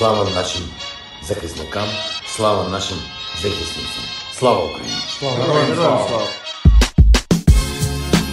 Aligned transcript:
Слава 0.00 0.30
нашим 0.34 0.62
захисникам, 1.22 1.88
слава 2.36 2.68
нашим 2.68 2.98
захисницям. 3.42 4.04
Слава 4.38 4.64
Україні! 4.64 4.96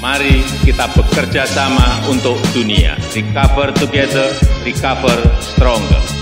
Mari 0.04 0.44
kita 0.68 0.92
bekerja 1.00 1.48
sama 1.48 2.04
untuk 2.12 2.36
dunia. 2.52 3.00
Recover 3.16 3.72
together, 3.72 4.36
recover 4.68 5.16
stronger. 5.40 6.17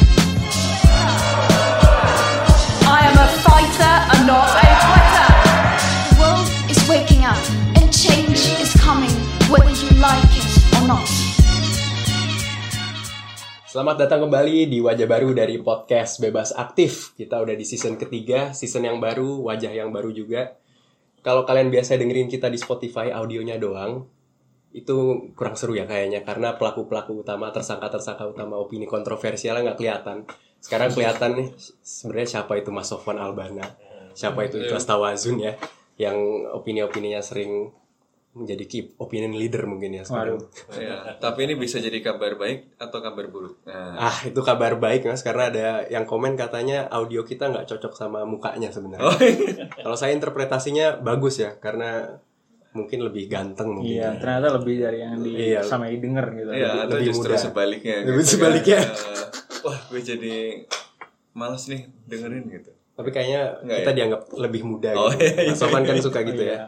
Selamat 13.77 14.09
datang 14.09 14.25
kembali 14.25 14.73
di 14.73 14.81
wajah 14.81 15.05
baru 15.05 15.37
dari 15.37 15.61
podcast 15.61 16.17
Bebas 16.17 16.49
Aktif. 16.57 17.13
Kita 17.13 17.45
udah 17.45 17.53
di 17.53 17.61
season 17.61 18.01
ketiga, 18.01 18.57
season 18.57 18.89
yang 18.89 18.97
baru, 19.05 19.45
wajah 19.45 19.69
yang 19.69 19.93
baru 19.93 20.17
juga. 20.17 20.57
Kalau 21.21 21.45
kalian 21.45 21.69
biasa 21.69 22.01
dengerin 22.01 22.25
kita 22.25 22.49
di 22.49 22.57
Spotify 22.57 23.13
audionya 23.13 23.61
doang, 23.61 24.09
itu 24.73 25.29
kurang 25.37 25.61
seru 25.61 25.77
ya 25.77 25.85
kayaknya 25.85 26.25
karena 26.25 26.57
pelaku-pelaku 26.57 27.21
utama, 27.21 27.53
tersangka-tersangka 27.53 28.25
utama 28.25 28.57
opini 28.57 28.89
kontroversialnya 28.89 29.69
nggak 29.69 29.77
kelihatan. 29.77 30.25
Sekarang 30.57 30.89
kelihatan 30.97 31.37
nih 31.37 31.49
sebenarnya 31.85 32.29
siapa 32.33 32.57
itu 32.57 32.73
Mas 32.73 32.89
Sofwan 32.89 33.21
Albana, 33.21 33.77
siapa 34.17 34.49
itu 34.49 34.57
Ikhlas 34.57 34.89
Tawazun 34.89 35.37
ya, 35.37 35.53
yang 36.01 36.17
opini-opininya 36.49 37.21
sering 37.21 37.77
menjadi 38.37 38.65
key 38.65 38.93
opinion 38.97 39.33
leader 39.33 39.65
mungkin 39.65 39.91
ya 39.91 40.05
sekarang. 40.05 40.45
Ya, 40.71 41.17
tapi 41.17 41.49
ini 41.49 41.57
bisa 41.57 41.81
jadi 41.81 41.97
kabar 41.99 42.37
baik 42.37 42.77
atau 42.77 43.01
kabar 43.01 43.25
buruk. 43.27 43.65
Nah, 43.65 43.97
Ah, 43.99 44.17
itu 44.23 44.37
kabar 44.39 44.77
baik 44.77 45.05
mas 45.05 45.21
karena 45.21 45.49
ada 45.49 45.67
yang 45.87 46.05
komen 46.05 46.37
katanya 46.37 46.85
audio 46.87 47.25
kita 47.25 47.49
nggak 47.49 47.65
cocok 47.67 47.93
sama 47.93 48.23
mukanya 48.23 48.69
sebenarnya. 48.69 49.01
Oh, 49.03 49.17
iya. 49.17 49.73
Kalau 49.73 49.97
saya 49.97 50.13
interpretasinya 50.13 51.01
bagus 51.01 51.41
ya 51.41 51.57
karena 51.57 52.21
mungkin 52.71 53.01
lebih 53.03 53.25
ganteng 53.27 53.73
mungkin. 53.73 53.97
Iya, 53.97 54.05
ya. 54.07 54.21
ternyata 54.21 54.49
lebih 54.55 54.75
dari 54.79 54.99
yang 55.01 55.17
di 55.17 55.33
Iya. 55.33 55.61
sama 55.65 55.89
denger 55.89 56.27
gitu. 56.37 56.51
ya 56.53 56.71
atau 56.85 56.93
lebih 56.93 57.09
justru 57.09 57.33
muda. 57.33 57.41
sebaliknya. 57.41 57.97
Lebih 58.05 58.21
gitu 58.21 58.33
sebaliknya. 58.37 58.79
kan. 58.85 58.93
Wah, 59.65 59.79
gue 59.89 60.01
jadi 60.05 60.37
males 61.33 61.65
nih 61.67 61.83
dengerin 62.05 62.45
gitu. 62.53 62.71
Tapi 62.93 63.09
kayaknya 63.11 63.61
Nggak 63.61 63.77
kita 63.79 63.91
ya? 63.91 63.97
dianggap 63.97 64.21
lebih 64.37 64.63
muda 64.63 64.91
Oh, 64.93 65.09
gitu. 65.09 65.25
iya, 65.25 65.33
iya. 65.41 65.53
Mas 65.53 65.61
kan 65.89 65.97
suka 66.01 66.21
gitu 66.21 66.43
Iya. 66.43 66.53
ya. 66.53 66.67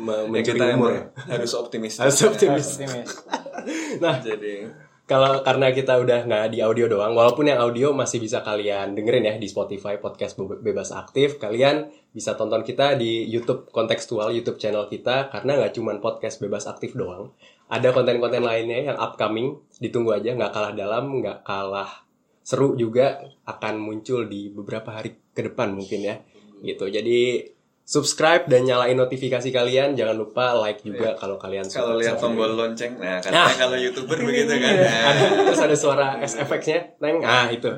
Me- 0.00 0.24
Ya, 0.24 0.30
mencuri 0.30 0.56
kita 0.56 0.64
umur 0.72 0.90
emang 0.90 0.94
ya. 0.94 1.04
harus 1.36 1.52
optimis. 1.52 1.94
Harus 2.00 2.18
optimis. 2.22 2.66
Optimis. 2.78 3.08
Nah, 4.02 4.18
Jadi 4.18 4.66
Kalau 5.02 5.42
karena 5.44 5.68
kita 5.70 5.98
udah 6.00 6.24
nggak 6.24 6.46
di 6.50 6.58
audio 6.64 6.86
doang, 6.88 7.12
walaupun 7.12 7.44
yang 7.44 7.60
audio 7.60 7.90
masih 7.92 8.16
bisa 8.16 8.40
kalian 8.40 8.94
dengerin 8.96 9.28
ya 9.28 9.34
di 9.36 9.44
Spotify 9.44 9.98
podcast 9.98 10.38
Be- 10.38 10.62
bebas 10.62 10.88
aktif, 10.94 11.36
kalian 11.36 11.90
bisa 12.10 12.32
tonton 12.32 12.62
kita 12.64 12.94
di 12.96 13.26
YouTube 13.28 13.68
kontekstual 13.68 14.32
YouTube 14.32 14.56
channel 14.56 14.88
kita 14.88 15.28
karena 15.28 15.58
nggak 15.58 15.74
cuman 15.76 15.98
podcast 16.00 16.40
bebas 16.40 16.64
aktif 16.64 16.94
doang, 16.96 17.34
ada 17.68 17.92
konten-konten 17.92 18.40
lainnya 18.40 18.88
yang 18.88 18.96
upcoming, 18.96 19.58
ditunggu 19.82 20.16
aja 20.16 20.32
nggak 20.32 20.54
kalah 20.54 20.72
dalam, 20.72 21.04
nggak 21.20 21.44
kalah 21.44 21.90
seru 22.40 22.72
juga 22.74 23.20
akan 23.44 23.78
muncul 23.82 24.24
di 24.26 24.48
beberapa 24.48 24.96
hari 24.96 25.18
ke 25.34 25.50
depan 25.50 25.76
mungkin 25.76 26.08
ya, 26.08 26.16
gitu. 26.62 26.88
Jadi 26.88 27.42
subscribe 27.84 28.46
dan 28.46 28.62
nyalain 28.62 28.94
notifikasi 28.94 29.48
kalian, 29.48 29.92
jangan 29.92 30.14
lupa 30.14 30.54
like 30.54 30.80
juga 30.80 31.12
kalau 31.14 31.36
kalian 31.36 31.62
suka. 31.62 31.74
Iya. 31.74 31.82
kalau 31.82 31.94
lihat 31.96 32.16
tombol 32.16 32.50
lonceng, 32.50 32.92
nah 32.96 33.18
katanya 33.18 33.42
Nah. 33.42 33.54
kalau 33.54 33.76
youtuber 33.76 34.18
begitu 34.28 34.54
kan. 34.54 34.72
ada 34.72 35.12
Nah, 35.12 35.14
terus 35.44 35.60
ada 35.60 35.74
suara 35.74 36.06
SFX-nya 36.18 36.78
neng 36.98 37.20
ah 37.20 37.46
itu 37.46 37.68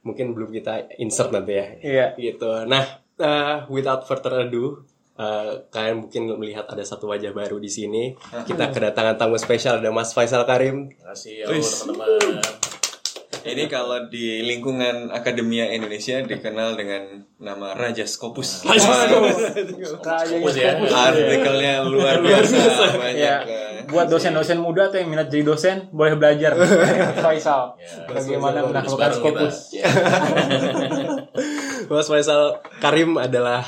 mungkin 0.00 0.32
belum 0.32 0.52
kita 0.52 0.98
insert 0.98 1.30
nanti 1.30 1.54
ya 1.54 1.66
Iya. 1.80 2.06
gitu 2.14 2.66
nah 2.66 2.84
eh, 3.14 3.56
without 3.68 4.04
further 4.04 4.42
ado 4.42 4.84
eh, 5.14 5.64
kalian 5.66 6.02
mungkin 6.02 6.28
melihat 6.36 6.66
ada 6.66 6.82
satu 6.82 7.08
wajah 7.08 7.30
baru 7.30 7.56
di 7.56 7.68
sini 7.68 8.12
kita 8.44 8.68
kedatangan 8.74 9.16
tamu 9.16 9.38
spesial 9.38 9.78
ada 9.78 9.88
Mas 9.88 10.12
Faisal 10.12 10.44
Karim 10.44 10.92
Makasih 11.00 11.32
ya 11.40 11.46
Wis. 11.48 11.88
teman-teman. 11.88 12.73
Ini 13.44 13.64
kalau 13.68 14.08
di 14.08 14.40
lingkungan 14.40 15.12
Akademia 15.12 15.68
Indonesia 15.68 16.24
dikenal 16.24 16.80
dengan 16.80 17.28
nama 17.36 17.76
Raja 17.76 18.08
Scopus. 18.08 18.64
Raja 18.64 19.08
Fokus 20.32 20.54
ya. 20.56 20.80
Artikelnya 20.80 21.84
luar 21.84 22.24
biasa 22.24 22.96
banyak. 22.96 23.20
Ya, 23.20 23.36
eh. 23.44 23.84
buat 23.88 24.08
dosen-dosen 24.08 24.56
muda 24.56 24.88
atau 24.88 24.98
yang 25.00 25.12
minat 25.12 25.28
jadi 25.28 25.44
dosen 25.44 25.92
boleh 25.92 26.16
belajar 26.16 26.56
Faisal 27.24 27.76
bagaimana 28.08 28.64
menaklukkan 28.64 29.10
Scopus. 29.12 29.56
Mas 31.92 32.08
Faisal 32.08 32.64
Karim 32.80 33.20
adalah 33.20 33.64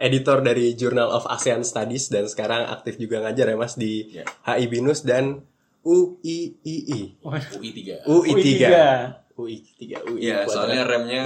editor 0.00 0.40
dari 0.40 0.72
Journal 0.72 1.12
of 1.12 1.28
ASEAN 1.28 1.60
Studies 1.60 2.08
dan 2.08 2.24
sekarang 2.24 2.72
aktif 2.72 2.96
juga 2.96 3.20
ngajar 3.20 3.52
ya 3.52 3.56
Mas 3.60 3.76
di 3.76 3.92
Ya. 4.10 4.24
HI 4.48 4.66
Binus 4.72 5.04
dan 5.04 5.44
UIII 5.80 7.00
UI 7.24 7.70
3. 7.72 8.04
UI 8.04 8.32
3 8.36 8.60
UI3. 8.60 8.64
UI 9.40 9.56
3 9.80 9.96
UI 10.04 10.18
Iya, 10.20 10.44
Kuadrat. 10.44 10.52
soalnya 10.52 10.82
remnya 10.84 11.22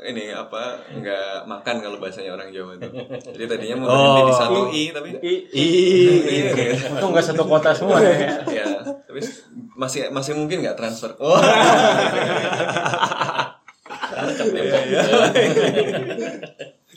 ini 0.00 0.32
apa 0.32 0.78
nggak 0.88 1.44
makan 1.44 1.76
kalau 1.84 1.98
bahasanya 1.98 2.32
orang 2.32 2.48
Jawa 2.48 2.80
tuh. 2.80 2.88
Jadi 3.36 3.44
tadinya 3.44 3.76
mau 3.76 3.86
Oh. 3.86 3.92
berhenti 3.92 4.22
di 4.24 4.34
satu 4.34 4.60
i 4.70 4.82
tapi 4.88 5.08
I, 5.20 5.34
I, 5.52 5.66
untung 6.96 7.10
nggak 7.12 7.26
satu 7.26 7.44
kota 7.44 7.76
semua 7.76 8.00
ya. 8.00 8.40
ya 8.48 8.66
tapi 9.04 9.20
masih 9.76 10.08
masih 10.08 10.32
mungkin 10.32 10.64
nggak 10.64 10.78
transfer. 10.78 11.12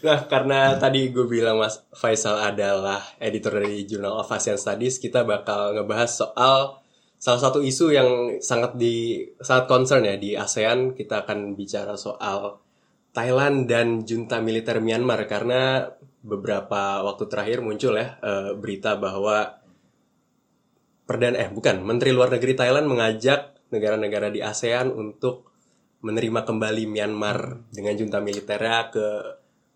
Nah, 0.01 0.25
karena 0.25 0.81
tadi 0.81 1.13
gue 1.13 1.29
bilang 1.29 1.61
Mas 1.61 1.77
Faisal 1.93 2.41
adalah 2.41 2.97
editor 3.21 3.61
dari 3.61 3.85
Journal 3.85 4.17
of 4.17 4.33
Asian 4.33 4.57
Studies, 4.57 4.97
kita 4.97 5.21
bakal 5.21 5.77
ngebahas 5.77 6.09
soal 6.09 6.80
salah 7.21 7.37
satu 7.37 7.61
isu 7.61 7.93
yang 7.93 8.09
sangat 8.41 8.73
di 8.81 9.21
sangat 9.37 9.69
concern 9.69 10.01
ya 10.01 10.17
di 10.17 10.33
ASEAN. 10.33 10.97
Kita 10.97 11.21
akan 11.21 11.53
bicara 11.53 11.93
soal 11.93 12.57
Thailand 13.13 13.69
dan 13.69 14.01
junta 14.01 14.41
militer 14.41 14.81
Myanmar 14.81 15.29
karena 15.29 15.85
beberapa 16.25 17.05
waktu 17.05 17.29
terakhir 17.29 17.61
muncul 17.61 17.93
ya 17.93 18.17
eh, 18.17 18.51
berita 18.57 18.97
bahwa 18.97 19.61
perdana 21.05 21.37
eh 21.37 21.49
bukan 21.53 21.85
Menteri 21.85 22.09
Luar 22.09 22.33
Negeri 22.33 22.57
Thailand 22.57 22.89
mengajak 22.89 23.69
negara-negara 23.69 24.33
di 24.33 24.41
ASEAN 24.41 24.89
untuk 24.89 25.53
menerima 26.01 26.41
kembali 26.41 26.89
Myanmar 26.89 27.69
dengan 27.69 27.93
junta 27.93 28.17
militernya 28.17 28.89
ke 28.89 29.07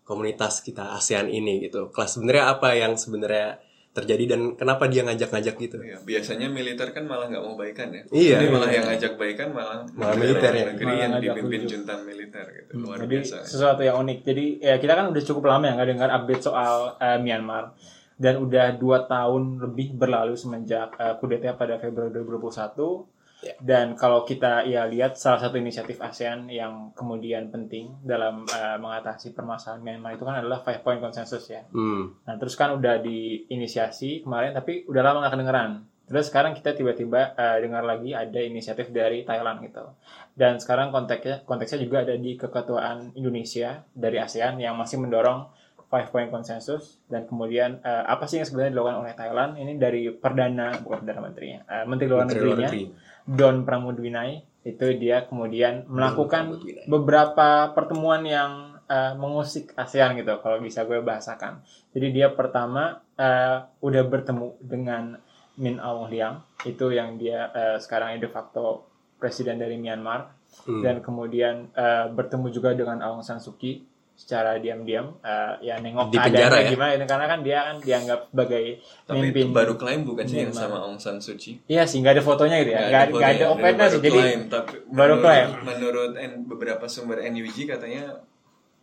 komunitas 0.02 0.66
kita 0.66 0.98
ASEAN 0.98 1.30
ini 1.30 1.62
gitu. 1.62 1.94
Kelas 1.94 2.18
sebenarnya 2.18 2.50
apa 2.50 2.74
yang 2.74 2.98
sebenarnya 2.98 3.62
terjadi 3.96 4.36
dan 4.36 4.40
kenapa 4.54 4.84
dia 4.92 5.00
ngajak-ngajak 5.08 5.54
gitu? 5.56 5.76
Ya, 5.80 5.96
biasanya 6.04 6.52
militer 6.52 6.92
kan 6.92 7.08
malah 7.08 7.32
nggak 7.32 7.40
mau 7.40 7.56
baikan 7.56 7.88
ya. 7.88 8.02
Iya. 8.12 8.36
Jadi 8.36 8.46
malah 8.52 8.68
yang 8.68 8.84
ngajak 8.84 9.12
baikan 9.16 9.48
malah 9.56 9.88
Malah 9.96 10.16
militer 10.20 10.52
ya. 10.52 10.64
negeri 10.68 10.84
Malah 10.84 11.00
yang 11.00 11.12
dipimpin 11.16 11.60
junta 11.64 11.94
militer 12.04 12.44
gitu. 12.52 12.72
Luar 12.76 13.00
Jadi 13.00 13.16
biasa. 13.24 13.36
sesuatu 13.48 13.80
yang 13.80 13.96
unik. 14.04 14.18
Jadi 14.20 14.44
ya 14.60 14.76
kita 14.76 14.92
kan 14.92 15.06
udah 15.08 15.22
cukup 15.24 15.42
lama 15.48 15.64
ya 15.64 15.72
nggak 15.80 15.88
dengar 15.96 16.10
update 16.12 16.42
soal 16.44 16.74
eh, 17.00 17.18
Myanmar 17.18 17.72
dan 18.16 18.34
udah 18.40 18.76
dua 18.76 19.04
tahun 19.04 19.60
lebih 19.64 19.96
berlalu 19.96 20.36
semenjak 20.36 20.92
eh, 21.00 21.16
kudeta 21.16 21.56
pada 21.56 21.80
Februari 21.80 22.12
2021. 22.12 23.15
Ya. 23.44 23.52
Dan 23.60 24.00
kalau 24.00 24.24
kita 24.24 24.64
ya 24.64 24.88
lihat 24.88 25.20
salah 25.20 25.36
satu 25.36 25.60
inisiatif 25.60 26.00
ASEAN 26.00 26.48
yang 26.48 26.96
kemudian 26.96 27.52
penting 27.52 27.92
dalam 28.00 28.48
eh, 28.48 28.76
mengatasi 28.80 29.36
permasalahan 29.36 29.84
Myanmar 29.84 30.16
itu 30.16 30.24
kan 30.24 30.40
adalah 30.40 30.64
five 30.64 30.80
point 30.80 31.04
consensus 31.04 31.44
ya. 31.52 31.68
Hmm. 31.68 32.16
Nah 32.24 32.34
terus 32.40 32.56
kan 32.56 32.72
udah 32.72 32.96
diinisiasi 33.04 34.24
kemarin 34.24 34.56
tapi 34.56 34.88
udah 34.88 35.02
lama 35.04 35.26
nggak 35.26 35.34
kedengeran. 35.36 35.72
Terus 36.06 36.30
sekarang 36.30 36.54
kita 36.56 36.72
tiba-tiba 36.72 37.36
eh, 37.36 37.58
dengar 37.60 37.84
lagi 37.84 38.16
ada 38.16 38.40
inisiatif 38.40 38.88
dari 38.88 39.28
Thailand 39.28 39.60
gitu. 39.68 39.84
Dan 40.32 40.56
sekarang 40.56 40.88
konteksnya 40.88 41.44
konteksnya 41.44 41.84
juga 41.84 42.08
ada 42.08 42.16
di 42.16 42.40
keketuaan 42.40 43.12
Indonesia 43.20 43.84
dari 43.92 44.16
ASEAN 44.16 44.56
yang 44.64 44.80
masih 44.80 44.96
mendorong 44.96 45.44
five 45.86 46.10
point 46.10 46.30
consensus 46.34 46.98
dan 47.06 47.30
kemudian 47.30 47.78
eh, 47.80 48.04
apa 48.06 48.26
sih 48.26 48.42
yang 48.42 48.46
sebenarnya 48.48 48.74
dilakukan 48.74 48.98
oleh 49.06 49.12
Thailand 49.14 49.52
ini 49.54 49.78
dari 49.78 50.10
perdana 50.10 50.74
bukan 50.82 51.06
perdana 51.06 51.20
menterinya 51.22 51.60
eh, 51.62 51.84
menteri 51.86 52.08
luar 52.10 52.26
Menteri 52.26 52.42
Luar 52.42 52.58
negerinya 52.58 52.70
Negeri. 52.74 52.84
Don 53.26 53.66
Pramudwinai 53.66 54.42
itu 54.66 54.86
dia 54.98 55.26
kemudian 55.26 55.86
melakukan 55.86 56.58
beberapa 56.90 57.70
pertemuan 57.74 58.22
yang 58.26 58.82
eh, 58.86 59.14
mengusik 59.14 59.74
ASEAN 59.78 60.18
gitu 60.18 60.38
kalau 60.42 60.58
bisa 60.62 60.86
gue 60.86 60.98
bahasakan. 61.02 61.62
Jadi 61.94 62.14
dia 62.14 62.30
pertama 62.34 63.02
eh, 63.18 63.62
udah 63.82 64.02
bertemu 64.06 64.58
dengan 64.62 65.18
Min 65.58 65.82
Aung 65.82 66.10
Hlaing 66.10 66.42
itu 66.66 66.90
yang 66.94 67.18
dia 67.18 67.50
eh, 67.54 67.76
sekarang 67.78 68.18
de 68.18 68.30
facto 68.30 68.86
presiden 69.18 69.58
dari 69.58 69.78
Myanmar 69.78 70.36
Hmm. 70.64 70.80
dan 70.80 71.04
kemudian 71.04 71.68
eh, 71.76 72.06
bertemu 72.08 72.46
juga 72.48 72.72
dengan 72.72 73.04
Aung 73.04 73.20
San 73.20 73.42
Suu 73.42 73.60
Kyi 73.60 73.84
secara 74.16 74.56
diam-diam 74.56 75.12
eh, 75.20 75.52
ya 75.62 75.76
nengok 75.76 76.08
Di 76.08 76.16
penjara 76.18 76.56
ya? 76.58 76.72
gimana 76.72 77.04
karena 77.04 77.26
kan 77.28 77.40
dia 77.40 77.58
kan 77.62 77.76
dianggap 77.78 78.20
sebagai 78.26 78.64
Tapi 79.04 79.12
pemimpin 79.12 79.44
itu 79.44 79.52
baru 79.52 79.74
klaim 79.76 80.00
bukan 80.02 80.24
sih 80.24 80.38
yang 80.40 80.50
sama 80.50 80.80
Aung 80.80 80.96
San 80.96 81.20
Suu 81.20 81.36
Kyi? 81.36 81.60
Iya 81.66 81.84
sih 81.84 82.00
nggak 82.00 82.16
ada 82.16 82.24
fotonya 82.24 82.56
gitu 82.58 82.72
ya 82.72 82.80
Nggak 82.82 83.02
ada, 83.02 83.12
nggak 83.12 83.28
ada 83.28 83.36
dia 83.36 83.46
opennya 83.46 83.76
baru 83.78 83.92
sih 83.92 84.00
jadi 84.00 84.18
klaim, 84.18 84.40
tapi 84.48 84.74
baru 84.82 84.90
menurut, 85.12 85.20
klaim. 85.22 85.46
Menurut 85.62 86.10
N- 86.16 86.42
beberapa 86.42 86.84
sumber 86.86 87.20
NUG 87.22 87.58
katanya 87.66 88.04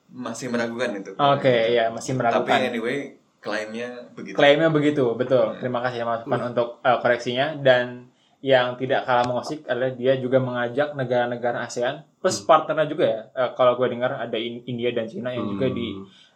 masih 0.08 0.46
meragukan 0.48 0.90
itu. 0.94 1.12
oke 1.12 1.56
ya 1.68 1.90
masih 1.90 2.12
Tapi 2.12 2.20
meragukan 2.20 2.60
anyway 2.64 2.98
klaimnya 3.40 3.90
begitu. 4.14 4.36
klaimnya 4.38 4.70
begitu 4.70 5.04
betul 5.14 5.58
terima 5.58 5.82
kasih 5.82 6.06
Mas 6.06 6.22
Afan 6.22 6.42
untuk 6.48 6.78
eh, 6.80 6.96
koreksinya 6.96 7.58
dan 7.58 8.08
yang 8.40 8.76
tidak 8.76 9.04
kalah 9.04 9.24
mengosik 9.24 9.66
adalah 9.66 9.90
dia 9.92 10.14
juga 10.16 10.38
mengajak 10.38 10.94
negara-negara 10.94 11.64
ASEAN 11.64 12.04
plus 12.24 12.40
partnernya 12.42 12.88
juga 12.88 13.06
ya 13.06 13.22
Eh, 13.36 13.52
kalau 13.54 13.76
gue 13.76 13.88
dengar 13.90 14.16
ada 14.16 14.34
In- 14.34 14.64
India 14.66 14.90
dan 14.90 15.06
Cina 15.06 15.30
yang 15.30 15.44
juga 15.46 15.68
di 15.68 15.92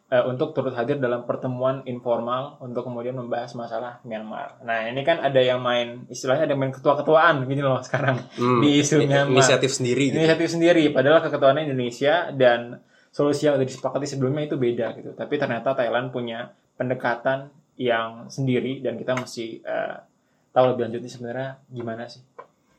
eh, 0.07 0.23
untuk 0.23 0.51
turut 0.51 0.71
hadir 0.71 0.95
dalam 0.97 1.23
pertemuan 1.23 1.83
informal 1.83 2.59
untuk 2.59 2.83
kemudian 2.83 3.11
membahas 3.13 3.51
masalah 3.53 3.99
Myanmar. 4.03 4.59
Nah 4.61 4.85
ini 4.85 4.99
kan 5.01 5.19
ada 5.19 5.35
yang 5.37 5.59
main 5.59 6.03
istilahnya 6.07 6.43
ada 6.43 6.53
yang 6.53 6.61
main 6.61 6.71
ketua-ketuaan 6.71 7.43
gini 7.43 7.59
loh 7.59 7.79
sekarang 7.81 8.19
Hmm. 8.35 8.59
di 8.59 8.79
isu 8.79 8.99
Myanmar. 9.01 9.31
inisiatif 9.33 9.71
sendiri 9.73 10.07
gitu. 10.07 10.15
Inisiatif 10.17 10.47
sendiri 10.49 10.83
padahal 10.89 11.19
keketuaannya 11.21 11.63
Indonesia 11.65 12.31
dan 12.31 12.79
solusi 13.09 13.47
yang 13.47 13.55
sudah 13.55 13.65
disepakati 13.65 14.05
sebelumnya 14.05 14.43
itu 14.45 14.55
beda 14.55 14.91
gitu. 14.93 15.11
Tapi 15.11 15.35
ternyata 15.35 15.71
Thailand 15.73 16.07
punya 16.09 16.51
pendekatan 16.77 17.47
yang 17.75 18.27
sendiri 18.27 18.79
dan 18.79 18.95
kita 18.95 19.11
mesti 19.11 19.59
eh, 19.59 19.95
tahu 20.49 20.71
lebih 20.71 20.87
lanjutnya 20.87 21.09
sebenarnya 21.09 21.49
gimana 21.67 22.07
sih 22.07 22.23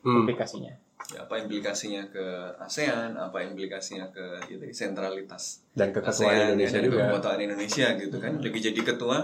Hmm. 0.01 0.23
aplikasinya. 0.23 0.73
Ya, 1.09 1.25
apa 1.25 1.41
implikasinya 1.41 2.05
ke 2.13 2.53
ASEAN, 2.61 3.17
apa 3.17 3.41
implikasinya 3.41 4.13
ke 4.13 4.45
ya, 4.45 4.61
tadi, 4.61 4.77
sentralitas 4.77 5.65
Dan 5.73 5.89
keketuaan 5.89 6.13
ASEAN 6.13 6.53
Indonesia 6.53 6.69
ya, 6.69 6.77
dari 6.77 6.89
juga. 6.93 7.01
kekuatan 7.09 7.39
Indonesia 7.41 7.87
gitu 7.97 8.17
kan. 8.21 8.33
Lagi 8.45 8.61
jadi 8.61 8.81
ketua, 8.85 9.19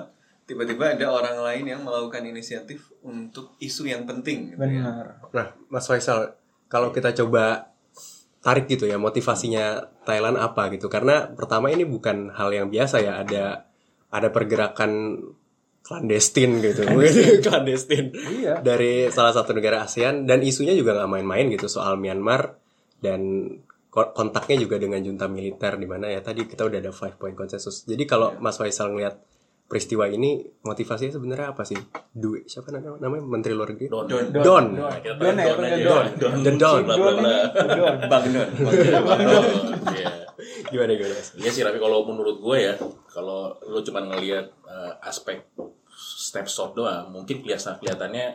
tiba-tiba 0.49 0.97
ada 0.97 1.07
orang 1.13 1.37
lain 1.45 1.65
yang 1.77 1.81
melakukan 1.85 2.25
inisiatif 2.25 2.89
untuk 3.05 3.53
isu 3.61 3.85
yang 3.85 4.09
penting 4.09 4.57
gitu 4.57 4.65
ya. 4.65 4.81
Benar. 4.81 5.07
Nah, 5.37 5.47
Mas 5.69 5.85
Faisal, 5.85 6.41
kalau 6.73 6.89
kita 6.89 7.13
coba 7.13 7.77
tarik 8.41 8.65
gitu 8.69 8.85
ya 8.85 8.97
motivasinya 8.97 9.85
Thailand 10.09 10.41
apa 10.41 10.73
gitu? 10.73 10.89
Karena 10.89 11.33
pertama 11.37 11.69
ini 11.69 11.85
bukan 11.85 12.33
hal 12.33 12.49
yang 12.53 12.73
biasa 12.73 13.05
ya, 13.05 13.21
ada 13.21 13.69
ada 14.09 14.29
pergerakan 14.33 15.21
clandestin 15.85 16.65
gitu, 16.65 16.81
clandestin 17.41 18.09
Iya. 18.41 18.59
dari 18.59 19.07
salah 19.09 19.31
satu 19.31 19.53
negara 19.53 19.85
ASEAN 19.85 20.25
dan 20.25 20.41
isunya 20.41 20.73
juga 20.73 20.97
nggak 20.97 21.11
main-main 21.11 21.53
gitu 21.53 21.69
soal 21.69 21.95
Myanmar 21.95 22.57
dan 22.99 23.21
ko- 23.87 24.11
kontaknya 24.11 24.57
juga 24.59 24.81
dengan 24.81 24.99
junta 24.99 25.29
militer 25.29 25.77
di 25.77 25.85
mana 25.85 26.09
ya 26.09 26.19
tadi 26.19 26.49
kita 26.49 26.65
udah 26.65 26.81
ada 26.81 26.89
five 26.89 27.15
point 27.15 27.37
consensus. 27.37 27.85
Jadi 27.85 28.01
kalau 28.05 28.33
Mas 28.41 28.57
Faisal 28.57 28.91
ngeliat 28.91 29.21
peristiwa 29.65 30.05
ini 30.05 30.41
motivasinya 30.63 31.13
sebenarnya 31.13 31.53
apa 31.53 31.63
sih? 31.63 31.77
Duit 32.11 32.49
siapa 32.49 32.69
namanya? 32.69 33.01
namanya 33.01 33.23
Menteri 33.23 33.53
Luar 33.53 33.69
Negeri? 33.71 33.87
Don. 33.87 34.05
Don. 34.09 34.25
Don. 34.35 34.65
Nah, 34.75 34.99
kita 34.99 35.15
Don 35.15 35.37
ya, 35.37 35.45
Don 35.45 35.57
pakai 35.59 35.69
aja. 35.71 35.85
Don. 35.85 36.07
Don. 36.17 36.33
The 36.41 36.53
Don. 36.55 36.81
Bla, 36.83 36.97
bla, 36.97 37.13
bla. 37.13 37.33
Don. 37.53 37.95
Bang 38.09 38.25
Don. 38.33 38.49
Bang 39.05 39.21
Don. 39.23 39.45
Iya. 39.93 40.09
Gimana 40.71 40.93
gimana? 40.97 41.17
Iya 41.39 41.51
sih, 41.51 41.63
tapi 41.65 41.79
kalau 41.81 42.05
menurut 42.07 42.41
gue 42.41 42.57
ya, 42.61 42.75
kalau 43.09 43.57
lo 43.65 43.81
cuma 43.81 44.05
ngelihat 44.05 44.47
eh, 44.67 44.93
aspek 45.05 45.45
snapshot 45.95 46.75
doang, 46.75 47.11
mungkin 47.15 47.41
kelihatan 47.41 47.79
kelihatannya 47.79 48.27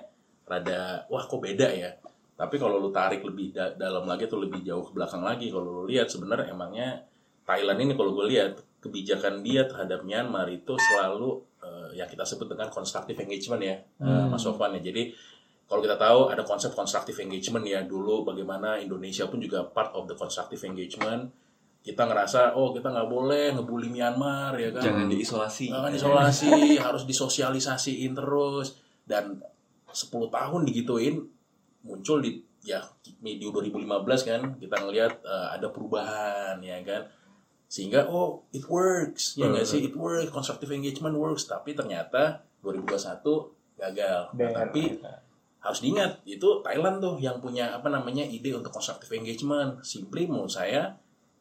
rada 0.47 1.05
wah 1.11 1.23
kok 1.23 1.41
beda 1.41 1.67
ya. 1.69 1.91
Tapi 2.39 2.55
kalau 2.55 2.79
lo 2.79 2.89
tarik 2.89 3.19
lebih 3.21 3.51
da- 3.51 3.75
dalam 3.75 4.07
lagi 4.07 4.25
atau 4.25 4.39
lebih 4.39 4.63
jauh 4.63 4.81
ke 4.87 4.91
belakang 4.95 5.21
lagi, 5.21 5.51
kalau 5.51 5.83
lo 5.83 5.83
lihat 5.83 6.07
sebenarnya 6.07 6.55
emangnya 6.55 7.03
Thailand 7.43 7.79
ini 7.83 7.93
kalau 7.97 8.15
gue 8.15 8.25
lihat 8.31 8.57
kebijakan 8.79 9.43
dia 9.43 9.67
terhadap 9.67 10.07
Myanmar 10.07 10.47
itu 10.47 10.73
selalu 10.79 11.43
eh, 11.59 11.99
yang 11.99 12.07
kita 12.07 12.23
sebut 12.23 12.47
dengan 12.47 12.71
constructive 12.71 13.19
engagement 13.19 13.61
ya, 13.61 13.75
eh, 13.99 14.25
Mas 14.31 14.41
Sofwan 14.41 14.79
ya. 14.79 14.81
Jadi 14.81 15.11
kalau 15.69 15.85
kita 15.85 16.01
tahu 16.01 16.33
ada 16.33 16.41
konsep 16.41 16.73
constructive 16.73 17.19
engagement 17.21 17.61
ya 17.61 17.85
dulu 17.85 18.25
bagaimana 18.25 18.81
Indonesia 18.81 19.29
pun 19.29 19.37
juga 19.37 19.61
part 19.69 19.93
of 19.93 20.09
the 20.09 20.17
constructive 20.17 20.63
engagement 20.65 21.29
kita 21.79 22.03
ngerasa 22.05 22.59
oh 22.59 22.75
kita 22.75 22.91
nggak 22.91 23.09
boleh 23.09 23.55
ngebully 23.55 23.87
Myanmar 23.87 24.53
ya 24.59 24.69
kan? 24.75 24.83
Jangan 24.83 25.07
diisolasi. 25.07 25.71
jangan 25.71 25.91
isolasi 25.95 26.51
harus 26.85 27.03
disosialisasiin 27.07 28.13
terus. 28.13 28.83
Dan 29.07 29.39
10 29.89 30.29
tahun 30.29 30.61
digituin 30.69 31.17
muncul 31.81 32.19
di 32.21 32.43
ya 32.59 32.83
di 33.01 33.39
2015 33.39 33.87
kan 34.27 34.41
kita 34.59 34.75
ngelihat 34.83 35.23
eh, 35.23 35.47
ada 35.55 35.67
perubahan 35.71 36.59
ya 36.59 36.83
kan? 36.83 37.07
Sehingga 37.71 38.11
oh 38.11 38.43
it 38.51 38.67
works 38.67 39.39
ya 39.39 39.47
nggak 39.47 39.65
sih? 39.65 39.87
It 39.87 39.95
works 39.95 40.29
constructive 40.35 40.75
engagement 40.75 41.15
works. 41.15 41.47
Tapi 41.47 41.73
ternyata 41.73 42.43
2021 42.61 43.79
gagal. 43.79 44.35
Nah, 44.35 44.51
tapi 44.51 44.99
harus 45.59 45.79
diingat 45.83 46.23
itu 46.27 46.59
Thailand 46.63 46.99
tuh 47.03 47.15
yang 47.19 47.39
punya 47.39 47.71
apa 47.71 47.87
namanya 47.87 48.27
ide 48.27 48.51
untuk 48.51 48.75
constructive 48.75 49.15
engagement. 49.15 49.79
Simply 49.81 50.27
menurut 50.27 50.51
saya 50.51 50.99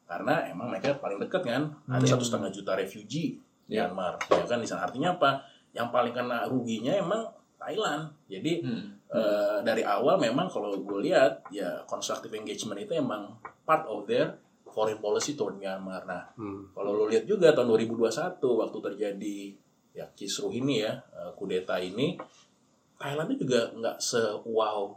karena 0.08 0.48
emang 0.48 0.72
mereka 0.72 0.96
paling 0.96 1.20
dekat 1.20 1.44
kan 1.44 1.62
ada 1.84 2.02
satu 2.02 2.24
setengah 2.24 2.48
juta 2.48 2.72
refugee 2.72 3.36
di 3.68 3.76
Myanmar 3.76 4.16
ya 4.24 4.42
kan? 4.42 4.58
Di 4.58 4.64
sana. 4.64 4.88
Artinya 4.88 5.14
apa? 5.14 5.44
Yang 5.76 5.88
paling 5.92 6.14
kena 6.16 6.48
ruginya 6.48 6.96
emang 6.96 7.28
Thailand. 7.60 8.08
Jadi 8.24 8.64
Hmm. 8.64 8.96
eh, 9.08 9.58
dari 9.60 9.84
awal 9.84 10.16
memang 10.16 10.48
kalau 10.48 10.72
gue 10.72 11.00
lihat 11.04 11.44
ya 11.48 11.84
constructive 11.84 12.32
engagement 12.32 12.80
itu 12.80 12.92
emang 12.92 13.36
part 13.62 13.84
of 13.84 14.04
their 14.04 14.36
foreign 14.64 14.96
policy 14.96 15.32
toward 15.32 15.56
Myanmar. 15.56 16.04
Nah 16.04 16.24
Hmm. 16.34 16.72
kalau 16.72 16.92
lo 16.92 17.04
lihat 17.04 17.24
juga 17.24 17.52
tahun 17.52 17.68
2021 17.68 18.56
waktu 18.56 18.78
terjadi 18.80 19.38
ya 19.92 20.08
kisruh 20.12 20.48
ini 20.50 20.80
ya 20.82 20.96
eh, 21.12 21.32
kudeta 21.36 21.76
ini 21.76 22.16
Thailand 22.96 23.28
itu 23.30 23.44
juga 23.44 23.68
nggak 23.70 23.96
se 23.98 24.18
wow 24.48 24.90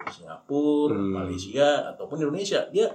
Singapura, 0.00 0.96
Hmm. 0.96 1.12
Malaysia 1.12 1.92
ataupun 1.92 2.16
Indonesia. 2.18 2.64
Dia 2.72 2.88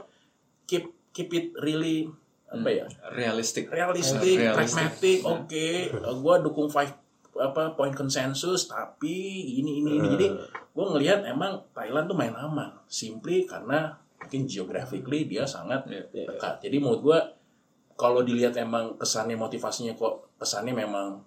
keep 0.66 0.90
keep 1.16 1.32
it 1.32 1.56
really 1.64 2.12
apa 2.46 2.68
ya 2.70 2.86
Realistik. 3.16 3.72
realistic, 3.72 4.36
Realistic. 4.38 4.54
pragmatic, 4.54 5.18
oke, 5.24 5.68
gue 5.96 6.36
dukung 6.44 6.68
five 6.68 6.92
apa 7.36 7.76
point 7.76 7.92
konsensus, 7.92 8.68
tapi 8.68 9.16
ini 9.60 9.84
ini 9.84 10.00
ini 10.00 10.08
jadi 10.16 10.28
gue 10.72 10.86
ngelihat 10.92 11.24
emang 11.28 11.60
Thailand 11.72 12.08
tuh 12.08 12.16
main 12.16 12.32
aman, 12.32 12.72
simply 12.88 13.44
karena 13.44 13.92
mungkin 14.16 14.48
geographically 14.48 15.28
dia 15.28 15.44
sangat 15.44 15.84
Iya. 15.88 16.32
dekat. 16.32 16.64
Jadi 16.64 16.76
menurut 16.80 17.02
gue 17.04 17.20
kalau 17.96 18.24
dilihat 18.24 18.56
emang 18.56 18.96
kesannya 18.96 19.36
motivasinya 19.36 19.96
kok 19.96 20.36
kesannya 20.40 20.72
memang 20.76 21.20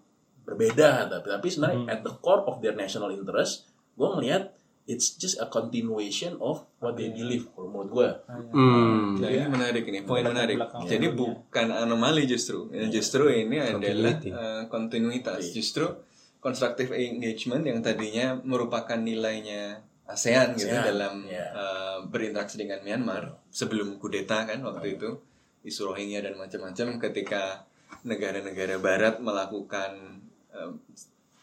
berbeda, 0.49 1.12
tapi 1.12 1.29
tapi 1.29 1.46
sebenarnya 1.49 1.93
at 1.93 2.00
the 2.00 2.12
core 2.25 2.40
of 2.49 2.56
their 2.64 2.73
national 2.73 3.12
interest, 3.12 3.69
gue 3.93 4.08
ngelihat 4.08 4.49
it's 4.88 5.14
just 5.14 5.37
a 5.37 5.46
continuation 5.46 6.40
of 6.40 6.64
what 6.81 6.96
they 6.96 7.12
believe. 7.12 7.46
Kalau 7.52 7.69
menurut 7.69 7.90
gue, 7.93 8.08
Hmm. 8.49 9.20
Nah, 9.20 9.28
ini 9.28 9.45
menarik 9.47 9.85
ini, 9.85 10.00
poin 10.02 10.25
menarik. 10.25 10.57
belakang. 10.57 10.88
Jadi 10.88 11.07
bukan 11.12 11.66
anomali 11.68 12.25
justru. 12.25 12.73
Ya, 12.73 12.88
Justru 12.88 13.28
ini 13.28 13.61
adalah 13.61 14.16
eh, 14.16 14.62
kontinuitas. 14.66 15.52
Justru 15.52 15.85
constructive 16.40 16.90
engagement 16.90 17.62
yang 17.62 17.85
tadinya 17.85 18.40
merupakan 18.40 18.97
nilainya 18.97 19.85
ASEAN 20.09 20.57
gitu 20.57 20.73
ASEAN, 20.73 20.88
dalam 20.88 21.14
ya. 21.28 21.45
eh, 21.52 21.99
berinteraksi 22.09 22.57
dengan 22.57 22.80
Myanmar 22.80 23.37
sebelum 23.52 24.00
kudeta 24.00 24.49
kan 24.49 24.64
waktu 24.64 24.97
itu 24.97 25.21
isu 25.61 25.92
Rohingya 25.92 26.25
dan 26.25 26.40
macam-macam 26.40 26.97
ketika 26.97 27.68
negara-negara 28.02 28.80
barat 28.80 29.21
melakukan 29.21 30.23
eh, 30.49 30.73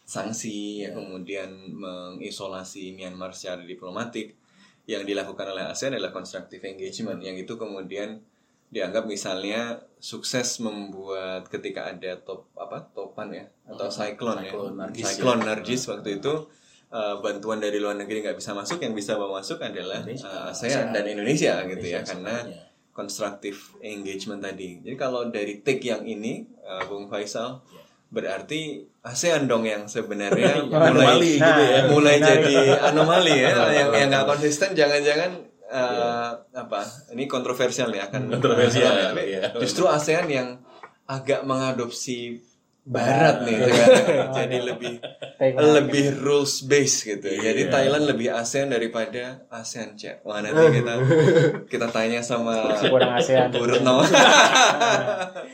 sanksi 0.06 0.86
kemudian 0.86 1.50
mengisolasi 1.74 2.94
Myanmar 2.94 3.34
secara 3.34 3.66
diplomatik 3.66 4.38
yang 4.86 5.02
dilakukan 5.02 5.50
oleh 5.50 5.66
ASEAN 5.66 5.98
adalah 5.98 6.14
constructive 6.14 6.62
engagement 6.62 7.18
yang 7.18 7.34
itu 7.34 7.58
kemudian 7.58 8.22
dianggap 8.70 9.10
misalnya 9.10 9.82
sukses 9.98 10.62
membuat 10.62 11.50
ketika 11.50 11.90
ada 11.90 12.22
top 12.22 12.46
apa 12.54 12.86
topan 12.94 13.34
ya 13.34 13.46
atau 13.66 13.90
cyclone, 13.90 14.46
Cyclone 14.46 14.74
ya. 14.74 14.78
Nargis 14.86 15.04
cyclone 15.10 15.42
ya. 15.42 15.46
Nargis 15.50 15.82
waktu 15.90 16.10
itu 16.22 16.34
uh, 16.94 17.18
bantuan 17.18 17.58
dari 17.58 17.82
luar 17.82 17.98
negeri 17.98 18.22
nggak 18.22 18.38
bisa 18.38 18.54
masuk 18.54 18.78
yang 18.78 18.94
bisa 18.94 19.18
bawa 19.18 19.42
masuk 19.42 19.58
adalah 19.58 20.06
uh, 20.06 20.54
ASEAN 20.54 20.94
dan 20.94 21.02
Indonesia. 21.06 21.62
Gitu 21.66 21.86
ya 21.86 22.06
karena 22.06 22.46
constructive 22.94 23.58
engagement 23.82 24.42
tadi. 24.42 24.82
Jadi 24.82 24.96
kalau 24.98 25.30
dari 25.34 25.66
take 25.66 25.82
yang 25.82 26.06
ini 26.06 26.46
uh, 26.62 26.86
Bung 26.86 27.10
Faisal 27.10 27.62
Ya. 27.70 27.85
Berarti 28.06 28.86
ASEAN 29.02 29.50
dong 29.50 29.66
yang 29.66 29.90
sebenarnya 29.90 30.62
Anomali 30.70 31.38
mulai 31.38 31.42
gitu 31.42 31.62
ya. 31.62 31.80
mulai 31.90 32.16
jadi 32.22 32.54
anomali 32.90 33.34
ya. 33.34 33.50
Yang 33.70 33.88
yang 33.98 34.08
nggak 34.10 34.26
konsisten 34.26 34.70
jangan-jangan 34.78 35.30
uh, 35.70 36.30
apa 36.54 36.80
ini 37.14 37.26
kontroversial 37.26 37.90
ya 37.90 38.10
akan 38.10 38.38
Kontroversial, 38.38 39.14
Tapi 39.14 39.24
iya. 39.26 39.50
justru 39.58 39.86
ASEAN 39.90 40.26
yang 40.30 40.48
agak 41.06 41.46
mengadopsi 41.46 42.42
barat 42.86 43.42
nih 43.42 43.66
sekarang. 43.66 44.30
jadi 44.38 44.58
lebih 44.62 44.94
lebih 45.58 46.06
rules 46.22 46.62
based 46.64 47.02
gitu. 47.04 47.26
Jadi 47.26 47.66
Iya. 47.66 47.72
Thailand 47.74 48.06
lebih 48.06 48.30
ASEAN 48.30 48.70
daripada 48.70 49.42
ASEAN 49.50 49.98
cek. 49.98 50.22
Wah 50.22 50.38
nanti 50.38 50.78
kita 50.78 50.92
kita 51.66 51.86
tanya 51.90 52.22
sama 52.22 52.78
Si 52.78 52.86
kurang 52.86 53.18
ASEAN. 53.18 53.50
Bu 53.50 53.66
Retno. 53.66 54.00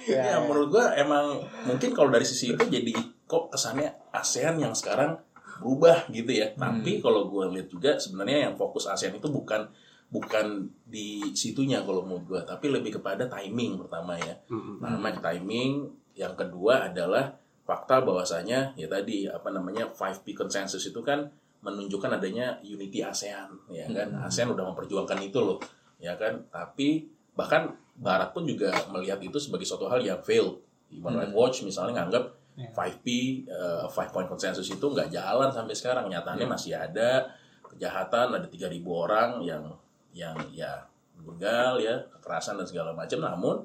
Ya, 0.02 0.42
menurut 0.42 0.68
gua 0.70 0.92
emang 0.92 1.40
mungkin 1.64 1.94
kalau 1.94 2.10
dari 2.10 2.26
sisi 2.26 2.52
itu 2.52 2.64
jadi 2.66 2.92
kok 3.24 3.48
kesannya 3.48 3.88
ASEAN 4.10 4.58
yang 4.58 4.74
sekarang 4.74 5.14
berubah 5.58 6.10
gitu 6.10 6.30
ya. 6.30 6.52
Tapi 6.52 6.98
kalau 6.98 7.30
gua 7.30 7.48
lihat 7.48 7.70
juga 7.70 7.96
sebenarnya 7.96 8.50
yang 8.50 8.54
fokus 8.58 8.84
ASEAN 8.84 9.16
itu 9.16 9.30
bukan 9.30 9.70
bukan 10.12 10.68
di 10.84 11.32
situnya 11.32 11.80
kalau 11.80 12.04
menurut 12.04 12.24
gua, 12.28 12.40
tapi 12.44 12.68
lebih 12.68 13.00
kepada 13.00 13.24
timing 13.24 13.80
pertama 13.80 14.18
ya. 14.20 14.36
Pertama 14.76 15.08
timing, 15.08 15.72
yang 16.16 16.36
kedua 16.36 16.92
adalah 16.92 17.32
fakta 17.62 18.02
bahwasanya 18.02 18.74
ya 18.74 18.86
tadi 18.90 19.30
apa 19.30 19.48
namanya 19.54 19.88
5P 19.94 20.34
consensus 20.34 20.82
itu 20.82 21.00
kan 21.00 21.30
menunjukkan 21.62 22.18
adanya 22.18 22.58
unity 22.66 23.06
ASEAN 23.06 23.70
ya 23.70 23.86
kan. 23.86 24.12
ASEAN 24.26 24.50
udah 24.50 24.66
memperjuangkan 24.74 25.18
itu 25.22 25.38
loh 25.38 25.58
ya 26.02 26.18
kan. 26.18 26.42
Tapi 26.50 27.06
bahkan 27.38 27.70
Barat 27.92 28.32
pun 28.32 28.48
juga 28.48 28.72
melihat 28.90 29.20
itu 29.20 29.36
sebagai 29.36 29.68
suatu 29.68 29.86
hal 29.86 30.02
yang 30.02 30.18
failed. 30.24 30.58
Human 30.92 31.16
Rights 31.16 31.32
Watch 31.36 31.56
misalnya 31.64 32.02
nganggap 32.02 32.24
5P, 32.52 33.06
eh, 33.48 33.84
five 33.88 34.12
point 34.12 34.28
consensus 34.28 34.68
itu 34.68 34.84
nggak 34.84 35.08
jalan 35.08 35.48
sampai 35.48 35.72
sekarang. 35.72 36.04
Nyatanya 36.08 36.44
masih 36.44 36.76
ada 36.76 37.32
kejahatan, 37.64 38.36
ada 38.36 38.48
3.000 38.48 38.92
orang 38.92 39.40
yang 39.40 39.64
yang 40.12 40.36
ya 40.52 40.84
begal 41.22 41.80
ya, 41.80 41.96
kekerasan 42.18 42.60
dan 42.60 42.66
segala 42.68 42.92
macam. 42.92 43.24
Namun 43.24 43.56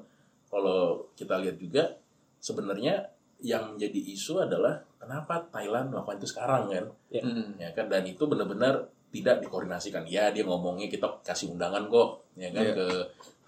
kalau 0.48 1.04
kita 1.12 1.36
lihat 1.36 1.60
juga 1.60 1.84
sebenarnya 2.38 2.94
yang 3.38 3.74
menjadi 3.74 4.00
isu 4.14 4.42
adalah 4.42 4.82
kenapa 4.98 5.46
Thailand 5.48 5.94
melakukan 5.94 6.18
itu 6.18 6.28
sekarang 6.28 6.62
kan? 6.66 6.84
Hmm. 7.14 7.54
ya 7.56 7.70
kan 7.70 7.86
dan 7.86 8.02
itu 8.02 8.26
benar-benar 8.26 8.82
tidak 9.08 9.40
dikoordinasikan 9.40 10.04
ya 10.04 10.28
dia 10.28 10.42
ngomongnya 10.42 10.86
kita 10.86 11.06
kasih 11.22 11.54
undangan 11.54 11.86
kok 11.86 12.28
ya 12.34 12.50
kan 12.50 12.64
Iya. 12.66 12.74
ke 12.76 12.86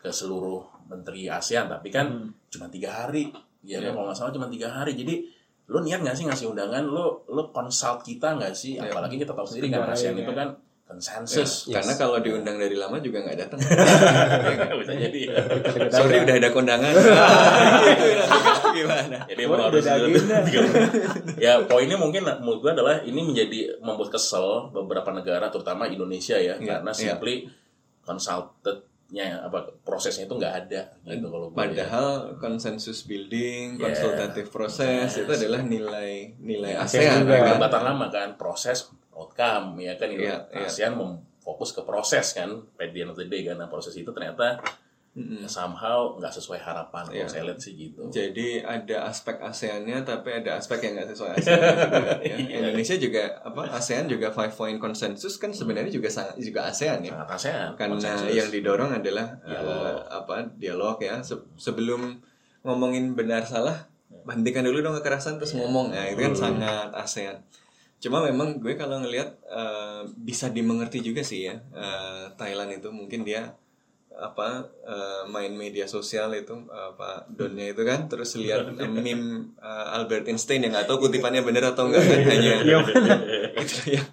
ke 0.00 0.08
seluruh 0.08 0.64
menteri 0.88 1.28
ASEAN 1.28 1.68
tapi 1.68 1.90
kan 1.90 2.06
Hmm. 2.08 2.30
cuma 2.48 2.66
tiga 2.66 2.88
hari 2.94 3.28
ya 3.60 3.76
kan 3.78 3.92
kalau 3.92 4.06
nggak 4.08 4.16
salah 4.16 4.32
cuma 4.32 4.48
tiga 4.48 4.72
hari 4.72 4.96
jadi 4.96 5.20
lo 5.68 5.84
niat 5.84 6.00
nggak 6.00 6.16
sih 6.16 6.24
ngasih 6.24 6.46
undangan 6.48 6.82
lo 6.82 7.22
lo 7.28 7.52
consult 7.52 8.00
kita 8.00 8.38
nggak 8.38 8.54
sih 8.56 8.78
Iya. 8.78 8.88
apalagi 8.88 9.18
kita 9.18 9.34
tahu 9.34 9.44
sendiri 9.44 9.68
kan 9.68 9.84
ASEAN 9.86 10.16
ya. 10.16 10.24
itu 10.24 10.32
kan 10.32 10.48
konsensus 10.90 11.70
Karena 11.70 11.94
kalau 11.94 12.18
diundang 12.18 12.58
dari 12.58 12.74
lama 12.74 12.98
juga 12.98 13.22
nggak 13.22 13.38
datang. 13.38 13.58
bisa 14.82 14.94
jadi 14.98 15.20
ya. 15.30 15.34
Sorry 15.86 16.26
udah 16.26 16.34
ada 16.34 16.50
kondangan. 16.50 16.92
Gitu 18.40 18.68
gimana? 18.82 19.16
Jadi 19.30 19.42
Gua 19.46 19.56
emang 19.56 19.70
udah 19.70 19.82
harus 19.86 20.22
ya 21.44 21.62
poinnya 21.64 21.94
mungkin 21.94 22.26
menurut 22.26 22.60
gue 22.60 22.72
adalah 22.74 22.96
ini 23.06 23.20
menjadi 23.22 23.78
membuat 23.78 24.10
kesel 24.14 24.70
beberapa 24.74 25.14
negara 25.14 25.46
terutama 25.48 25.86
Indonesia 25.86 26.34
ya 26.36 26.58
Iya, 26.58 26.66
karena 26.82 26.90
iya. 26.90 26.98
simply 27.14 27.46
consultednya 28.02 29.42
apa 29.42 29.70
prosesnya 29.86 30.26
itu 30.26 30.34
nggak 30.38 30.54
ada 30.66 30.82
gitu 31.06 31.26
kalau 31.30 31.46
gue 31.50 31.56
Padahal 31.56 32.34
konsensus 32.38 33.06
building, 33.06 33.78
Yeah. 33.78 33.90
konsultatif 33.90 34.50
proses 34.50 35.14
itu 35.14 35.30
adalah 35.30 35.62
nilai 35.62 36.34
nilai 36.38 36.74
ASEAN 36.78 37.26
ASEAN 37.26 37.30
ya 37.30 37.58
kan? 37.58 37.82
lama 37.86 38.06
kan 38.10 38.34
proses 38.34 38.90
outcome 39.20 39.76
ya 39.78 39.92
kan 39.94 40.08
itu 40.08 40.22
Iya, 40.22 40.48
iya. 40.50 40.64
ASEAN 40.64 40.96
fokus 41.38 41.70
ke 41.70 41.82
proses 41.82 42.32
kan 42.32 42.48
at 42.74 42.88
the 42.88 43.00
end 43.00 43.08
of 43.08 43.16
the 43.16 43.24
day 43.24 43.42
kan 43.42 43.56
nah, 43.56 43.66
proses 43.66 43.92
itu 43.92 44.08
ternyata 44.08 44.60
Mm-mm. 45.10 45.42
somehow 45.44 46.14
nggak 46.14 46.30
sesuai 46.30 46.60
harapan 46.60 47.02
Iya. 47.04 47.14
kalau 47.18 47.28
saya 47.28 47.42
lihat 47.44 47.58
sih 47.58 47.74
gitu 47.74 48.06
Jadi 48.08 48.62
ada 48.62 49.04
aspek 49.04 49.36
ASEAN-nya 49.36 50.00
tapi 50.00 50.30
ada 50.32 50.54
aspek 50.54 50.78
yang 50.80 50.94
nggak 50.94 51.10
sesuai 51.10 51.30
ASEAN 51.36 51.58
juga, 51.58 52.12
ya. 52.22 52.36
Indonesia 52.38 52.94
juga 52.96 53.22
apa 53.40 53.62
ASEAN 53.72 54.04
juga 54.06 54.30
five 54.30 54.54
point 54.54 54.78
konsensus 54.78 55.34
kan 55.34 55.50
sebenarnya 55.50 55.90
juga 55.90 56.06
sangat 56.08 56.38
juga 56.38 56.64
ASEAN 56.64 57.02
ya. 57.02 57.10
sangat 57.12 57.28
ASEAN 57.32 57.68
Karena 57.74 57.90
konsensus. 57.92 58.30
yang 58.30 58.48
didorong 58.48 58.90
adalah 58.92 59.34
eh, 59.42 59.50
Dialog. 59.50 59.96
apa 60.06 60.34
dialog 60.54 60.96
ya. 61.00 61.18
Se- 61.20 61.42
sebelum 61.56 62.22
ngomongin 62.60 63.12
benar 63.12 63.42
salah, 63.42 63.90
hentikan 64.22 64.62
dulu 64.62 64.78
dong 64.78 64.94
kekerasan 64.94 65.42
terus 65.42 65.52
ngomong. 65.52 65.90
Nah, 65.90 66.06
itu 66.06 66.22
kan 66.22 66.34
sangat 66.38 66.94
ASEAN. 66.94 67.42
Cuma 68.00 68.18
memang 68.20 68.56
gue 68.56 68.74
kalau 68.74 68.98
ngelihat 68.98 69.36
eh, 69.44 70.02
bisa 70.18 70.48
dimengerti 70.48 71.00
juga 71.00 71.20
sih 71.20 71.44
ya 71.44 71.60
eh, 71.70 72.32
Thailand 72.34 72.72
itu. 72.72 72.88
Mungkin 72.88 73.22
dia 73.22 73.52
apa 74.10 74.48
eh, 74.84 75.22
main 75.28 75.52
media 75.52 75.84
sosial 75.84 76.32
itu 76.32 76.52
apa 76.66 77.28
donnya 77.28 77.68
itu 77.68 77.84
kan. 77.84 78.04
Terus 78.06 78.36
lihat 78.36 78.72
meme 78.74 79.52
eh, 79.54 79.86
Albert 79.92 80.26
Einstein 80.26 80.64
yang 80.64 80.72
nggak 80.72 80.84
tahu 80.86 81.06
kutipannya 81.06 81.40
bener 81.40 81.64
atau 81.66 81.86
enggak 81.86 82.02
kan 82.02 82.20
hanya 82.26 82.50
itu 82.58 82.70
yang 83.96 84.06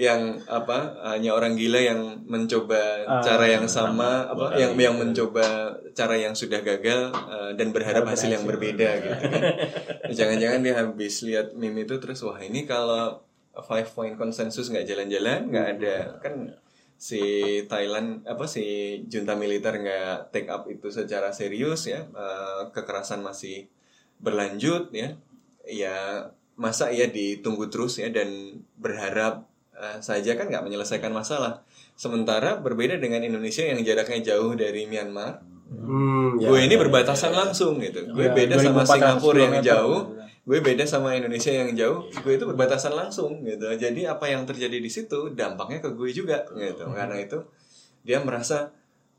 yang 0.00 0.20
apa 0.48 0.96
hanya 1.12 1.36
orang 1.36 1.60
gila 1.60 1.76
yang 1.76 2.00
mencoba 2.24 3.04
Ah, 3.04 3.20
cara 3.20 3.44
yang 3.44 3.68
sama. 3.68 4.24
apa 4.24 4.56
yang 4.56 4.72
yang 4.74 4.96
mencoba 4.96 5.44
cara 5.92 6.16
yang 6.16 6.32
sudah 6.32 6.64
gagal 6.64 7.12
eh, 7.12 7.50
dan 7.52 7.68
berharap 7.70 8.08
hasil 8.08 8.32
yang 8.32 8.48
berbeda 8.48 8.88
gitu 9.04 9.24
kan. 9.28 9.42
Jangan-jangan 10.18 10.60
dia 10.64 10.74
habis 10.80 11.20
lihat 11.20 11.52
meme 11.52 11.84
itu 11.84 12.00
terus 12.00 12.24
wah 12.24 12.40
ini 12.40 12.64
kalau 12.64 13.20
five 13.62 13.86
point 13.94 14.18
konsensus 14.18 14.66
nggak 14.66 14.88
jalan-jalan 14.88 15.46
nggak 15.52 15.66
ada 15.78 15.96
kan 16.18 16.58
si 16.94 17.20
Thailand 17.66 18.24
apa 18.24 18.46
si 18.48 18.98
junta 19.10 19.34
militer 19.36 19.76
nggak 19.76 20.32
take 20.32 20.48
up 20.50 20.64
itu 20.70 20.88
secara 20.88 21.34
serius 21.34 21.86
ya 21.90 22.06
eh, 22.06 22.62
kekerasan 22.72 23.20
masih 23.20 23.68
berlanjut 24.22 24.88
ya. 24.94 25.18
Ya 25.64 26.30
masa 26.54 26.94
ya 26.94 27.10
ditunggu 27.10 27.66
terus 27.66 27.98
ya 27.98 28.08
dan 28.08 28.62
berharap 28.78 29.44
eh, 29.74 29.98
saja 30.00 30.38
kan 30.38 30.48
nggak 30.48 30.64
menyelesaikan 30.64 31.12
masalah. 31.12 31.66
Sementara 31.94 32.58
berbeda 32.58 32.96
dengan 32.96 33.22
Indonesia 33.22 33.62
yang 33.68 33.84
jaraknya 33.84 34.34
jauh 34.34 34.56
dari 34.56 34.88
Myanmar. 34.88 35.44
Hmm, 35.74 36.38
ya, 36.38 36.52
gue 36.52 36.58
ini 36.60 36.76
ya, 36.76 36.80
berbatasan 36.86 37.32
ya, 37.34 37.38
langsung 37.44 37.80
gitu. 37.82 38.06
Gue 38.12 38.30
Ya, 38.30 38.36
beda 38.36 38.54
sama 38.60 38.84
2400 38.84 38.94
Singapura 38.94 39.40
yang 39.40 39.56
jauh. 39.64 40.00
Gue 40.44 40.60
beda 40.60 40.84
sama 40.84 41.16
Indonesia 41.16 41.48
yang 41.48 41.72
jauh 41.72 42.04
gue 42.12 42.32
itu 42.36 42.44
berbatasan 42.44 42.92
langsung 42.92 43.40
gitu. 43.48 43.64
Jadi 43.80 44.04
apa 44.04 44.28
yang 44.28 44.44
terjadi 44.44 44.76
di 44.76 44.90
situ 44.92 45.32
dampaknya 45.32 45.80
ke 45.80 45.96
gue 45.96 46.12
juga 46.12 46.44
gitu. 46.52 46.84
Karena 46.92 47.16
itu 47.16 47.40
dia 48.04 48.20
merasa 48.20 48.68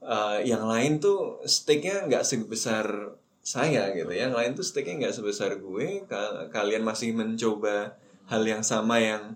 uh, 0.05 0.37
yang 0.45 0.69
lain 0.69 1.01
tuh 1.01 1.41
stake-nya 1.41 2.05
nggak 2.05 2.21
sebesar 2.21 3.17
saya 3.41 3.89
gitu. 3.97 4.13
Ya 4.13 4.29
yang 4.29 4.37
lain 4.37 4.53
tuh 4.53 4.61
stake-nya 4.61 5.09
nggak 5.09 5.15
sebesar 5.17 5.57
gue 5.57 6.05
Ka- 6.05 6.53
kalian 6.53 6.85
masih 6.85 7.17
mencoba 7.17 7.97
hal 8.29 8.45
yang 8.45 8.61
sama 8.61 9.01
yang 9.01 9.33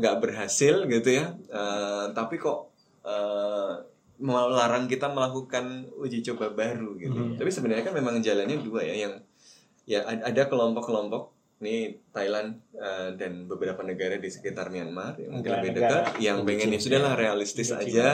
nggak 0.00 0.24
berhasil 0.24 0.88
gitu 0.88 1.12
ya. 1.12 1.36
Uh, 1.52 2.08
tapi 2.16 2.40
kok 2.40 2.72
uh, 3.04 3.84
melarang 4.16 4.88
kita 4.88 5.12
melakukan 5.12 5.92
uji 6.00 6.24
coba 6.24 6.56
baru 6.56 6.96
gitu. 6.96 7.36
Tapi 7.36 7.50
sebenarnya 7.52 7.84
kan 7.84 7.92
memang 7.92 8.24
jalannya 8.24 8.64
dua 8.64 8.80
ya 8.80 9.04
yang 9.04 9.14
ya 9.88 10.04
ad- 10.04 10.20
ada 10.22 10.42
kelompok-kelompok 10.46 11.32
nih 11.58 11.96
Thailand 12.12 12.60
uh, 12.76 13.10
dan 13.16 13.48
beberapa 13.48 13.80
negara 13.82 14.14
di 14.14 14.28
sekitar 14.28 14.68
Myanmar 14.68 15.16
yang 15.16 15.32
mungkin 15.34 15.50
lebih 15.56 15.70
dekat 15.74 16.04
yang 16.20 16.44
pengen 16.44 16.70
ya 16.70 16.78
sudahlah 16.78 17.14
realistis 17.16 17.72
Iya, 17.72 17.80
aja 17.80 18.08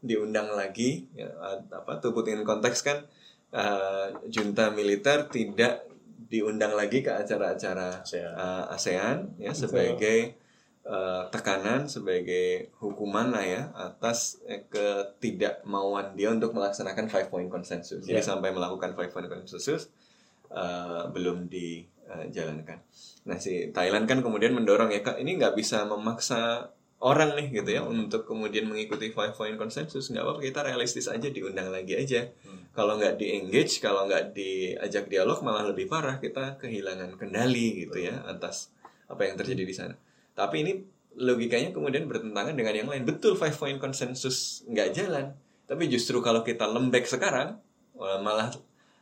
diundang 0.00 0.50
lagi 0.52 1.06
ya, 1.14 1.30
apa 1.70 2.00
tuh 2.00 2.10
put 2.10 2.26
in 2.26 2.42
konteks 2.42 2.82
kan 2.82 3.06
uh, 3.52 4.10
junta 4.26 4.72
militer 4.72 5.28
tidak 5.28 5.86
diundang 6.26 6.72
lagi 6.72 7.04
ke 7.04 7.12
acara-acara 7.12 8.02
ASEAN. 8.02 8.32
uh, 8.34 8.64
ASEAN 8.66 9.16
ya 9.38 9.52
sebagai 9.52 10.34
uh, 10.82 11.28
tekanan 11.28 11.86
sebagai 11.86 12.72
hukuman 12.80 13.30
lah 13.30 13.44
ya 13.44 13.62
atas 13.76 14.42
eh, 14.44 14.66
ketidakmauan 14.66 16.12
dia 16.12 16.30
untuk 16.30 16.50
melaksanakan 16.50 17.06
five 17.06 17.28
point 17.28 17.46
consensus. 17.46 18.02
Jadi 18.02 18.18
Ya. 18.18 18.24
sampai 18.24 18.50
melakukan 18.50 18.96
five 18.96 19.12
point 19.12 19.28
consensus 19.28 19.92
uh, 20.52 21.08
belum 21.10 21.48
dijalankan. 21.50 22.78
Nah 23.28 23.38
si 23.40 23.72
Thailand 23.72 24.04
kan 24.06 24.20
kemudian 24.20 24.52
mendorong 24.52 24.92
ya 24.92 25.00
kak 25.00 25.18
ini 25.18 25.40
nggak 25.40 25.56
bisa 25.56 25.84
memaksa 25.88 26.70
orang 27.02 27.34
nih 27.34 27.50
gitu 27.50 27.70
ya 27.74 27.82
untuk 27.82 28.28
kemudian 28.28 28.70
mengikuti 28.70 29.10
five 29.10 29.34
point 29.34 29.58
consensus. 29.58 30.12
Nggak 30.12 30.22
apa-apa 30.22 30.40
kita 30.44 30.60
realistis 30.62 31.10
aja 31.10 31.28
diundang 31.32 31.72
lagi 31.74 31.98
aja. 31.98 32.30
Kalau 32.72 32.96
nggak 32.96 33.20
di 33.20 33.26
engage 33.36 33.82
kalau 33.82 34.06
nggak 34.06 34.32
diajak 34.32 35.10
dialog 35.10 35.42
malah 35.44 35.66
lebih 35.66 35.90
parah 35.90 36.22
kita 36.22 36.56
kehilangan 36.62 37.18
kendali 37.18 37.88
gitu 37.88 37.98
ya 38.00 38.22
atas 38.24 38.70
apa 39.10 39.26
yang 39.26 39.34
terjadi 39.34 39.62
di 39.66 39.74
sana. 39.74 39.94
Tapi 40.32 40.64
ini 40.64 40.72
logikanya 41.12 41.76
kemudian 41.76 42.08
bertentangan 42.08 42.56
dengan 42.56 42.72
yang 42.72 42.88
lain. 42.88 43.04
Betul 43.04 43.36
five 43.36 43.56
point 43.58 43.76
consensus 43.76 44.64
nggak 44.70 44.90
jalan 44.96 45.36
tapi 45.72 45.88
justru 45.88 46.20
kalau 46.20 46.44
kita 46.44 46.68
lembek 46.68 47.08
sekarang 47.08 47.56
malah 47.96 48.52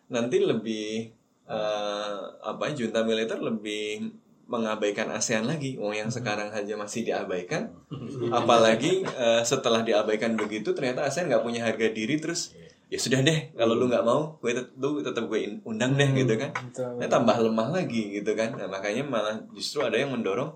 nanti 0.06 0.38
lebih 0.38 1.10
eh, 1.50 2.18
apa 2.46 2.64
junta 2.72 3.02
militer 3.02 3.42
lebih 3.42 4.14
mengabaikan 4.50 5.14
ASEAN 5.14 5.46
lagi, 5.46 5.78
oh 5.78 5.94
yang 5.94 6.10
sekarang 6.10 6.50
saja 6.50 6.74
masih 6.74 7.06
diabaikan, 7.06 7.70
apalagi 8.38 9.06
eh, 9.06 9.42
setelah 9.46 9.82
diabaikan 9.86 10.34
begitu 10.34 10.74
ternyata 10.74 11.06
ASEAN 11.06 11.30
nggak 11.30 11.42
punya 11.46 11.62
harga 11.62 11.86
diri 11.90 12.18
terus 12.18 12.54
ya 12.90 12.98
sudah 12.98 13.22
deh 13.22 13.54
kalau 13.54 13.78
lu 13.78 13.86
nggak 13.86 14.02
mau 14.02 14.34
gue 14.42 14.50
tet 14.50 14.74
lu 14.74 14.98
tetap 14.98 15.30
gue 15.30 15.62
undang 15.62 15.94
deh 15.94 16.10
gitu 16.10 16.34
kan. 16.34 16.50
Betul. 16.50 16.98
nah, 16.98 17.06
tambah 17.06 17.36
lemah 17.38 17.68
lagi 17.70 18.18
gitu 18.18 18.34
kan. 18.34 18.58
Nah, 18.58 18.66
makanya 18.66 19.06
malah 19.06 19.38
justru 19.54 19.86
ada 19.86 19.94
yang 19.94 20.10
mendorong 20.10 20.50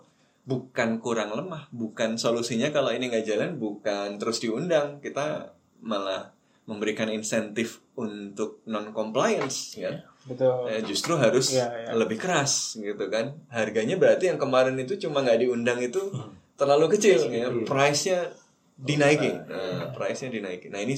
bukan 0.44 0.98
kurang 1.00 1.32
lemah 1.32 1.70
bukan 1.70 2.18
solusinya 2.18 2.74
kalau 2.74 2.90
ini 2.90 3.08
nggak 3.08 3.24
jalan 3.24 3.54
bukan 3.54 4.18
terus 4.18 4.42
diundang. 4.42 4.98
Kita 4.98 5.54
malah 5.86 6.34
memberikan 6.66 7.06
insentif 7.14 7.78
untuk 7.94 8.66
non 8.66 8.90
compliance 8.90 9.78
ya 9.78 10.02
Betul. 10.24 10.72
Eh, 10.72 10.80
justru 10.88 11.14
harus 11.16 11.52
Iya, 11.52 11.68
iya. 11.68 11.90
lebih 11.92 12.16
keras 12.16 12.80
gitu 12.80 13.04
kan. 13.12 13.36
Harganya 13.52 14.00
berarti 14.00 14.32
yang 14.32 14.40
kemarin 14.40 14.72
itu 14.80 14.96
cuma 14.96 15.20
nggak 15.20 15.44
diundang 15.44 15.80
itu 15.80 16.00
terlalu 16.56 16.96
kecil 16.96 17.28
ya. 17.28 17.52
Price-nya 17.64 18.32
dinaikin. 18.74 19.44
Nah, 19.44 19.92
price-nya 19.92 20.32
dinaikin. 20.32 20.72
Nah 20.72 20.80
ini 20.80 20.96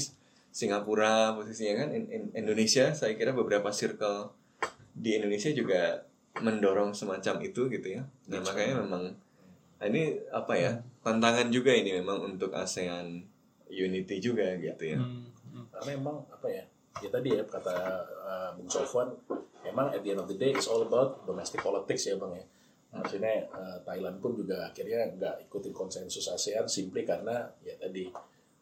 Singapura 0.51 1.37
posisinya 1.37 1.85
kan 1.85 1.89
In- 1.93 2.09
In- 2.09 2.33
Indonesia 2.33 2.89
saya 2.91 3.13
kira 3.13 3.37
beberapa 3.37 3.69
circle 3.69 4.33
di 4.97 5.13
Indonesia 5.13 5.53
juga 5.53 6.01
mendorong 6.41 6.97
semacam 6.97 7.35
itu 7.45 7.69
gitu 7.69 7.89
ya. 7.93 8.03
Nah 8.31 8.41
makanya 8.41 8.81
memang 8.81 9.13
nah, 9.77 9.85
ini 9.85 10.17
apa 10.33 10.57
ya 10.57 10.73
tantangan 11.03 11.53
juga 11.53 11.77
ini 11.77 12.01
memang 12.01 12.25
untuk 12.25 12.57
ASEAN 12.57 13.21
Unity 13.69 14.23
juga 14.23 14.55
gitu 14.57 14.97
ya. 14.97 15.01
Hmm. 15.03 15.29
karena 15.73 15.91
emang 15.97 16.17
apa 16.29 16.49
ya 16.49 16.65
ya 16.99 17.09
tadi 17.09 17.29
ya 17.33 17.43
kata 17.45 17.77
uh, 18.23 18.49
Bung 18.55 18.69
Sofwan 18.69 19.13
emang 19.63 19.91
at 19.91 20.01
the 20.01 20.11
end 20.11 20.21
of 20.21 20.29
the 20.29 20.35
day 20.35 20.51
it's 20.51 20.67
all 20.67 20.81
about 20.81 21.25
domestic 21.25 21.61
politics 21.61 22.07
ya 22.07 22.17
bang 22.17 22.35
ya. 22.37 22.45
Maksudnya 22.97 23.45
uh, 23.51 23.77
Thailand 23.83 24.17
pun 24.19 24.33
juga 24.33 24.65
akhirnya 24.65 25.13
nggak 25.13 25.49
ikutin 25.49 25.73
konsensus 25.73 26.25
ASEAN 26.27 26.65
simply 26.65 27.05
karena 27.05 27.45
ya 27.61 27.77
tadi 27.77 28.09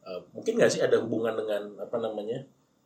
uh, 0.03 0.21
mungkin 0.33 0.59
nggak 0.59 0.71
sih 0.71 0.83
ada 0.83 0.99
hubungan 0.99 1.37
dengan 1.37 1.79
apa 1.79 1.97
namanya 1.97 2.43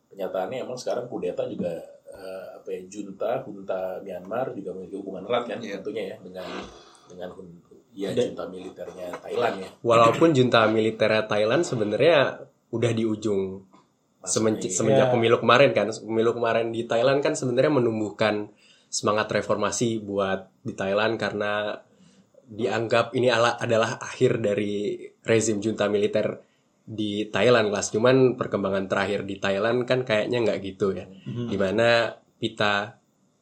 kenyataannya 0.07 0.61
emang 0.61 0.77
sekarang 0.77 1.05
kudeta 1.05 1.45
juga 1.45 1.73
uh, 2.11 2.61
apa 2.61 2.69
ya 2.69 2.81
junta 2.85 3.41
junta 3.41 3.97
Myanmar 3.99 4.53
juga 4.53 4.73
memiliki 4.73 4.97
hubungan 4.97 5.25
erat 5.25 5.43
kan 5.47 5.57
Iya. 5.57 5.81
tentunya 5.81 6.03
ya 6.13 6.15
dengan 6.21 6.47
dengan 7.09 7.29
hun- 7.33 7.61
ya 7.89 8.13
Dan- 8.13 8.37
junta 8.37 8.45
militernya 8.45 9.07
Thailand 9.17 9.55
ya. 9.57 9.69
Walaupun 9.81 10.29
junta 10.31 10.69
militer 10.69 11.09
Thailand 11.25 11.63
sebenarnya 11.65 12.45
udah 12.69 12.91
di 12.93 13.01
ujung 13.01 13.65
Semen- 14.19 14.59
semenjak 14.59 15.07
Iya. 15.07 15.13
pemilu 15.13 15.37
kemarin 15.39 15.71
kan 15.71 15.87
pemilu 15.89 16.31
kemarin 16.33 16.69
di 16.69 16.83
Thailand 16.83 17.19
kan 17.19 17.33
sebenarnya 17.33 17.71
menumbuhkan 17.71 18.51
semangat 18.87 19.31
reformasi 19.31 20.01
buat 20.01 20.49
di 20.59 20.73
Thailand 20.73 21.15
karena 21.15 21.77
dianggap 22.43 23.13
ini 23.13 23.29
ala- 23.29 23.55
adalah 23.55 23.95
akhir 23.95 24.41
dari 24.41 24.97
rezim 25.21 25.61
junta 25.61 25.85
militer 25.85 26.41
di 26.83 27.29
Thailand 27.29 27.69
lah 27.69 27.79
cuman 27.79 28.33
perkembangan 28.33 28.89
terakhir 28.89 29.21
di 29.21 29.37
Thailand 29.37 29.85
kan 29.85 30.01
kayaknya 30.01 30.41
nggak 30.41 30.59
gitu 30.63 30.91
ya 30.91 31.05
di 31.25 31.53
mana 31.53 32.09
Pita 32.35 32.97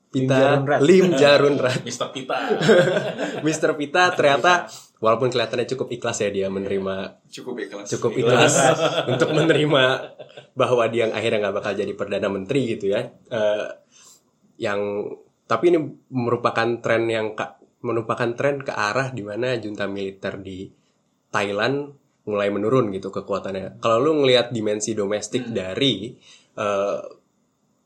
Lim 0.07 0.27
Pita 0.27 0.35
Jarunrat. 0.35 0.79
Lim 0.83 1.07
Jarunrat 1.15 1.79
Mr. 1.87 2.07
Pita 2.11 2.37
Mr. 3.47 3.71
Pita 3.73 4.03
ternyata 4.11 4.67
walaupun 4.97 5.29
kelihatannya 5.29 5.69
cukup 5.69 5.93
ikhlas 5.93 6.25
ya 6.25 6.29
dia 6.33 6.47
menerima 6.49 7.21
cukup 7.29 7.55
ikhlas 7.61 7.85
cukup 7.93 8.11
ikhlas 8.17 8.53
untuk 9.13 9.29
menerima 9.33 9.83
bahwa 10.57 10.83
dia 10.89 11.05
yang 11.05 11.13
akhirnya 11.13 11.47
nggak 11.47 11.55
bakal 11.61 11.73
jadi 11.77 11.93
perdana 11.93 12.27
menteri 12.33 12.61
gitu 12.73 12.89
ya. 12.89 13.13
Eh, 13.29 13.67
yang 14.57 15.05
tapi 15.45 15.69
ini 15.69 15.79
merupakan 16.09 16.81
tren 16.81 17.05
yang 17.05 17.37
ka- 17.37 17.61
merupakan 17.85 18.33
tren 18.33 18.65
ke 18.65 18.73
arah 18.73 19.13
di 19.13 19.21
mana 19.21 19.53
junta 19.61 19.85
militer 19.85 20.41
di 20.41 20.65
Thailand 21.29 21.93
mulai 22.25 22.49
menurun 22.49 22.89
gitu 22.91 23.13
kekuatannya. 23.13 23.79
Kalau 23.79 24.01
lu 24.01 24.25
ngelihat 24.25 24.49
dimensi 24.49 24.97
domestik 24.97 25.45
dari 25.53 26.17
eh, 26.57 26.99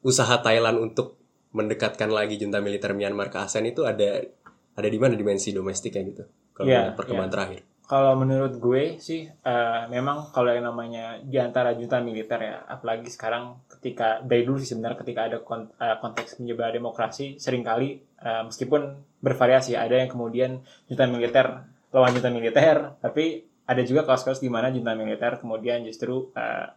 usaha 0.02 0.40
Thailand 0.40 0.80
untuk 0.80 1.20
mendekatkan 1.52 2.08
lagi 2.08 2.40
junta 2.40 2.64
militer 2.64 2.96
Myanmar 2.96 3.28
ke 3.28 3.44
ASEAN 3.44 3.68
itu 3.68 3.84
ada 3.84 4.24
ada 4.72 4.88
di 4.88 4.96
mana 4.96 5.20
dimensi 5.20 5.52
domestiknya 5.52 6.02
gitu. 6.08 6.24
Kalau 6.54 6.66
ngeliat 6.68 6.96
perkembangan 6.98 7.30
iya. 7.30 7.36
terakhir. 7.36 7.62
Kalau 7.92 8.16
menurut 8.16 8.56
gue 8.56 8.84
sih, 9.04 9.28
eh, 9.28 9.82
memang 9.92 10.32
kalau 10.32 10.56
yang 10.56 10.64
namanya 10.64 11.20
di 11.20 11.36
antara 11.36 11.76
junta 11.76 12.00
militer 12.00 12.40
ya, 12.40 12.64
apalagi 12.64 13.12
sekarang 13.12 13.60
ketika 13.68 14.24
dari 14.24 14.48
dulu 14.48 14.64
sih 14.64 14.72
sebenarnya 14.72 15.04
ketika 15.04 15.22
ada 15.28 15.38
kon- 15.44 15.76
eh, 15.76 16.00
konteks 16.00 16.40
menyebar 16.40 16.72
demokrasi, 16.72 17.36
sering 17.36 17.68
kali 17.68 18.00
eh, 18.00 18.44
meskipun 18.48 18.96
bervariasi, 19.20 19.76
ada 19.76 20.00
yang 20.00 20.08
kemudian 20.08 20.64
junta 20.88 21.04
militer 21.04 21.68
lawan 21.92 22.16
junta 22.16 22.32
militer, 22.32 22.96
tapi 23.04 23.44
ada 23.68 23.82
juga 23.84 24.08
kasus-kasus 24.08 24.40
di 24.40 24.48
mana 24.48 24.72
junta 24.72 24.96
militer 24.96 25.40
kemudian 25.44 25.84
justru 25.84 26.32
eh, 26.32 26.72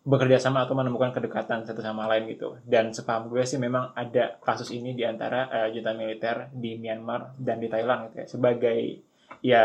bekerja 0.00 0.40
sama 0.40 0.64
atau 0.64 0.72
menemukan 0.72 1.12
kedekatan 1.12 1.68
satu 1.68 1.84
sama 1.84 2.08
lain 2.08 2.28
gitu. 2.32 2.56
Dan 2.64 2.96
sepaham 2.96 3.28
gue 3.28 3.44
sih 3.44 3.60
memang 3.60 3.92
ada 3.92 4.40
kasus 4.40 4.72
ini 4.72 4.96
di 4.96 5.04
antara 5.04 5.48
eh, 5.52 5.68
junta 5.76 5.92
militer 5.92 6.48
di 6.56 6.80
Myanmar 6.80 7.36
dan 7.36 7.60
di 7.60 7.68
Thailand 7.68 8.08
gitu 8.08 8.16
ya. 8.24 8.26
Sebagai 8.26 8.78
ya 9.44 9.62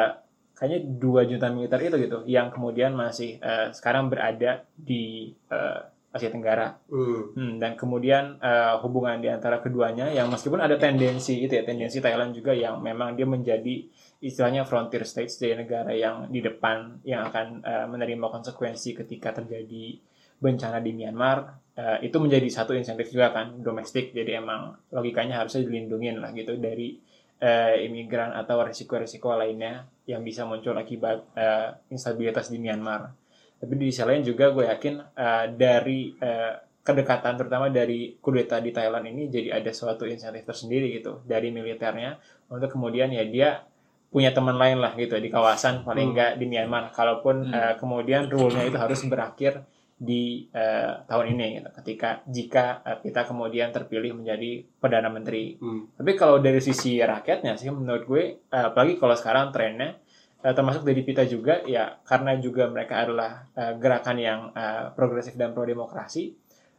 kayaknya 0.56 0.80
dua 1.00 1.28
junta 1.28 1.52
militer 1.52 1.80
itu 1.84 1.98
gitu 2.00 2.18
yang 2.28 2.52
kemudian 2.52 2.96
masih 2.96 3.40
eh, 3.40 3.72
sekarang 3.72 4.12
berada 4.12 4.68
di 4.76 5.32
eh, 5.32 5.82
Asia 6.16 6.32
Tenggara. 6.32 6.80
Hmm, 6.88 7.60
dan 7.60 7.76
kemudian 7.76 8.40
eh, 8.40 8.76
hubungan 8.80 9.20
di 9.20 9.28
antara 9.28 9.60
keduanya 9.60 10.08
yang 10.16 10.32
meskipun 10.32 10.64
ada 10.64 10.80
tendensi 10.80 11.44
itu 11.44 11.52
ya 11.52 11.68
tendensi 11.68 12.00
Thailand 12.00 12.32
juga 12.32 12.56
yang 12.56 12.80
memang 12.80 13.20
dia 13.20 13.28
menjadi 13.28 13.84
istilahnya 14.24 14.64
frontier 14.64 15.04
states 15.04 15.36
dari 15.36 15.60
negara 15.60 15.92
yang 15.92 16.32
di 16.32 16.40
depan 16.40 17.04
yang 17.04 17.28
akan 17.28 17.60
eh, 17.68 17.88
menerima 17.92 18.32
konsekuensi 18.32 18.96
ketika 18.96 19.36
terjadi 19.36 20.00
bencana 20.40 20.84
di 20.84 20.92
Myanmar 20.92 21.66
eh, 21.76 22.08
itu 22.08 22.18
menjadi 22.20 22.48
satu 22.48 22.72
insentif 22.76 23.12
juga 23.12 23.32
kan 23.36 23.60
domestik 23.60 24.16
jadi 24.16 24.40
emang 24.44 24.76
logikanya 24.92 25.44
harusnya 25.44 25.68
dilindungin 25.68 26.24
lah 26.24 26.32
gitu 26.32 26.56
dari 26.60 26.96
eh, 27.40 27.86
imigran 27.88 28.32
atau 28.32 28.64
risiko-risiko 28.64 29.36
lainnya 29.36 29.88
yang 30.08 30.24
bisa 30.24 30.48
muncul 30.48 30.76
akibat 30.78 31.36
eh, 31.36 31.70
instabilitas 31.92 32.48
di 32.48 32.62
Myanmar. 32.62 33.12
Tapi 33.56 33.74
di 33.80 33.90
sisi 33.90 34.04
lain 34.04 34.22
juga 34.24 34.52
gue 34.52 34.66
yakin 34.68 34.94
eh, 35.16 35.46
dari 35.56 36.14
eh, 36.16 36.54
kedekatan 36.86 37.34
terutama 37.36 37.74
dari 37.74 38.14
kudeta 38.22 38.62
di 38.62 38.70
Thailand 38.70 39.10
ini 39.10 39.26
jadi 39.26 39.58
ada 39.58 39.74
suatu 39.74 40.06
insentif 40.06 40.46
tersendiri 40.46 40.94
gitu 41.02 41.26
dari 41.26 41.50
militernya 41.50 42.22
untuk 42.54 42.70
kemudian 42.70 43.10
ya 43.10 43.26
dia 43.26 43.66
punya 44.14 44.30
teman 44.30 44.56
lain 44.56 44.78
lah 44.80 44.94
gitu 44.94 45.18
di 45.18 45.34
kawasan 45.34 45.82
paling 45.82 46.14
enggak 46.16 46.32
di 46.40 46.46
Myanmar. 46.48 46.94
Kalaupun 46.94 47.52
eh, 47.52 47.76
kemudian 47.82 48.32
rule-nya 48.32 48.64
itu 48.70 48.78
harus 48.80 49.02
berakhir 49.04 49.66
di 49.96 50.52
eh, 50.52 50.92
tahun 51.08 51.26
ini 51.40 51.64
gitu. 51.64 51.70
Ketika 51.72 52.20
jika 52.28 52.66
eh, 52.84 52.98
kita 53.00 53.24
kemudian 53.24 53.72
terpilih 53.72 54.12
menjadi 54.12 54.68
perdana 54.80 55.08
menteri. 55.08 55.56
Hmm. 55.56 55.88
Tapi 55.96 56.12
kalau 56.20 56.44
dari 56.44 56.60
sisi 56.60 57.00
rakyatnya 57.00 57.56
sih 57.56 57.72
menurut 57.72 58.04
gue 58.04 58.24
eh, 58.44 58.66
apalagi 58.70 59.00
kalau 59.00 59.16
sekarang 59.16 59.56
trennya 59.56 59.96
eh, 60.44 60.54
termasuk 60.54 60.84
dari 60.84 61.00
PITA 61.00 61.24
juga 61.32 61.64
ya 61.64 61.96
karena 62.04 62.36
juga 62.44 62.68
mereka 62.68 63.08
adalah 63.08 63.48
eh, 63.56 63.74
gerakan 63.80 64.18
yang 64.20 64.40
eh, 64.52 64.92
progresif 64.92 65.40
dan 65.40 65.56
pro 65.56 65.64
demokrasi 65.64 66.36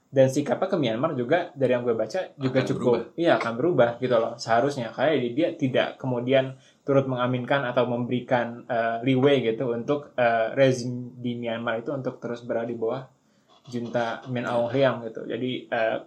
dan 0.07 0.31
sikapnya 0.31 0.70
ke 0.70 0.76
Myanmar 0.79 1.18
juga 1.18 1.50
dari 1.52 1.74
yang 1.74 1.83
gue 1.83 1.92
baca 1.92 2.31
juga 2.38 2.59
Akan 2.62 2.68
cukup 2.70 2.92
berubah. 3.11 3.18
iya 3.18 3.33
akan 3.37 3.52
berubah 3.59 3.88
gitu 3.98 4.16
loh 4.16 4.38
seharusnya 4.38 4.94
dia, 4.94 5.29
dia 5.35 5.48
tidak 5.59 5.88
kemudian 5.98 6.55
turut 6.87 7.11
mengaminkan 7.11 7.66
atau 7.66 7.90
memberikan 7.90 8.62
eh, 8.70 9.03
leeway 9.03 9.42
gitu 9.42 9.75
untuk 9.75 10.14
eh, 10.14 10.55
rezim 10.55 11.18
di 11.18 11.35
Myanmar 11.35 11.83
itu 11.83 11.90
untuk 11.90 12.22
terus 12.22 12.46
berada 12.46 12.70
di 12.70 12.79
bawah 12.79 13.03
junta 13.66 14.22
Min 14.31 14.46
Aung 14.46 14.70
Hlaing 14.70 15.11
gitu. 15.11 15.27
Jadi 15.27 15.66
eh, 15.66 15.99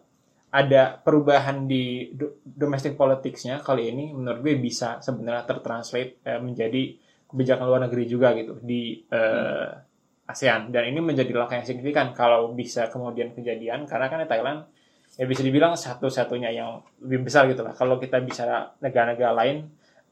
ada 0.49 0.97
perubahan 0.97 1.67
di 1.67 2.09
do- 2.15 2.39
domestic 2.41 2.95
politicsnya 2.95 3.59
kali 3.59 3.91
ini 3.91 4.15
menurut 4.15 4.39
gue 4.39 4.55
bisa 4.55 5.03
sebenarnya 5.03 5.43
tertranslate 5.43 6.23
eh, 6.23 6.39
menjadi 6.39 6.95
kebijakan 7.27 7.65
luar 7.67 7.81
negeri 7.85 8.03
juga 8.07 8.31
gitu 8.39 8.57
di 8.63 9.03
eh, 9.03 9.69
ASEAN. 10.31 10.71
Dan 10.71 10.95
ini 10.95 11.03
menjadi 11.03 11.35
langkah 11.35 11.59
yang 11.59 11.67
signifikan 11.67 12.15
kalau 12.15 12.55
bisa 12.55 12.87
kemudian 12.87 13.35
kejadian. 13.35 13.83
Karena 13.83 14.07
kan 14.07 14.23
Thailand 14.23 14.63
ya 15.19 15.27
bisa 15.27 15.43
dibilang 15.43 15.75
satu-satunya 15.75 16.55
yang 16.55 16.79
lebih 17.03 17.27
besar 17.27 17.51
gitu 17.51 17.67
lah. 17.67 17.75
Kalau 17.75 17.99
kita 17.99 18.23
bicara 18.23 18.71
negara-negara 18.79 19.35
lain 19.35 19.67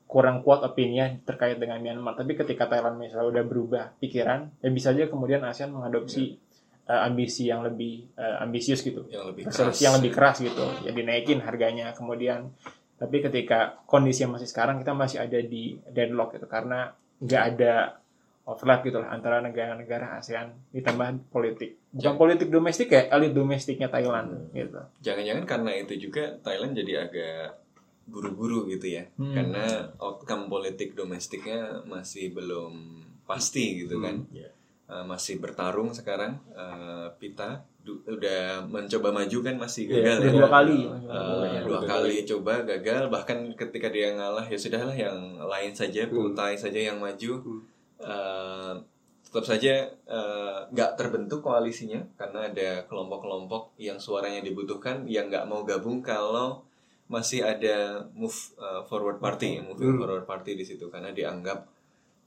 kurang 0.07 0.39
kuat 0.41 0.63
opininya 0.63 1.11
terkait 1.27 1.59
dengan 1.59 1.77
Myanmar. 1.83 2.15
Tapi 2.15 2.33
ketika 2.33 2.65
Thailand 2.65 2.95
misalnya 2.95 3.27
udah 3.27 3.43
berubah 3.43 3.83
pikiran 3.99 4.63
ya 4.63 4.69
bisa 4.71 4.95
aja 4.95 5.11
kemudian 5.11 5.43
ASEAN 5.43 5.69
mengadopsi 5.69 6.39
eh, 6.87 7.01
ambisi 7.03 7.51
yang 7.51 7.61
lebih 7.67 8.07
eh, 8.15 8.35
ambisius 8.39 8.81
gitu. 8.81 9.03
Yang 9.11 9.35
lebih 9.35 9.43
resolusi 9.51 9.83
keras. 9.83 9.83
yang 9.83 9.93
lebih 9.99 10.11
keras 10.15 10.37
gitu. 10.39 10.65
Ya 10.87 10.91
dinaikin 10.95 11.43
harganya 11.43 11.91
kemudian. 11.91 12.55
Tapi 12.97 13.21
ketika 13.21 13.77
kondisi 13.85 14.25
yang 14.25 14.33
masih 14.33 14.49
sekarang 14.49 14.81
kita 14.81 14.95
masih 14.95 15.21
ada 15.21 15.37
di 15.43 15.77
deadlock 15.91 16.33
gitu. 16.33 16.47
Karena 16.47 16.89
nggak 17.19 17.43
ada 17.53 17.99
overlap 18.47 18.79
gitu 18.87 19.03
lah 19.03 19.11
antara 19.11 19.43
negara-negara 19.43 20.17
ASEAN. 20.17 20.71
Ditambah 20.71 21.27
politik. 21.29 21.75
Bukan 21.91 22.15
Ya. 22.15 22.15
politik 22.15 22.47
domestik 22.47 22.87
ya 22.95 23.11
elit 23.11 23.35
domestiknya 23.35 23.91
Thailand 23.91 24.55
gitu. 24.55 24.79
Jangan-jangan 25.03 25.43
karena 25.43 25.71
itu 25.83 25.93
juga 25.99 26.39
Thailand 26.39 26.71
jadi 26.73 27.05
agak 27.05 27.66
buru-buru 28.07 28.65
gitu 28.71 28.87
ya. 28.87 29.05
Hmm. 29.19 29.35
Karena 29.35 29.91
outcome 29.99 30.47
politik 30.47 30.95
domestiknya 30.95 31.83
masih 31.85 32.31
belum 32.33 33.03
pasti 33.27 33.83
gitu 33.85 33.99
kan. 33.99 34.23
Iya. 34.31 34.49
uh, 34.87 35.03
masih 35.03 35.43
bertarung 35.43 35.91
sekarang 35.91 36.39
uh, 36.55 37.11
Pita 37.19 37.59
du- 37.83 37.99
udah 38.07 38.63
mencoba 38.67 39.11
maju 39.11 39.37
kan 39.43 39.55
masih 39.59 39.91
Iya, 39.91 40.15
gagal 40.15 40.17
Udah 40.17 40.27
ya 40.27 40.39
dua 40.39 40.49
kali. 40.49 40.79
Uh, 40.87 41.43
dua 41.67 41.81
kali 41.83 42.15
coba 42.23 42.53
gagal 42.63 43.03
bahkan 43.11 43.37
ketika 43.55 43.91
dia 43.91 44.15
ngalah 44.15 44.47
ya 44.47 44.55
sudahlah 44.55 44.95
yang 44.95 45.35
lain 45.43 45.75
saja 45.75 46.07
Putai 46.07 46.55
saja 46.55 46.79
yang 46.79 46.97
maju 47.03 47.63
Uh, 47.97 48.77
tetap 49.25 49.41
saja 49.41 49.89
uh, 50.05 50.69
nggak 50.69 51.01
terbentuk 51.01 51.41
koalisinya 51.41 51.97
karena 52.13 52.45
ada 52.45 52.85
kelompok-kelompok 52.85 53.73
yang 53.81 53.97
suaranya 53.97 54.45
dibutuhkan 54.45 55.09
yang 55.09 55.33
nggak 55.33 55.49
mau 55.49 55.65
gabung 55.65 56.05
kalau 56.05 56.61
masih 57.07 57.43
ada 57.43 58.03
move 58.11 58.35
uh, 58.59 58.83
forward 58.83 59.23
party 59.23 59.63
moving 59.63 59.95
forward 59.95 60.27
party 60.27 60.59
di 60.59 60.67
situ 60.67 60.91
karena 60.91 61.15
dianggap 61.15 61.63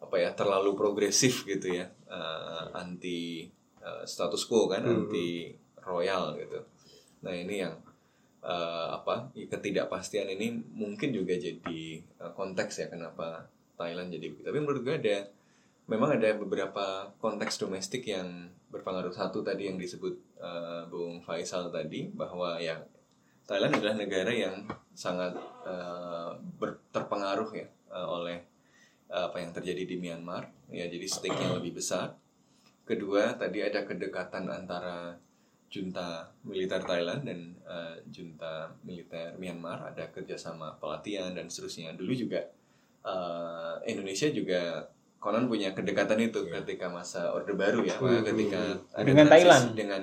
apa 0.00 0.16
ya 0.16 0.32
terlalu 0.32 0.72
progresif 0.72 1.44
gitu 1.44 1.76
ya 1.76 1.84
uh, 2.08 2.72
anti 2.72 3.44
uh, 3.84 4.02
status 4.08 4.48
quo 4.48 4.64
kan 4.72 4.80
anti 4.80 5.52
royal 5.84 6.32
gitu. 6.40 6.64
Nah 7.20 7.36
ini 7.36 7.60
yang 7.60 7.76
uh, 8.40 8.96
apa 8.96 9.28
ketidakpastian 9.36 10.32
ini 10.32 10.56
mungkin 10.72 11.12
juga 11.12 11.36
jadi 11.36 11.82
uh, 12.20 12.32
konteks 12.32 12.80
ya 12.80 12.86
kenapa 12.88 13.44
Thailand 13.76 14.12
jadi. 14.12 14.32
Tapi 14.40 14.58
menurut 14.60 14.80
gue 14.84 14.96
ada 14.96 15.28
memang 15.88 16.16
ada 16.16 16.32
beberapa 16.36 17.10
konteks 17.20 17.60
domestik 17.60 18.08
yang 18.08 18.48
berpengaruh. 18.72 19.12
Satu 19.12 19.44
tadi 19.44 19.68
yang 19.68 19.76
disebut 19.76 20.14
uh, 20.40 20.86
Bung 20.88 21.20
Faisal 21.20 21.68
tadi 21.68 22.08
bahwa 22.12 22.56
ya 22.62 22.80
Thailand 23.50 23.74
adalah 23.74 23.98
negara 23.98 24.30
yang 24.30 24.62
sangat 24.94 25.34
uh, 25.66 26.38
ber- 26.54 26.78
terpengaruh 26.94 27.50
ya 27.50 27.66
uh, 27.90 28.06
oleh 28.06 28.38
uh, 29.10 29.26
apa 29.26 29.42
yang 29.42 29.50
terjadi 29.50 29.90
di 29.90 29.96
Myanmar. 29.98 30.46
Ya 30.70 30.86
jadi 30.86 31.02
stake-nya 31.02 31.58
lebih 31.58 31.82
besar. 31.82 32.14
Kedua 32.86 33.34
tadi 33.34 33.58
ada 33.58 33.82
kedekatan 33.82 34.46
antara 34.46 35.18
junta 35.66 36.30
militer 36.46 36.78
Thailand 36.82 37.26
dan 37.26 37.40
uh, 37.66 37.98
junta 38.06 38.70
militer 38.86 39.34
Myanmar. 39.34 39.90
Ada 39.90 40.14
kerjasama 40.14 40.78
pelatihan 40.78 41.34
dan 41.34 41.50
seterusnya. 41.50 41.98
Dulu 41.98 42.14
juga 42.14 42.46
uh, 43.02 43.82
Indonesia 43.82 44.30
juga 44.30 44.86
konon 45.18 45.50
punya 45.50 45.74
kedekatan 45.74 46.22
itu 46.22 46.46
ketika 46.48 46.86
masa 46.88 47.34
Orde 47.34 47.52
Baru 47.52 47.82
ya 47.82 47.92
Hmm. 47.98 48.22
ketika 48.22 48.78
ada 48.94 49.04
Dengan 49.04 49.26
transisi 49.26 49.42
Thailand. 49.42 49.66
dengan 49.74 50.02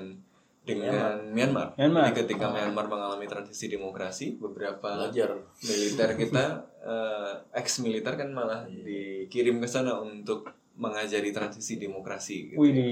dengan 0.68 1.16
Myanmar. 1.32 1.72
Myanmar. 1.80 2.12
Jadi 2.12 2.16
ketika 2.24 2.52
Myanmar 2.52 2.86
mengalami 2.92 3.24
transisi 3.24 3.72
demokrasi 3.72 4.36
beberapa 4.36 5.08
belajar 5.08 5.40
militer 5.64 6.10
kita 6.12 6.44
eh, 6.84 7.32
ex 7.56 7.80
militer 7.80 8.12
kan 8.20 8.28
malah 8.36 8.68
dikirim 8.68 9.56
ke 9.64 9.68
sana 9.68 9.96
untuk 9.96 10.57
mengajari 10.78 11.34
transisi 11.34 11.74
demokrasi 11.74 12.48
gitu. 12.48 12.56
Wih, 12.56 12.70
di 12.70 12.86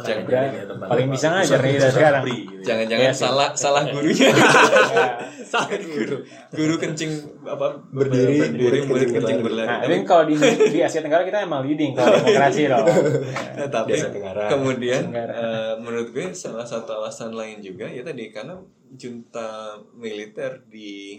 Jangan- 0.00 0.30
ya, 0.48 0.62
tentang 0.64 0.86
paling 0.86 1.10
bisa 1.10 1.26
ngajar 1.28 1.58
nih 1.58 1.74
dari 1.74 1.90
sekarang. 1.90 2.22
Gitu 2.22 2.38
ya. 2.38 2.62
Jangan-jangan 2.62 3.02
Iya 3.02 3.12
sih. 3.12 3.20
salah 3.20 3.48
salah 3.52 3.82
gurunya. 3.84 4.30
Ya. 4.30 5.06
Salah 5.46 5.74
guru. 5.76 6.16
Guru 6.50 6.74
kencing 6.76 7.12
apa 7.44 7.78
Berdiri, 7.88 8.50
berdiri 8.50 8.66
kencing 8.76 8.86
murid 8.88 9.08
kencing 9.12 9.38
berlari. 9.38 9.62
berlari. 9.62 9.68
Nah, 9.68 9.78
tapi 9.80 9.96
kalau 10.02 10.24
di, 10.24 10.34
di 10.68 10.80
Asia 10.80 10.98
Tenggara 10.98 11.22
kita 11.22 11.38
emang 11.40 11.62
leading 11.62 11.92
kalau 11.92 12.14
demokrasi 12.18 12.62
loh. 12.66 12.82
Nah, 12.82 13.68
tapi 13.68 13.88
Di 13.88 13.94
Asia 13.96 14.10
Tenggara. 14.10 14.42
kemudian 14.46 15.02
eh, 15.10 15.74
menurut 15.78 16.08
gue 16.10 16.26
salah 16.32 16.62
satu 16.62 16.90
alasan 16.96 17.30
lain 17.30 17.58
juga 17.58 17.86
ya 17.86 18.02
tadi 18.02 18.30
karena 18.30 18.58
junta 18.92 19.50
militer 19.92 20.62
di 20.64 21.18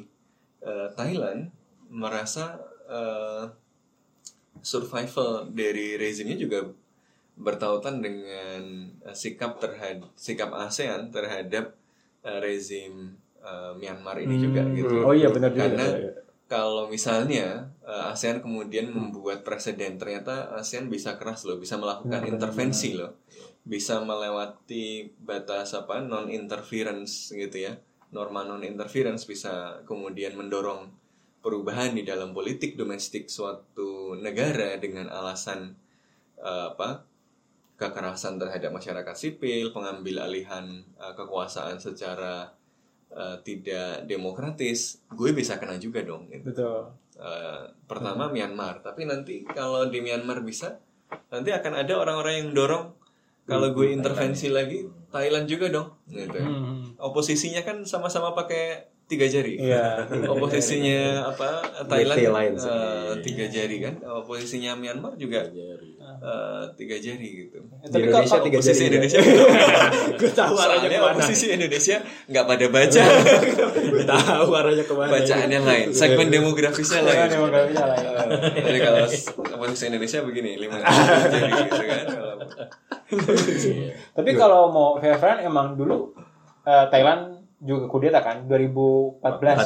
eh, 0.59 0.87
Thailand 0.93 1.47
merasa 1.87 2.59
eh, 2.85 3.43
survival 4.67 5.47
dari 5.47 5.95
rezimnya 5.95 6.35
juga 6.35 6.67
bertautan 7.39 8.03
dengan 8.03 8.91
eh, 9.07 9.15
sikap 9.15 9.63
terhadap 9.63 10.11
sikap 10.19 10.51
ASEAN 10.51 11.07
terhadap 11.15 11.71
eh, 12.27 12.39
rezim 12.43 13.15
eh, 13.39 13.71
Myanmar 13.79 14.19
ini 14.19 14.35
juga 14.43 14.67
gitu. 14.75 15.07
Oh 15.07 15.15
iya 15.15 15.31
benar 15.31 15.55
juga. 15.55 15.71
Karena 15.71 15.87
kalau 16.47 16.87
misalnya 16.87 17.67
uh, 17.83 18.11
ASEAN 18.15 18.39
kemudian 18.39 18.87
membuat 18.87 19.43
presiden, 19.43 19.99
ternyata 19.99 20.47
ASEAN 20.55 20.87
bisa 20.87 21.19
keras 21.19 21.43
loh, 21.43 21.59
bisa 21.59 21.75
melakukan 21.75 22.23
intervensi 22.23 22.95
loh, 22.95 23.19
bisa 23.67 23.99
melewati 23.99 25.11
batas 25.19 25.75
apa 25.75 25.99
non 25.99 26.31
interference 26.31 27.35
gitu 27.35 27.67
ya, 27.67 27.75
norma 28.15 28.47
non 28.47 28.63
interference 28.63 29.27
bisa 29.27 29.83
kemudian 29.83 30.39
mendorong 30.39 30.87
perubahan 31.47 31.95
di 31.95 32.03
dalam 32.03 32.35
politik 32.35 32.75
domestik 32.75 33.31
suatu 33.31 34.19
negara 34.19 34.75
dengan 34.75 35.07
alasan 35.07 35.71
uh, 36.43 36.75
apa 36.75 37.07
kekerasan 37.79 38.35
terhadap 38.35 38.75
masyarakat 38.75 39.15
sipil, 39.15 39.71
pengambil 39.71 40.27
alihan 40.27 40.83
uh, 40.99 41.15
kekuasaan 41.15 41.79
secara 41.79 42.51
uh, 43.15 43.39
tidak 43.47 44.03
demokratis, 44.03 44.99
gue 45.15 45.31
bisa 45.31 45.55
kena 45.55 45.79
juga 45.79 46.03
dong. 46.03 46.27
Gitu. 46.27 46.51
Betul. 46.51 46.91
Uh, 47.15 47.63
pertama 47.87 48.27
Myanmar, 48.27 48.83
tapi 48.83 49.07
nanti 49.07 49.47
kalau 49.47 49.87
di 49.87 50.03
Myanmar 50.03 50.43
bisa, 50.43 50.83
nanti 51.31 51.55
akan 51.55 51.79
ada 51.79 51.95
orang-orang 51.95 52.43
yang 52.43 52.51
dorong 52.51 52.91
kalau 53.47 53.71
gue 53.71 53.95
intervensi 53.95 54.51
lagi 54.51 54.83
Thailand 55.07 55.47
juga 55.47 55.71
dong. 55.71 55.95
Gitu. 56.11 56.35
Hmm. 56.43 56.99
Oposisinya 56.99 57.63
kan 57.63 57.87
sama-sama 57.87 58.35
pakai 58.35 58.96
tiga 59.07 59.23
jari. 59.25 59.55
Iya. 59.55 60.03
Oposisinya 60.35 61.31
apa 61.31 61.63
Thailand 61.87 62.19
sih. 62.53 62.67
uh, 62.67 63.15
tiga 63.23 63.47
jari 63.47 63.79
kan. 63.79 63.95
Oposisinya 64.03 64.75
Myanmar 64.75 65.15
juga 65.15 65.47
Jari. 65.47 65.95
uh, 65.97 66.67
tiga 66.75 66.95
jari 66.97 67.27
gitu. 67.41 67.59
Di 67.63 67.87
Tapi 67.87 68.03
Indonesia 68.05 68.27
kalau- 68.33 68.45
tiga 68.45 68.57
Oposisi 68.59 68.75
jari. 68.77 68.89
Indonesia 68.91 69.19
Gue 70.19 70.31
tahu 70.31 70.55
arahnya 70.55 70.87
ke 70.89 70.97
mana. 70.97 71.13
oposisi 71.13 71.45
Indonesia 71.49 71.97
nggak 72.25 72.45
pada 72.45 72.65
baca 72.67 73.03
Gue 73.87 74.03
tahu 74.05 74.49
arahnya 74.51 74.83
ke 74.83 74.93
mana. 74.93 75.09
bacaannya 75.09 75.59
lain 75.61 75.87
segmen 75.91 76.27
demografisnya 76.27 76.99
lain 76.99 77.15
Segmen 77.17 77.31
demografisnya 77.31 77.85
lain. 77.85 78.05
jadi 78.59 78.79
kalau 78.81 78.99
oposisi 79.55 79.83
Indonesia 79.87 80.19
begini 80.21 80.51
lima 80.57 80.77
jadi 81.25 81.49
gitu 81.63 81.75
kan 81.81 82.05
kalau 82.09 82.33
Tapi 84.13 84.29
kalau 84.33 84.61
mau 84.67 84.89
fair 84.99 85.15
emang 85.39 85.75
dulu 85.75 86.11
eh, 86.63 86.85
Thailand 86.89 87.36
juga 87.57 87.89
kudeta 87.89 88.21
kan 88.21 88.45
2014 88.45 89.23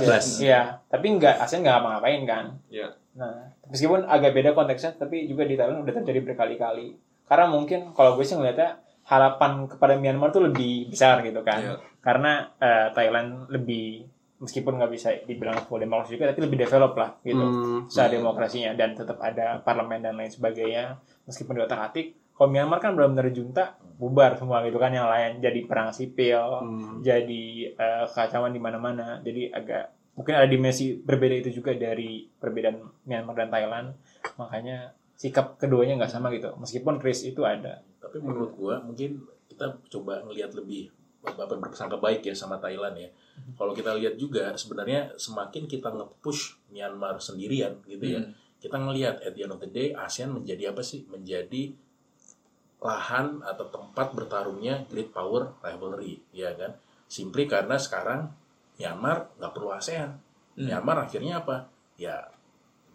ya. 0.07 0.19
Iya, 0.39 0.61
tapi 0.87 1.11
nggak 1.19 1.43
ASEAN 1.43 1.63
nggak 1.63 1.75
ngapa-ngapain 1.75 2.21
kan. 2.23 2.45
ya 2.71 2.87
Nah, 3.11 3.51
meskipun 3.67 4.07
agak 4.07 4.31
beda 4.31 4.55
konteksnya, 4.55 4.95
tapi 4.95 5.27
juga 5.27 5.43
di 5.43 5.59
Thailand 5.59 5.83
udah 5.83 5.93
terjadi 5.99 6.19
berkali-kali. 6.31 6.95
Karena 7.27 7.45
mungkin 7.51 7.91
kalau 7.91 8.15
gue 8.15 8.23
sih 8.23 8.39
ngeliatnya 8.39 8.79
harapan 9.07 9.67
kepada 9.67 9.99
Myanmar 9.99 10.31
tuh 10.31 10.47
lebih 10.47 10.87
besar 10.87 11.19
gitu 11.23 11.43
kan. 11.43 11.59
Iya. 11.59 11.75
Karena 11.99 12.47
eh, 12.59 12.87
Thailand 12.95 13.51
lebih 13.51 14.07
meskipun 14.41 14.79
nggak 14.79 14.91
bisa 14.91 15.09
dibilang 15.27 15.59
full 15.67 15.83
demokrasi 15.83 16.17
juga, 16.17 16.31
tapi 16.31 16.47
lebih 16.47 16.65
develop 16.65 16.95
lah 16.95 17.19
gitu. 17.21 17.43
Hmm. 17.43 17.79
Secara 17.91 18.09
demokrasinya 18.15 18.71
dan 18.73 18.95
tetap 18.95 19.19
ada 19.19 19.59
parlemen 19.61 20.01
dan 20.01 20.15
lain 20.15 20.31
sebagainya. 20.31 20.97
Meskipun 21.27 21.59
di 21.59 21.61
otak 21.61 21.91
atik, 21.91 22.15
kalau 22.41 22.49
Myanmar 22.57 22.81
kan 22.81 22.97
benar-benar 22.97 23.29
junta 23.29 23.77
bubar 24.01 24.33
semua 24.33 24.65
gitu 24.65 24.81
kan 24.81 24.89
yang 24.89 25.05
lain 25.05 25.37
jadi 25.45 25.61
perang 25.69 25.93
sipil, 25.93 26.41
Hmm. 26.65 27.05
jadi 27.05 27.69
eh, 27.69 28.03
kekacauan 28.09 28.49
di 28.49 28.57
mana-mana. 28.57 29.21
Jadi 29.21 29.53
agak 29.53 29.93
mungkin 30.17 30.41
ada 30.41 30.49
dimensi 30.49 30.97
berbeda 30.97 31.37
itu 31.37 31.61
juga 31.61 31.77
dari 31.77 32.25
perbedaan 32.25 32.81
Myanmar 33.05 33.45
dan 33.45 33.53
Thailand. 33.53 33.87
Makanya 34.41 34.89
sikap 35.13 35.61
keduanya 35.61 36.01
nggak 36.01 36.09
sama 36.09 36.33
gitu. 36.33 36.49
Meskipun 36.57 36.97
kris 36.97 37.29
itu 37.29 37.45
ada. 37.45 37.85
Tapi 38.01 38.17
menurut 38.17 38.57
gua 38.57 38.81
mungkin 38.81 39.21
kita 39.45 39.77
coba 39.93 40.25
ngelihat 40.25 40.57
lebih 40.57 40.89
apa 41.21 41.45
berprasangka 41.45 42.01
baik 42.01 42.25
ya 42.25 42.33
sama 42.33 42.57
Thailand 42.57 42.97
ya. 42.97 43.13
Kalau 43.53 43.77
kita 43.77 43.93
lihat 44.01 44.17
juga 44.17 44.57
sebenarnya 44.57 45.13
semakin 45.13 45.69
kita 45.69 45.93
nge-push 45.93 46.73
Myanmar 46.73 47.21
sendirian 47.21 47.77
gitu 47.85 48.17
ya. 48.17 48.25
Hmm. 48.25 48.33
Kita 48.57 48.81
ngelihat 48.81 49.21
at 49.21 49.37
the 49.37 49.45
end 49.45 49.53
of 49.53 49.61
the 49.61 49.69
day 49.69 49.93
ASEAN 49.93 50.33
menjadi 50.33 50.73
apa 50.73 50.81
sih? 50.81 51.05
Menjadi 51.05 51.77
lahan 52.81 53.39
atau 53.45 53.69
tempat 53.69 54.09
bertarungnya 54.11 54.83
great 54.89 55.13
power 55.13 55.53
rivalry, 55.61 56.17
ya 56.33 56.49
kan? 56.57 56.73
Simply 57.05 57.45
karena 57.45 57.77
sekarang 57.77 58.25
Myanmar 58.81 59.29
nggak 59.37 59.53
perlu 59.53 59.69
ASEAN. 59.69 60.09
Hmm. 60.57 60.65
Myanmar 60.65 61.05
akhirnya 61.05 61.45
apa? 61.45 61.69
Ya 61.95 62.17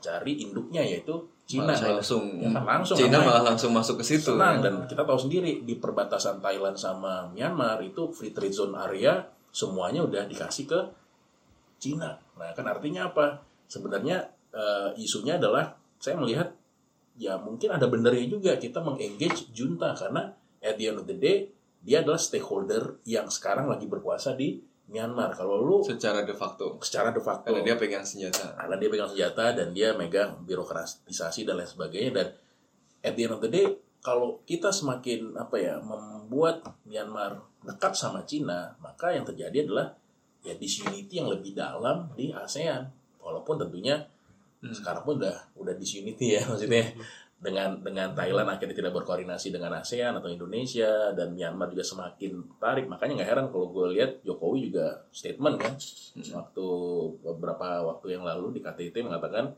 cari 0.02 0.42
induknya 0.42 0.82
yaitu 0.82 1.14
Cina. 1.46 1.70
malah 1.70 2.02
langsung 2.02 2.42
Ya, 2.42 2.50
langsung 2.50 2.98
Cina 2.98 3.22
main. 3.22 3.26
malah 3.30 3.44
langsung 3.54 3.70
masuk 3.70 4.02
ke 4.02 4.04
situ 4.04 4.34
Senang 4.34 4.58
kan. 4.58 4.64
dan 4.66 4.74
kita 4.90 5.06
tahu 5.06 5.14
sendiri 5.14 5.62
di 5.62 5.78
perbatasan 5.78 6.42
Thailand 6.42 6.74
sama 6.74 7.30
Myanmar 7.30 7.78
itu 7.86 8.10
free 8.10 8.34
trade 8.34 8.50
zone 8.50 8.74
area 8.74 9.22
semuanya 9.54 10.02
udah 10.02 10.26
dikasih 10.26 10.66
ke 10.66 10.80
Cina. 11.78 12.18
Nah, 12.34 12.50
kan 12.50 12.66
artinya 12.66 13.06
apa? 13.14 13.38
Sebenarnya 13.70 14.26
eh, 14.50 14.90
isunya 14.98 15.38
adalah 15.38 15.70
saya 16.02 16.18
melihat 16.18 16.50
ya 17.16 17.40
mungkin 17.40 17.72
ada 17.72 17.88
benernya 17.88 18.28
juga 18.28 18.52
kita 18.60 18.84
mengengage 18.84 19.50
junta 19.52 19.96
karena 19.96 20.36
at 20.60 20.76
the 20.76 20.84
end 20.88 21.00
of 21.00 21.06
the 21.08 21.16
day 21.16 21.50
dia 21.80 22.04
adalah 22.04 22.20
stakeholder 22.20 23.00
yang 23.08 23.28
sekarang 23.32 23.70
lagi 23.70 23.86
berkuasa 23.88 24.34
di 24.34 24.58
Myanmar. 24.86 25.34
Kalau 25.34 25.66
lu 25.66 25.82
secara 25.82 26.22
de 26.22 26.34
facto 26.34 26.78
secara 26.78 27.10
de 27.10 27.18
facto 27.18 27.50
karena 27.50 27.66
dia 27.66 27.74
pegang 27.74 28.06
senjata 28.06 28.54
karena 28.54 28.76
dia 28.78 28.88
pegang 28.90 29.10
senjata 29.10 29.44
dan 29.54 29.68
dia 29.74 29.88
megang 29.98 30.46
birokratisasi 30.46 31.42
dan 31.42 31.58
lain 31.58 31.66
sebagainya 31.66 32.10
dan 32.14 32.26
at 33.02 33.12
the 33.18 33.22
end 33.26 33.34
of 33.34 33.42
the 33.42 33.50
day 33.50 33.66
kalau 34.06 34.38
kita 34.46 34.70
semakin 34.70 35.34
apa 35.34 35.58
ya 35.58 35.82
membuat 35.82 36.62
Myanmar 36.86 37.42
dekat 37.66 37.98
sama 37.98 38.22
Cina, 38.22 38.78
maka 38.78 39.10
yang 39.10 39.26
terjadi 39.26 39.66
adalah 39.66 39.98
ya 40.46 40.54
disunity 40.54 41.18
yang 41.18 41.26
lebih 41.26 41.58
dalam 41.58 42.14
di 42.14 42.30
ASEAN. 42.30 42.86
Walaupun 43.18 43.58
tentunya 43.58 44.06
sekarang 44.72 45.02
pun 45.04 45.14
udah 45.20 45.36
udah 45.54 45.74
disunity 45.76 46.38
ya 46.38 46.42
maksudnya. 46.50 46.94
Dengan 47.36 47.84
dengan 47.84 48.16
Thailand 48.16 48.48
akhirnya 48.48 48.72
tidak 48.72 48.96
berkoordinasi 48.96 49.52
dengan 49.52 49.76
ASEAN 49.76 50.16
atau 50.16 50.32
Indonesia 50.32 51.12
dan 51.12 51.36
Myanmar 51.36 51.68
juga 51.68 51.84
semakin 51.84 52.56
tarik. 52.56 52.88
Makanya 52.88 53.20
nggak 53.20 53.28
heran 53.28 53.46
kalau 53.52 53.68
gue 53.76 53.92
lihat 53.92 54.24
Jokowi 54.24 54.72
juga 54.72 55.04
statement 55.12 55.60
kan 55.60 55.76
waktu 56.32 56.66
beberapa 57.20 57.84
waktu 57.92 58.16
yang 58.16 58.24
lalu 58.24 58.56
di 58.56 58.60
KTT 58.64 59.04
mengatakan 59.04 59.52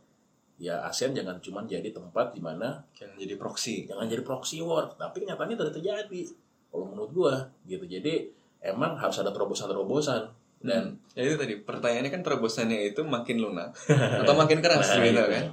ya 0.58 0.82
ASEAN 0.90 1.14
jangan 1.14 1.38
cuma 1.38 1.62
jadi 1.70 1.86
tempat 1.94 2.34
di 2.34 2.42
mana 2.42 2.82
Yang 2.98 3.14
jadi 3.22 3.34
proxy. 3.38 3.86
jangan 3.86 4.10
jadi 4.10 4.26
proxy 4.26 4.58
war. 4.58 4.90
Tapi 4.98 5.22
kenyataannya 5.22 5.54
tidak 5.54 5.74
terjadi 5.78 6.22
kalau 6.74 6.84
menurut 6.90 7.10
gua 7.14 7.34
gitu. 7.62 7.86
Jadi 7.86 8.26
emang 8.58 8.98
harus 8.98 9.22
ada 9.22 9.30
terobosan-terobosan 9.30 10.26
dan 10.58 10.98
Ya 11.12 11.22
itu 11.22 11.34
tadi 11.34 11.54
pertanyaannya 11.58 12.10
kan 12.10 12.22
terobosannya 12.22 12.90
itu 12.90 13.02
makin 13.02 13.38
lunak 13.38 13.74
atau 14.22 14.34
makin 14.34 14.58
keras 14.58 14.86
Nah, 14.88 15.02
gitu 15.02 15.18
iya. 15.18 15.26
kan. 15.26 15.44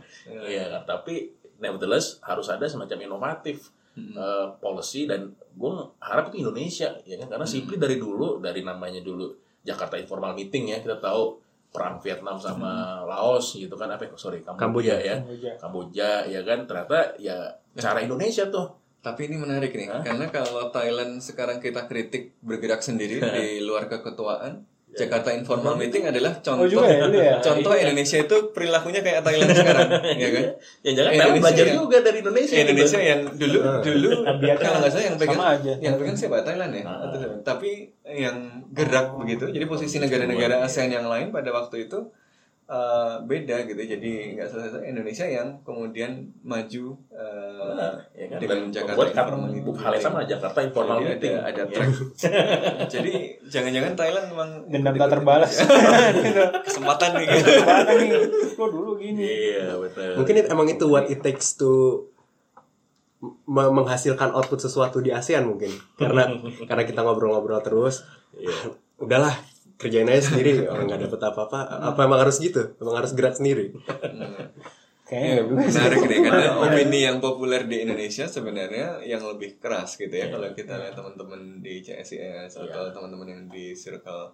iya 0.45 0.63
kan? 0.69 0.81
Tapi 0.85 1.29
nevertheless 1.57 2.21
harus 2.21 2.45
ada 2.47 2.65
semacam 2.65 2.97
inovatif 3.01 3.73
eh, 3.95 4.45
policy 4.57 5.05
dan 5.05 5.25
gua 5.53 5.87
harap 5.97 6.29
itu 6.29 6.41
Indonesia 6.41 6.93
ya 7.01 7.15
kan? 7.17 7.27
Karena 7.27 7.45
simply 7.45 7.75
dari 7.75 7.97
dulu 7.97 8.37
dari 8.37 8.61
namanya 8.61 8.99
dulu 8.99 9.29
Jakarta 9.61 9.97
Informal 9.97 10.33
Meeting 10.33 10.69
ya 10.69 10.77
kita 10.77 10.99
tahu 10.99 11.41
perang 11.69 11.97
Vietnam 11.99 12.37
sama 12.37 13.01
Laos 13.03 13.51
gitu 13.51 13.73
kan 13.73 13.89
apa 13.89 14.05
ya? 14.05 14.13
sorry 14.15 14.39
Kamboja, 14.39 14.61
Kamboja. 14.61 14.95
ya. 15.01 15.15
Kamboja. 15.17 15.51
Kamboja 15.57 16.09
ya 16.25 16.41
kan? 16.41 16.59
Ternyata 16.63 16.97
ya 17.17 17.37
cara 17.75 17.99
Indonesia 17.99 18.45
tuh. 18.47 18.69
Tapi 19.01 19.29
ini 19.29 19.37
menarik 19.37 19.69
nih, 19.69 19.85
karena 20.01 20.33
kalau 20.33 20.73
Thailand 20.73 21.21
sekarang 21.21 21.61
kita 21.61 21.85
kritik 21.85 22.33
bergerak 22.41 22.81
sendiri 22.81 23.21
di 23.37 23.61
luar 23.61 23.85
keketuaan, 23.85 24.65
Jakarta 24.95 25.29
Informal 25.29 25.75
Meeting 25.75 26.03
adalah 26.05 26.39
contoh 26.39 26.63
Oh, 26.63 26.71
juga 26.71 26.87
ya, 26.87 27.03
dulu 27.03 27.17
ya? 27.17 27.35
contoh 27.45 27.73
Indonesia 27.73 28.17
itu 28.17 28.35
perilakunya 28.49 29.01
kayak 29.01 29.21
Thailand 29.21 29.51
sekarang, 29.51 29.89
ya 30.23 30.29
kan? 30.31 30.45
Ya 30.81 30.91
jangan 30.93 31.11
Indonesia 31.11 31.19
Thailand 31.21 31.43
belajar 31.43 31.65
yang- 31.65 31.77
juga 31.77 31.97
dari 31.99 32.17
Indonesia. 32.17 32.55
Indonesia 32.55 32.97
gitu. 32.97 33.05
yang 33.05 33.21
dulu 33.29 33.57
dulu 33.81 34.11
Tabiatnya 34.27 34.55
kalau 34.61 34.77
nggak 34.79 34.91
salah 34.91 35.05
yang 35.05 35.17
pegang 35.17 35.35
sama 35.37 35.47
aja. 35.53 35.73
yang 35.77 35.93
pegang 35.95 36.17
siapa 36.17 36.35
Thailand 36.41 36.71
ya 36.71 36.83
Ah. 36.85 37.11
Tapi 37.43 37.71
yang 38.07 38.37
gerak 38.71 39.07
begitu 39.15 39.45
jadi 39.47 39.65
posisi 39.65 39.97
negara-negara 39.97 40.61
ASEAN 40.61 40.89
yang 40.89 41.05
lain 41.05 41.29
pada 41.29 41.51
waktu 41.51 41.85
itu 41.85 41.99
eh, 42.65 43.15
beda 43.21 43.61
gitu 43.63 43.77
jadi 43.77 44.11
nggak 44.33 44.47
selesai 44.47 44.81
Indonesia 44.83 45.21
yang 45.23 45.61
kemudian 45.61 46.11
maju 46.41 46.85
eh, 47.09 47.53
Nah, 47.67 47.93
ya 48.11 48.25
kan? 48.27 48.39
dengan 48.39 48.57
Dan 48.63 48.71
Jakarta 48.71 49.03
Informal 49.05 49.49
Meeting. 49.49 49.75
hal 49.75 49.91
yang 49.91 50.01
sama 50.01 50.19
Jakarta 50.23 50.59
Informal 50.61 50.97
Jadi 50.97 51.09
Meeting. 51.11 51.33
ada, 51.35 51.45
ada 51.45 51.61
Ya. 51.61 51.67
track 51.71 51.89
jadi 52.87 53.13
jangan-jangan 53.43 53.93
Thailand 53.93 54.25
memang 54.27 54.49
Dendam 54.67 54.95
tak 54.95 55.09
terbalas. 55.11 55.51
Gitu. 55.51 55.73
kesempatan 56.65 57.09
nih 57.15 57.25
gitu. 57.27 57.49
Mana 57.61 57.91
nih? 57.93 58.09
Lo 58.55 58.65
dulu 58.67 58.91
gini. 58.95 59.25
Iya 59.25 59.75
betul. 59.75 60.11
Mungkin 60.17 60.33
it- 60.35 60.49
emang 60.49 60.67
itu 60.67 60.85
what 60.85 61.05
it 61.05 61.19
takes 61.19 61.53
to 61.53 62.05
me- 63.45 63.71
menghasilkan 63.71 64.31
output 64.31 64.59
sesuatu 64.59 64.99
di 64.99 65.09
ASEAN 65.09 65.45
mungkin. 65.45 65.69
Karena 65.95 66.29
karena 66.69 66.83
kita 66.83 67.01
ngobrol-ngobrol 67.01 67.59
terus. 67.59 68.05
Udahlah, 68.95 69.35
kerjain 69.75 70.05
aja 70.05 70.23
sendiri. 70.25 70.63
Orang 70.63 70.85
nggak 70.85 71.01
dapet 71.03 71.21
apa-apa. 71.21 71.59
Apa 71.85 71.99
emang 72.01 72.19
harus 72.19 72.37
gitu? 72.37 72.75
Emang 72.77 72.95
harus 72.95 73.11
gerak 73.11 73.35
sendiri? 73.35 73.75
Kayaknya 75.05 75.31
Ya, 75.31 75.37
sih. 75.37 75.53
menarik 75.53 76.01
nih 76.03 76.19
karena 76.19 76.47
opini 76.65 76.99
yang 77.03 77.17
populer 77.19 77.61
di 77.63 77.77
Indonesia 77.79 78.25
sebenarnya 78.25 79.05
yang 79.05 79.21
lebih 79.21 79.61
keras 79.61 79.93
gitu 79.95 80.09
ya 80.09 80.33
kalau 80.33 80.49
kita 80.51 80.73
lihat 80.75 80.97
teman-teman 80.97 81.61
di 81.61 81.77
CSIS 81.79 82.57
atau 82.57 82.89
teman-teman 82.89 83.27
yang 83.29 83.41
di 83.45 83.69
circle 83.71 84.33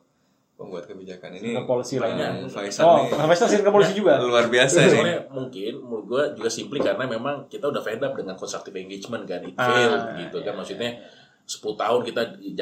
pembuat 0.55 0.87
kebijakan 0.87 1.35
ini 1.35 1.51
Circle 1.51 1.67
policy 1.67 1.99
lah 1.99 2.07
ya. 2.07 2.15
Bang 2.31 2.47
Faisal 2.47 2.83
Oh, 2.87 3.03
nih 3.03 3.19
Faisal 3.27 3.47
ke 3.51 3.67
polisi 3.67 3.91
juga. 3.93 4.15
luar 4.21 4.47
biasa 4.47 4.77
nih 4.79 4.91
Soalnya 4.93 5.19
mungkin 5.27 5.73
menurut 5.75 6.05
gue 6.07 6.23
juga 6.39 6.47
simply 6.49 6.79
karena 6.79 7.03
memang 7.03 7.51
kita 7.51 7.67
udah 7.67 7.81
fed 7.81 7.99
up 7.99 8.15
dengan 8.15 8.39
constructive 8.39 8.71
engagement 8.73 9.27
kan 9.27 9.43
it 9.43 9.51
Ah, 9.57 10.15
gitu 10.15 10.39
kan 10.39 10.55
maksudnya 10.55 11.03
10 11.43 11.59
tahun 11.75 12.01
kita 12.07 12.21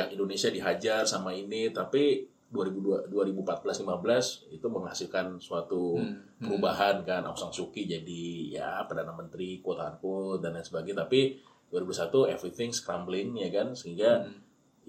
Indonesia 0.09 0.49
dihajar 0.49 1.05
sama 1.05 1.29
ini 1.29 1.69
tapi 1.69 2.25
2002 2.49 3.13
2014-15 3.13 4.57
itu 4.57 4.67
menghasilkan 4.67 5.37
suatu 5.37 6.01
perubahan 6.41 7.05
kan. 7.05 7.21
Aung 7.21 7.37
San 7.37 7.53
Suu 7.53 7.69
Kyi 7.69 7.85
jadi 7.85 8.25
ya 8.57 8.69
perdana 8.89 9.13
menteri 9.13 9.61
quote 9.61 9.81
unquote 9.81 10.41
dan 10.41 10.57
lain 10.57 10.65
sebagainya. 10.65 11.05
Tapi 11.05 11.37
2001 11.69 12.33
everything 12.33 12.73
scrambling 12.73 13.37
ya 13.37 13.49
kan? 13.53 13.77
Sehingga 13.77 14.25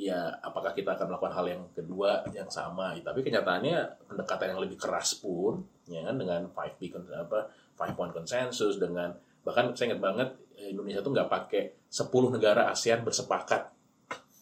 ya 0.00 0.32
apakah 0.40 0.72
kita 0.72 0.96
akan 0.96 1.12
melakukan 1.12 1.34
hal 1.36 1.46
yang 1.52 1.62
kedua 1.76 2.24
yang 2.32 2.48
sama? 2.48 2.96
Tapi 2.96 3.20
kenyataannya 3.20 4.08
pendekatan 4.08 4.56
yang 4.56 4.60
lebih 4.64 4.80
keras 4.80 5.20
pun 5.20 5.60
ya 5.84 6.00
kan 6.06 6.16
dengan 6.16 6.48
five 6.56 6.80
big 6.80 6.96
apa 6.96 7.52
five 7.76 7.92
point 7.92 8.14
consensus 8.14 8.80
dengan 8.80 9.12
bahkan 9.44 9.72
saya 9.76 9.92
ingat 9.92 10.00
banget 10.00 10.28
Indonesia 10.60 11.00
tuh 11.00 11.12
nggak 11.16 11.30
pakai 11.32 11.62
10 11.88 12.36
negara 12.36 12.68
ASEAN 12.68 13.00
bersepakat 13.02 13.72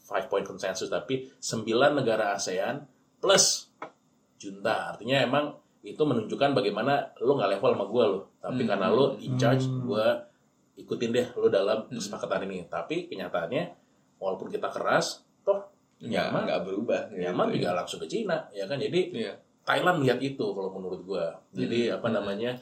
five 0.05 0.27
point 0.27 0.45
consensus 0.45 0.91
tapi 0.91 1.31
9 1.39 1.65
negara 1.95 2.35
ASEAN 2.35 2.98
plus. 3.19 3.69
Junta. 4.39 4.95
Artinya 4.95 5.19
emang 5.23 5.45
itu 5.83 6.03
menunjukkan 6.03 6.55
bagaimana 6.55 7.11
lo 7.23 7.39
nggak 7.39 7.59
level 7.59 7.71
sama 7.75 7.87
gue 7.87 8.05
lo 8.05 8.21
tapi 8.43 8.67
karena 8.67 8.91
lo 8.91 9.15
in 9.23 9.39
charge 9.39 9.65
gue 9.67 10.07
ikutin 10.79 11.11
deh 11.15 11.27
lo 11.35 11.51
dalam 11.51 11.87
kesepakatan 11.91 12.47
ini. 12.47 12.67
Tapi 12.71 13.11
kenyataannya 13.11 13.65
walaupun 14.19 14.51
kita 14.51 14.71
keras 14.71 15.23
toh 15.43 15.59
Myanmar 15.99 16.47
nggak 16.47 16.63
berubah. 16.63 17.01
Gitu 17.11 17.27
Myanmar 17.27 17.47
ya. 17.51 17.55
juga 17.59 17.69
langsung 17.83 17.99
ke 17.99 18.07
Cina 18.07 18.47
ya 18.55 18.65
kan? 18.71 18.79
Jadi 18.79 19.01
Iya. 19.15 19.35
Thailand 19.67 20.01
melihat 20.01 20.21
itu 20.23 20.47
kalau 20.55 20.71
menurut 20.73 21.03
gua. 21.05 21.35
Jadi 21.53 21.91
apa 21.91 22.09
namanya 22.09 22.55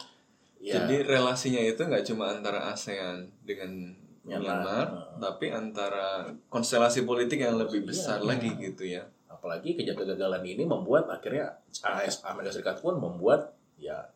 ya. 0.58 0.80
Jadi 0.80 1.04
relasinya 1.04 1.60
itu 1.60 1.78
nggak 1.84 2.04
cuma 2.08 2.32
antara 2.32 2.72
ASEAN 2.72 3.28
dengan 3.44 3.92
Myanmar. 4.26 4.42
Myanmar, 4.42 4.86
tapi 5.22 5.46
antara 5.54 6.26
konstelasi 6.50 7.06
politik 7.06 7.38
yang 7.38 7.60
lebih 7.60 7.84
Iya, 7.84 7.88
besar 7.88 8.18
lagi 8.24 8.50
gitu 8.58 8.82
ya. 8.82 9.06
Apalagi 9.46 9.78
kegagalan 9.78 10.42
ini 10.42 10.66
membuat 10.66 11.06
akhirnya 11.06 11.62
AS 11.86 12.26
Amerika 12.26 12.58
Serikat 12.58 12.82
pun 12.82 12.98
membuat 12.98 13.54
ya 13.78 14.10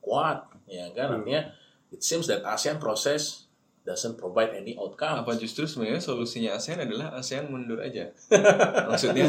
kuat 0.00 0.48
ya 0.64 0.88
kan? 0.96 1.20
Artinya 1.20 1.52
it 1.92 2.00
seems 2.00 2.24
that 2.32 2.40
ASEAN 2.48 2.80
process 2.80 3.44
doesn't 3.84 4.16
provide 4.16 4.56
any 4.56 4.72
outcome. 4.80 5.20
Apa 5.20 5.36
justru 5.36 5.68
sebenarnya 5.68 6.00
solusinya 6.00 6.56
ASEAN 6.56 6.84
adalah 6.84 7.12
ASEAN 7.16 7.52
mundur 7.52 7.80
aja? 7.80 8.08
Maksudnya, 8.88 9.28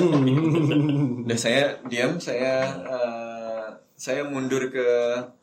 udah 1.28 1.40
saya 1.40 1.80
diam, 1.88 2.20
saya 2.20 2.68
eh, 2.80 3.29
saya 4.00 4.24
mundur 4.24 4.72
ke 4.72 4.88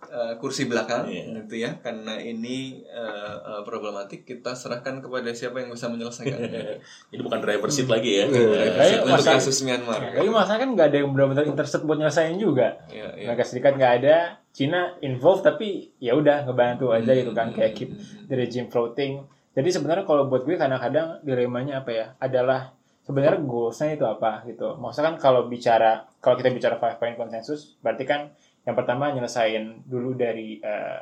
eh, 0.08 0.32
kursi 0.40 0.64
belakang, 0.64 1.04
Iya. 1.04 1.44
gitu 1.44 1.60
ya, 1.60 1.76
karena 1.84 2.16
ini 2.16 2.80
eh, 2.82 3.34
eh, 3.36 3.62
problematik. 3.62 4.24
Kita 4.24 4.56
serahkan 4.56 5.04
kepada 5.04 5.28
siapa 5.36 5.60
yang 5.60 5.68
bisa 5.68 5.92
menyelesaikan. 5.92 6.40
jadi 7.12 7.20
bukan 7.20 7.40
driver 7.44 7.68
seat 7.68 7.84
lagi 7.84 8.16
ya 8.16 8.32
Tapi 8.32 9.04
Untuk 9.04 9.12
masa- 9.12 9.36
kasus 9.36 9.60
Myanmar. 9.60 10.00
Tapi 10.00 10.32
masalah 10.32 10.56
kan 10.56 10.72
nggak 10.72 10.88
ada 10.88 10.96
yang 10.96 11.12
benar-benar 11.12 11.44
interested 11.44 11.84
buat 11.84 12.00
nyelesain 12.00 12.40
juga. 12.40 12.80
Iya, 12.88 13.08
iya. 13.12 13.26
Amerika 13.28 13.44
Serikat 13.44 13.76
nggak 13.76 13.92
ada, 14.00 14.16
Cina 14.56 14.96
involved 15.04 15.44
tapi 15.44 15.92
ya 16.00 16.16
udah 16.16 16.48
ngebantu 16.48 16.96
aja 16.96 17.12
gitu 17.12 17.36
kan 17.36 17.52
kayak 17.52 17.76
keep 17.76 17.92
the 18.24 18.40
regime 18.40 18.72
floating. 18.72 19.20
Jadi 19.52 19.68
sebenarnya 19.68 20.08
kalau 20.08 20.32
buat 20.32 20.48
gue 20.48 20.56
kadang-kadang 20.56 21.20
dilemanya 21.20 21.84
apa 21.84 21.92
ya? 21.92 22.06
Adalah 22.16 22.72
sebenarnya 23.06 23.38
goalsnya 23.46 23.94
itu 23.94 24.02
apa 24.02 24.42
gitu. 24.44 24.74
Maksudnya 24.82 25.14
kan 25.14 25.16
kalau 25.22 25.46
bicara 25.46 26.10
kalau 26.18 26.34
kita 26.34 26.50
bicara 26.50 26.74
five 26.76 26.98
point 26.98 27.14
consensus 27.14 27.78
berarti 27.78 28.02
kan 28.02 28.34
yang 28.66 28.74
pertama 28.74 29.14
nyelesain 29.14 29.86
dulu 29.86 30.18
dari 30.18 30.58
eh, 30.58 31.00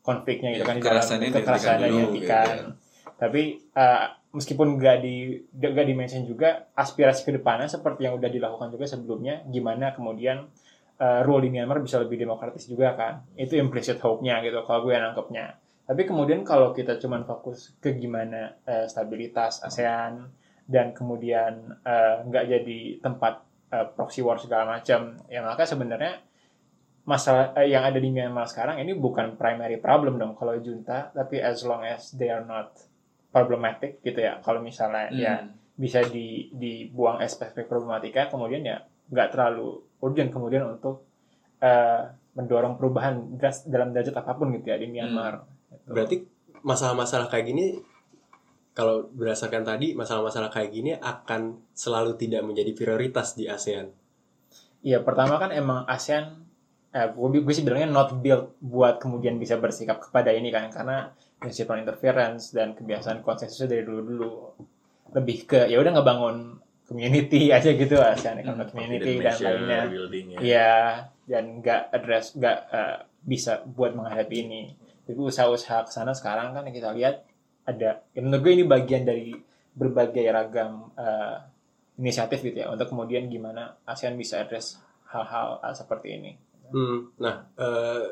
konfliknya 0.00 0.56
gitu 0.56 0.64
Ya, 0.64 0.68
kan 0.72 0.76
di 0.80 0.82
dalam 0.82 1.04
kekerasan 1.04 1.16
dihentikan 1.20 1.76
dulu, 1.84 1.92
dihentikan. 2.16 2.46
gitu. 2.48 2.66
Tapi 3.20 3.42
eh, 3.60 4.04
meskipun 4.32 4.68
nggak 4.80 4.96
di 5.04 5.16
nggak 5.52 5.86
dimention 5.86 6.24
juga 6.24 6.64
aspirasi 6.72 7.28
ke 7.28 7.36
depannya 7.36 7.68
seperti 7.68 8.08
yang 8.08 8.16
udah 8.16 8.30
dilakukan 8.32 8.72
juga 8.72 8.88
sebelumnya, 8.88 9.44
gimana 9.52 9.92
kemudian 9.92 10.48
eh, 10.96 11.20
rule 11.28 11.44
di 11.44 11.50
Myanmar 11.52 11.84
bisa 11.84 12.00
lebih 12.00 12.16
demokratis 12.16 12.64
juga 12.64 12.96
kan? 12.96 13.20
Itu 13.36 13.60
implicit 13.60 14.00
hope-nya 14.00 14.40
gitu 14.40 14.64
kalau 14.64 14.88
gue 14.88 14.96
nangkepnya. 14.96 15.60
Tapi 15.84 16.04
kemudian 16.04 16.40
kalau 16.44 16.72
kita 16.72 16.96
cuman 16.96 17.24
fokus 17.24 17.76
ke 17.80 17.92
gimana 17.96 18.56
eh, 18.64 18.88
stabilitas 18.88 19.60
ASEAN 19.60 20.24
dan 20.68 20.92
kemudian 20.92 21.80
eh, 21.80 22.16
nggak 22.28 22.44
jadi 22.44 22.78
tempat 23.00 23.40
eh, 23.72 23.86
proxy 23.96 24.20
war 24.20 24.36
segala 24.36 24.78
macam, 24.78 25.16
ya 25.32 25.40
maka 25.40 25.64
sebenarnya 25.64 26.20
masalah 27.08 27.56
eh, 27.56 27.72
yang 27.72 27.88
ada 27.88 27.96
di 27.96 28.12
Myanmar 28.12 28.44
sekarang 28.44 28.84
ini 28.84 28.92
bukan 28.92 29.40
primary 29.40 29.80
problem 29.80 30.20
dong 30.20 30.36
kalau 30.36 30.52
junta, 30.60 31.08
tapi 31.16 31.40
as 31.40 31.64
long 31.64 31.80
as 31.80 32.12
they 32.20 32.28
are 32.28 32.44
not 32.44 32.76
problematic 33.32 34.04
gitu 34.04 34.20
ya. 34.20 34.44
Kalau 34.44 34.60
misalnya 34.60 35.08
ya 35.12 35.34
Hmm. 35.40 35.56
bisa 35.78 36.04
di 36.04 36.52
dibuang 36.52 37.22
aspek 37.24 37.56
problematika, 37.64 38.28
kemudian 38.28 38.60
ya 38.60 38.84
nggak 39.08 39.28
terlalu 39.32 39.80
urgent 40.04 40.28
kemudian 40.28 40.68
untuk 40.68 41.08
eh, 41.64 42.02
mendorong 42.36 42.78
perubahan 42.78 43.34
dalam 43.66 43.90
derajat 43.90 44.14
apa 44.14 44.36
pun 44.36 44.52
gitu 44.54 44.68
ya 44.70 44.76
di 44.78 44.86
Myanmar. 44.92 45.42
Gitu. 45.72 45.90
Berarti 45.90 46.16
masalah-masalah 46.62 47.32
kayak 47.32 47.46
gini 47.50 47.80
kalau 48.78 49.10
berdasarkan 49.10 49.66
tadi 49.66 49.98
masalah-masalah 49.98 50.54
kayak 50.54 50.70
gini 50.70 50.94
akan 50.94 51.58
selalu 51.74 52.14
tidak 52.14 52.46
menjadi 52.46 52.70
prioritas 52.78 53.34
di 53.34 53.50
ASEAN. 53.50 53.90
Iya, 54.86 55.02
pertama 55.02 55.34
kan 55.42 55.50
emang 55.50 55.82
ASEAN, 55.82 56.46
eh, 56.94 57.10
gue, 57.10 57.42
gue 57.42 57.54
sih 57.58 57.66
bilangnya 57.66 57.90
not 57.90 58.14
built 58.22 58.54
buat 58.62 59.02
kemudian 59.02 59.34
bisa 59.34 59.58
bersikap 59.58 59.98
kepada 59.98 60.30
ini 60.30 60.54
kan, 60.54 60.70
karena 60.70 61.10
prinsip 61.42 61.66
non 61.66 61.82
interference 61.82 62.54
dan 62.54 62.78
kebiasaan 62.78 63.26
konsensusnya 63.26 63.66
dari 63.66 63.82
dulu-dulu 63.82 64.54
lebih 65.18 65.50
ke 65.50 65.60
ya 65.66 65.82
udah 65.82 65.98
ngebangun 65.98 66.62
community 66.86 67.50
aja 67.58 67.74
gitu 67.74 67.98
ASEAN 67.98 68.46
Economic 68.46 68.70
Community 68.70 69.18
dan 69.18 69.36
lainnya. 69.42 69.82
ya. 69.90 70.38
Iya, 70.38 70.74
dan 71.26 71.58
nggak 71.58 71.82
address, 71.98 72.38
nggak 72.38 72.58
eh, 72.70 72.96
bisa 73.26 73.58
buat 73.66 73.90
menghadapi 73.98 74.36
ini. 74.38 74.62
Tapi 75.02 75.18
usaha-usaha 75.18 75.82
ke 75.82 75.90
sana 75.90 76.14
sekarang 76.14 76.54
kan 76.54 76.62
yang 76.62 76.76
kita 76.78 76.94
lihat 76.94 77.26
ada, 77.68 78.00
ya 78.16 78.20
menurut 78.24 78.40
gue 78.40 78.52
ini 78.56 78.64
bagian 78.64 79.04
dari 79.04 79.36
berbagai 79.76 80.24
ragam 80.32 80.88
eh, 80.96 81.36
inisiatif 82.00 82.40
gitu 82.40 82.64
ya, 82.64 82.72
untuk 82.72 82.88
kemudian 82.88 83.28
gimana 83.28 83.76
ASEAN 83.84 84.16
bisa 84.16 84.40
address 84.40 84.80
hal-hal 85.12 85.60
seperti 85.76 86.16
ini. 86.16 86.32
Hmm, 86.68 87.12
nah, 87.20 87.48
eh, 87.56 88.04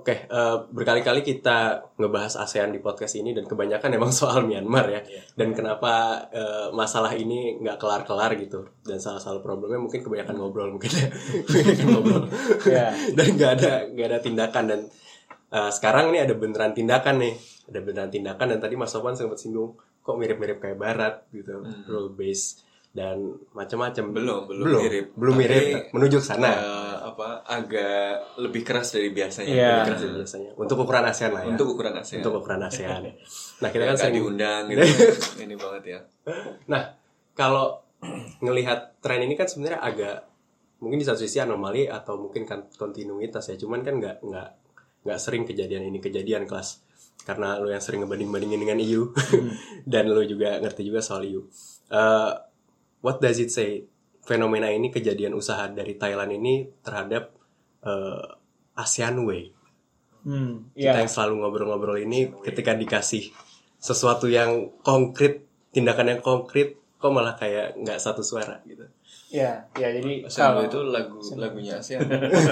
oke, 0.00 0.14
eh, 0.24 0.56
berkali-kali 0.72 1.20
kita 1.20 1.84
ngebahas 2.00 2.40
ASEAN 2.40 2.72
di 2.72 2.80
podcast 2.80 3.20
ini 3.20 3.36
dan 3.36 3.44
kebanyakan 3.44 3.92
emang 3.92 4.12
soal 4.12 4.48
Myanmar 4.48 4.88
ya. 4.88 5.00
Iya. 5.04 5.22
Dan 5.36 5.52
kenapa 5.52 6.24
eh, 6.32 6.68
masalah 6.72 7.12
ini 7.12 7.60
nggak 7.60 7.76
kelar-kelar 7.76 8.32
gitu. 8.40 8.64
Dan 8.80 8.96
salah 8.96 9.20
satu 9.20 9.44
problemnya 9.44 9.76
mungkin 9.76 10.00
kebanyakan 10.00 10.34
ngobrol 10.40 10.72
mungkin 10.72 10.90
ya. 10.90 11.08
kebanyakan 11.46 11.86
ngobrol. 11.92 12.24
Ya. 12.64 12.86
dan 13.16 13.26
nggak 13.36 13.50
ada 13.60 13.72
nggak 13.92 14.06
ada 14.08 14.18
tindakan 14.24 14.64
dan 14.64 14.80
eh, 15.52 15.70
sekarang 15.70 16.04
ini 16.14 16.18
ada 16.24 16.34
beneran 16.34 16.72
tindakan 16.72 17.20
nih. 17.20 17.34
Ada 17.70 17.80
beneran 17.80 18.10
tindakan 18.10 18.46
dan 18.48 18.58
tadi 18.58 18.74
Mas 18.74 18.90
Sopan 18.90 19.14
sempat 19.14 19.38
singgung 19.38 19.72
kok 20.00 20.16
mirip-mirip 20.16 20.58
kayak 20.58 20.74
Barat 20.74 21.14
gitu, 21.30 21.62
rule 21.86 22.10
based 22.10 22.66
dan 22.90 23.22
macam-macam. 23.52 24.10
belum 24.10 24.40
belum, 24.50 24.66
belum 24.66 24.80
mirip 24.82 25.06
belum 25.14 25.34
Tapi, 25.36 25.42
mirip 25.46 25.64
menuju 25.92 26.16
ke 26.18 26.26
sana. 26.26 26.50
eh, 26.50 26.96
apa 27.00 27.28
agak 27.46 28.10
lebih 28.36 28.62
keras 28.62 28.90
dari 28.90 29.08
biasanya 29.08 29.46
Iya. 29.48 29.68
Lebih 29.70 29.86
keras 29.86 30.00
dari 30.00 30.14
biasanya. 30.18 30.50
Untuk 30.54 30.76
ukuran 30.82 31.04
ASEAN 31.06 31.30
lah 31.30 31.42
ya. 31.46 31.48
untuk 31.48 31.66
ukuran 31.70 31.94
ASEAN 31.94 32.18
Untuk 32.18 32.34
ukuran 32.36 32.60
ASEAN. 32.60 33.02
Nah, 33.62 33.68
kita 33.68 33.82
kan 33.84 33.92
Nggak 33.92 34.00
sering 34.00 34.16
diundang 34.16 34.62
gitu 34.72 34.82
ini 35.38 35.54
banget 35.54 35.82
ya 35.86 36.00
Nah, 36.66 36.82
kalau 37.32 37.78
ngelihat 38.44 38.98
tren 38.98 39.20
ini 39.22 39.36
kan 39.36 39.46
sebenarnya 39.46 39.78
agak 39.78 40.16
mungkin 40.80 40.96
di 40.96 41.04
satu 41.04 41.20
sisi 41.20 41.38
anomali 41.38 41.84
atau 41.86 42.16
mungkin 42.16 42.42
kan 42.42 42.66
kontinuitas 42.72 43.46
ya. 43.46 43.56
Cuman 43.56 43.84
kan 43.84 44.00
nggak 44.00 44.24
nggak 44.24 44.48
nggak 45.04 45.18
sering 45.20 45.44
kejadian 45.44 45.86
ini 45.86 46.00
kejadian 46.00 46.44
kelas 46.44 46.82
karena 47.24 47.60
lo 47.60 47.68
yang 47.68 47.82
sering 47.82 48.04
ngebanding-bandingin 48.04 48.60
dengan 48.60 48.78
EU 48.80 49.12
dan 49.92 50.08
lo 50.08 50.24
juga 50.24 50.58
ngerti 50.58 50.82
juga 50.86 51.00
soal 51.04 51.28
EU. 51.28 51.44
Uh, 51.90 52.32
what 53.04 53.20
does 53.20 53.38
it 53.40 53.52
say 53.52 53.84
fenomena 54.24 54.68
ini 54.72 54.88
kejadian 54.92 55.36
usaha 55.36 55.68
dari 55.68 55.96
Thailand 55.96 56.32
ini 56.32 56.68
terhadap 56.84 57.34
uh, 57.84 58.38
ASEAN 58.76 59.20
Way? 59.24 59.52
Hmm, 60.20 60.68
kita 60.76 60.96
iya. 60.96 61.00
yang 61.00 61.08
selalu 61.08 61.40
ngobrol-ngobrol 61.40 61.96
ini 62.04 62.28
ketika 62.44 62.76
dikasih 62.76 63.32
sesuatu 63.80 64.28
yang 64.28 64.68
konkret 64.84 65.48
tindakan 65.72 66.12
yang 66.12 66.20
konkret 66.20 66.76
kok 67.00 67.08
malah 67.08 67.32
kayak 67.40 67.80
nggak 67.80 67.96
satu 67.96 68.20
suara 68.20 68.60
gitu 68.68 68.84
Iya, 69.30 69.62
ya 69.78 69.88
jadi 69.94 70.26
ASEAN 70.26 70.42
kalau 70.42 70.62
itu 70.66 70.80
lagu 70.90 71.22
lagunya 71.38 71.78
ASEAN 71.78 72.02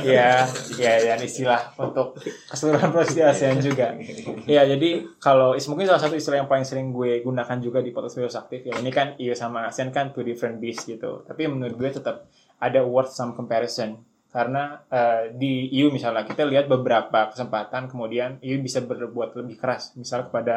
ya, 0.06 0.46
ya 0.78 0.92
dan 1.02 1.18
istilah 1.18 1.74
untuk 1.74 2.14
keseluruhan 2.46 2.94
provinsi 2.94 3.20
ASEAN 3.26 3.58
juga. 3.58 3.98
Ya, 4.46 4.62
jadi 4.62 5.02
kalau 5.18 5.58
mungkin 5.66 5.90
salah 5.90 5.98
satu 5.98 6.14
istilah 6.14 6.46
yang 6.46 6.46
paling 6.46 6.62
sering 6.62 6.94
gue 6.94 7.18
gunakan 7.26 7.58
juga 7.58 7.82
di 7.82 7.90
podcast 7.90 8.22
Virus 8.22 8.38
Aktif 8.38 8.62
ya 8.62 8.78
ini 8.78 8.94
kan 8.94 9.18
EU 9.18 9.34
sama 9.34 9.66
ASEAN 9.66 9.90
kan 9.90 10.14
two 10.14 10.22
different 10.22 10.62
beasts 10.62 10.86
gitu. 10.86 11.26
Tapi 11.26 11.50
menurut 11.50 11.74
gue 11.74 11.90
tetap 11.98 12.30
ada 12.62 12.80
worth 12.86 13.10
some 13.10 13.34
comparison 13.34 13.98
karena 14.30 14.78
eh, 14.86 15.34
di 15.34 15.74
EU 15.82 15.90
misalnya 15.90 16.22
kita 16.22 16.46
lihat 16.46 16.70
beberapa 16.70 17.32
kesempatan 17.32 17.90
kemudian 17.90 18.38
EU 18.38 18.62
bisa 18.62 18.84
berbuat 18.86 19.34
lebih 19.34 19.58
keras 19.58 19.98
misalnya 19.98 20.30
kepada 20.30 20.56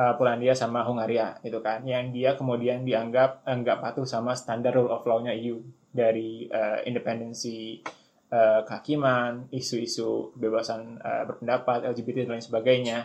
eh, 0.00 0.14
Polandia 0.16 0.56
sama 0.56 0.80
Hungaria 0.88 1.36
gitu 1.44 1.60
kan 1.60 1.84
yang 1.84 2.08
dia 2.08 2.32
kemudian 2.32 2.88
dianggap 2.88 3.44
eh, 3.44 3.56
nggak 3.60 3.84
patuh 3.84 4.08
sama 4.08 4.32
standar 4.32 4.72
rule 4.72 4.88
of 4.88 5.04
law-nya 5.04 5.36
EU 5.36 5.60
dari 5.92 6.48
eh, 6.48 6.88
independensi 6.88 7.84
eh, 8.30 8.60
kehakiman, 8.64 9.50
isu-isu 9.52 10.32
kebebasan 10.32 11.02
eh, 11.02 11.24
berpendapat, 11.28 11.84
LGBT 11.90 12.24
dan 12.24 12.38
lain 12.38 12.44
sebagainya. 12.44 12.98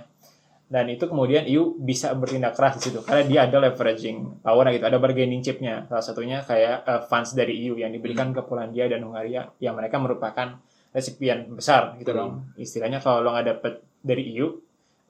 Dan 0.65 0.89
itu 0.89 1.05
kemudian 1.05 1.45
EU 1.45 1.77
bisa 1.77 2.09
bertindak 2.17 2.57
keras 2.57 2.81
di 2.81 2.89
situ 2.89 3.05
karena 3.05 3.21
dia 3.21 3.39
ada 3.45 3.61
leveraging 3.69 4.41
power 4.41 4.65
gitu, 4.73 4.85
ada 4.89 4.97
bargaining 4.97 5.45
chipnya. 5.45 5.85
Salah 5.85 6.05
satunya 6.05 6.41
kayak 6.41 6.85
eh, 6.85 7.01
funds 7.05 7.37
dari 7.37 7.65
EU 7.65 7.77
yang 7.77 7.93
diberikan 7.93 8.33
ke 8.33 8.41
Polandia 8.45 8.89
dan 8.89 9.05
Hungaria 9.05 9.49
yang 9.61 9.77
mereka 9.77 10.01
merupakan 10.01 10.57
resipien 10.95 11.51
besar 11.51 11.99
gitu 11.99 12.15
dong. 12.15 12.55
Istilahnya 12.55 13.03
kalau 13.03 13.19
lo 13.19 13.35
nggak 13.35 13.47
dapet 13.51 13.73
dari 13.99 14.31
EU, 14.37 14.57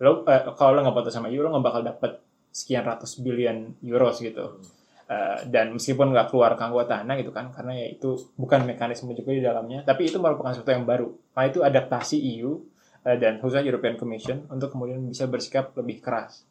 lo 0.01 0.27
eh, 0.27 0.41
kalau 0.55 0.75
lo 0.75 0.79
nggak 0.83 0.95
patuh 0.95 1.13
sama 1.13 1.27
EU 1.31 1.45
lo 1.45 1.55
nggak 1.55 1.65
bakal 1.65 1.81
dapet 1.85 2.11
sekian 2.51 2.83
ratus 2.87 3.19
billion 3.19 3.75
euros 3.83 4.19
gitu. 4.19 4.59
Eh, 5.05 5.37
dan 5.53 5.77
meskipun 5.77 6.17
nggak 6.17 6.33
keluar 6.33 6.57
keanggotaannya 6.57 7.21
gitu 7.21 7.29
kan 7.29 7.53
karena 7.53 7.77
ya 7.77 7.93
itu 7.93 8.17
bukan 8.41 8.65
mekanisme 8.65 9.13
juga 9.13 9.37
di 9.37 9.43
dalamnya 9.45 9.85
tapi 9.85 10.09
itu 10.09 10.17
merupakan 10.17 10.49
sesuatu 10.49 10.73
yang 10.73 10.81
baru. 10.81 11.13
Nah 11.37 11.43
itu 11.45 11.61
adaptasi 11.61 12.17
EU 12.35 12.65
eh, 13.05 13.13
dan 13.21 13.37
khususnya 13.37 13.61
European 13.69 14.01
Commission 14.01 14.49
untuk 14.49 14.73
kemudian 14.73 15.05
bisa 15.05 15.29
bersikap 15.29 15.77
lebih 15.77 16.01
keras. 16.01 16.41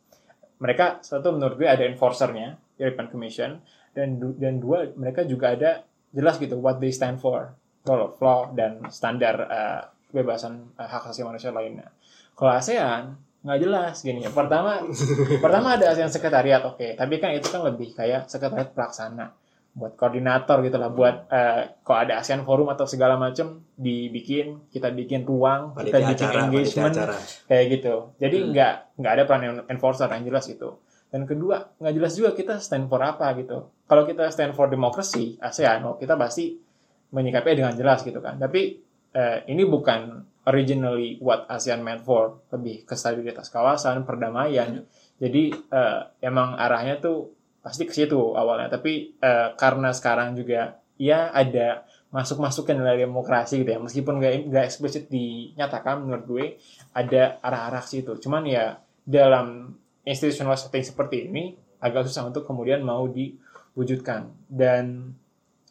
Mereka 0.63 1.03
satu 1.03 1.35
menurut 1.35 1.59
gue 1.59 1.67
ada 1.67 1.83
enforcernya 1.83 2.55
European 2.79 3.11
Commission 3.11 3.59
dan 3.91 4.23
dan 4.39 4.63
dua 4.63 4.87
mereka 4.95 5.27
juga 5.27 5.59
ada 5.59 5.83
jelas 6.15 6.39
gitu 6.39 6.55
what 6.63 6.79
they 6.79 6.95
stand 6.95 7.19
for 7.19 7.59
rule 7.83 8.07
of 8.07 8.15
law 8.23 8.55
dan 8.55 8.87
standar 8.87 9.35
eh, 9.51 9.83
kebebasan 10.15 10.79
eh, 10.79 10.87
hak 10.87 11.11
asasi 11.11 11.27
manusia 11.27 11.51
lainnya. 11.51 11.91
Kalau 12.39 12.55
ASEAN 12.55 13.19
nggak 13.45 13.59
jelas 13.61 13.95
gini. 14.01 14.25
Ya 14.25 14.33
pertama 14.33 14.81
pertama 15.45 15.77
ada 15.77 15.93
ASEAN 15.93 16.09
sekretariat 16.09 16.65
oke. 16.65 16.97
Tapi 16.97 17.15
kan 17.21 17.31
itu 17.37 17.47
kan 17.53 17.61
lebih 17.63 17.93
kayak 17.93 18.27
sekretariat 18.33 18.73
pelaksana. 18.73 19.37
Buat 19.75 19.99
koordinator 19.99 20.63
gitu 20.63 20.79
lah 20.79 20.89
buat 20.89 21.27
eh, 21.29 21.77
kalau 21.85 21.99
ada 22.07 22.23
ASEAN 22.23 22.47
forum 22.47 22.71
atau 22.71 22.87
segala 22.87 23.19
macam 23.21 23.61
dibikin 23.77 24.71
kita 24.71 24.89
bikin 24.95 25.27
ruang 25.27 25.75
kita 25.77 25.99
bikin 26.15 26.27
acara 26.31 26.41
engagement 26.49 26.95
acara. 26.95 27.15
kayak 27.51 27.65
gitu. 27.79 27.95
Jadi 28.17 28.37
nggak 28.55 28.75
nggak 29.03 29.13
ada 29.13 29.23
peran 29.27 29.43
en- 29.45 29.67
enforcer 29.69 30.09
yang 30.09 30.25
jelas 30.25 30.47
itu 30.49 30.79
dan 31.15 31.31
kedua 31.31 31.71
nggak 31.79 31.95
jelas 31.95 32.13
juga 32.19 32.35
kita 32.35 32.59
stand 32.59 32.91
for 32.91 32.99
apa 32.99 33.31
gitu. 33.39 33.71
Kalau 33.85 34.03
kita 34.03 34.31
stand 34.35 34.55
for 34.57 34.67
demokrasi 34.67 35.39
ASEAN 35.39 35.85
oh, 35.87 35.95
kita 35.95 36.19
pasti 36.19 36.59
menyikapinya 37.15 37.67
dengan 37.67 37.75
jelas 37.79 38.03
gitu 38.03 38.19
kan. 38.19 38.39
Tapi 38.39 38.79
eh, 39.15 39.39
ini 39.47 39.63
bukan 39.63 40.27
originally 40.45 41.17
what 41.21 41.49
ASEAN 41.49 41.81
meant 41.81 42.05
for 42.05 42.45
lebih 42.53 42.85
ke 42.85 42.95
stabilitas 42.95 43.49
kawasan 43.49 44.05
perdamaian. 44.05 44.85
Jadi 45.17 45.53
eh, 45.53 46.01
emang 46.21 46.57
arahnya 46.57 47.01
tuh 47.01 47.33
pasti 47.65 47.89
ke 47.89 47.93
situ 47.97 48.37
awalnya. 48.37 48.69
Tapi 48.69 49.17
eh, 49.19 49.49
karena 49.57 49.91
sekarang 49.91 50.37
juga 50.37 50.81
ya 51.01 51.33
ada 51.33 51.89
masuk-masuk 52.15 52.71
ke 52.71 52.73
nilai 52.77 53.01
demokrasi 53.03 53.65
gitu 53.65 53.71
ya. 53.75 53.81
Meskipun 53.83 54.23
nggak 54.23 54.33
nggak 54.53 54.65
eksplisit 54.71 55.11
dinyatakan 55.11 56.05
menurut 56.07 56.25
gue 56.29 56.45
ada 56.95 57.43
arah-arah 57.43 57.83
ke 57.83 57.91
situ. 57.99 58.13
Cuman 58.23 58.47
ya 58.47 58.79
dalam 59.03 59.75
institutional 60.05 60.55
setting 60.55 60.85
seperti 60.85 61.27
ini 61.27 61.57
agak 61.83 62.07
susah 62.07 62.29
untuk 62.29 62.47
kemudian 62.47 62.85
mau 62.85 63.09
diwujudkan. 63.09 64.31
Dan 64.47 65.17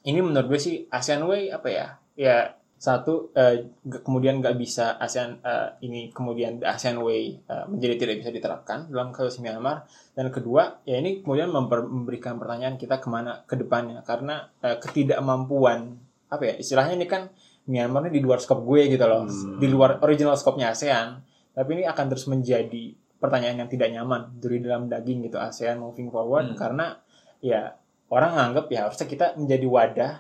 ini 0.04 0.20
menurut 0.20 0.52
gue 0.52 0.60
sih 0.60 0.76
ASEAN 0.92 1.24
Way 1.24 1.54
apa 1.54 1.70
ya? 1.72 1.88
Ya 2.14 2.38
satu 2.84 3.32
nggak- 3.32 4.04
kemudian 4.04 4.44
nggak 4.44 4.60
bisa 4.60 5.00
ASEAN 5.00 5.40
eh, 5.40 5.80
ini 5.88 6.12
kemudian 6.12 6.60
ASEAN 6.60 7.00
Way 7.00 7.40
eh, 7.48 7.66
menjadi 7.72 7.96
tidak 7.96 8.16
bisa 8.20 8.32
diterapkan 8.36 8.92
dalam 8.92 9.16
kasus 9.16 9.40
Myanmar 9.40 9.88
dan 10.12 10.28
kedua 10.28 10.84
ya 10.84 11.00
ini 11.00 11.24
kemudian 11.24 11.48
memper- 11.48 11.88
memberikan 11.88 12.36
pertanyaan 12.36 12.76
kita 12.76 13.00
ke 13.00 13.08
mana 13.08 13.48
ke 13.48 13.56
depannya. 13.56 14.04
Karena 14.04 14.52
eh, 14.60 14.76
ketidakmampuan 14.84 15.96
apa 16.28 16.44
ya 16.44 16.54
istilahnya 16.60 17.00
ini 17.00 17.08
kan 17.08 17.32
Myanmar 17.72 18.04
ini 18.12 18.20
di 18.20 18.22
luar 18.28 18.44
skop 18.44 18.60
gue 18.68 18.92
gitu 18.92 19.06
loh. 19.08 19.24
Di 19.64 19.68
luar 19.72 20.04
original 20.04 20.36
skopnya 20.36 20.76
ASEAN. 20.76 21.24
Tapi 21.56 21.70
ini 21.80 21.88
akan 21.88 22.06
terus 22.12 22.28
menjadi 22.28 22.92
pertanyaan 23.16 23.64
yang 23.64 23.70
tidak 23.72 23.88
nyaman 23.96 24.36
dari 24.44 24.60
dalam 24.60 24.92
daging 24.92 25.24
gitu 25.32 25.40
ASEAN 25.40 25.80
moving 25.80 26.12
forward. 26.12 26.52
Hmm. 26.52 26.60
karena 26.60 27.00
ya 27.40 27.80
orang 28.12 28.36
nganggap 28.36 28.68
ya 28.68 28.80
harusnya 28.92 29.08
kita 29.08 29.26
menjadi 29.40 29.64
wadah 29.72 30.14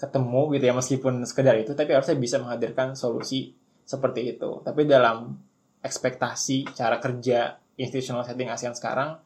ketemu 0.00 0.56
gitu 0.56 0.64
ya 0.64 0.74
meskipun 0.74 1.14
sekedar 1.28 1.60
itu 1.60 1.76
tapi 1.76 1.92
harusnya 1.92 2.16
bisa 2.16 2.40
menghadirkan 2.40 2.96
solusi 2.96 3.52
seperti 3.84 4.38
itu. 4.38 4.64
Tapi 4.64 4.88
dalam 4.88 5.36
ekspektasi 5.84 6.72
cara 6.72 6.96
kerja 6.96 7.58
institutional 7.76 8.24
setting 8.24 8.48
ASEAN 8.48 8.72
sekarang 8.72 9.20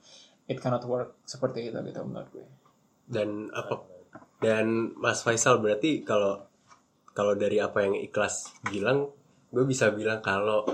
it 0.51 0.59
cannot 0.59 0.83
work 0.89 1.20
seperti 1.29 1.70
itu 1.70 1.79
gitu 1.85 2.01
menurut 2.03 2.29
gue. 2.33 2.47
Dan 3.05 3.53
apa? 3.53 3.85
Dan 4.41 4.97
Mas 4.99 5.20
Faisal 5.20 5.61
berarti 5.61 6.03
kalau 6.03 6.43
kalau 7.14 7.39
dari 7.39 7.62
apa 7.62 7.85
yang 7.87 7.95
ikhlas 7.95 8.51
bilang 8.66 9.12
gue 9.55 9.64
bisa 9.68 9.95
bilang 9.95 10.18
kalau 10.18 10.66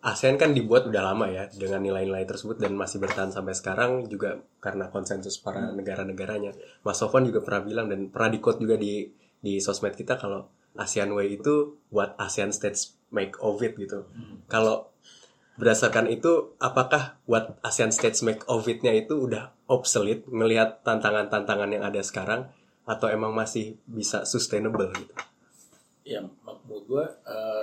ASEAN 0.00 0.40
kan 0.40 0.56
dibuat 0.56 0.88
udah 0.88 1.12
lama 1.12 1.28
ya 1.28 1.44
dengan 1.52 1.84
nilai-nilai 1.84 2.24
tersebut 2.24 2.56
dan 2.56 2.72
masih 2.72 2.96
bertahan 3.04 3.28
sampai 3.36 3.52
sekarang 3.52 4.08
juga 4.08 4.40
karena 4.56 4.88
konsensus 4.88 5.36
para 5.36 5.76
negara-negaranya. 5.76 6.56
Mas 6.80 6.96
Sofwan 6.96 7.28
juga 7.28 7.44
pernah 7.44 7.60
bilang 7.68 7.86
dan 7.92 8.08
pernah 8.08 8.32
di 8.32 8.40
quote 8.40 8.64
juga 8.64 8.80
di 8.80 9.12
di 9.40 9.60
sosmed 9.60 9.92
kita 9.92 10.16
kalau 10.16 10.48
ASEAN 10.76 11.12
Way 11.12 11.40
itu 11.40 11.76
what 11.92 12.16
ASEAN 12.16 12.48
states 12.48 12.96
make 13.12 13.36
of 13.44 13.60
it 13.60 13.76
gitu. 13.76 14.08
Kalau 14.48 14.88
berdasarkan 15.60 16.08
itu 16.08 16.56
apakah 16.56 17.20
what 17.28 17.60
ASEAN 17.60 17.92
states 17.92 18.24
make 18.24 18.40
of 18.48 18.64
it-nya 18.64 18.96
itu 18.96 19.28
udah 19.28 19.52
obsolete 19.68 20.24
melihat 20.32 20.80
tantangan-tantangan 20.80 21.76
yang 21.76 21.84
ada 21.84 22.00
sekarang 22.00 22.48
atau 22.88 23.12
emang 23.12 23.36
masih 23.36 23.76
bisa 23.84 24.24
sustainable 24.24 24.88
gitu? 24.96 25.12
Ya 26.02 26.18
menurut 26.42 26.84
gue 26.86 27.04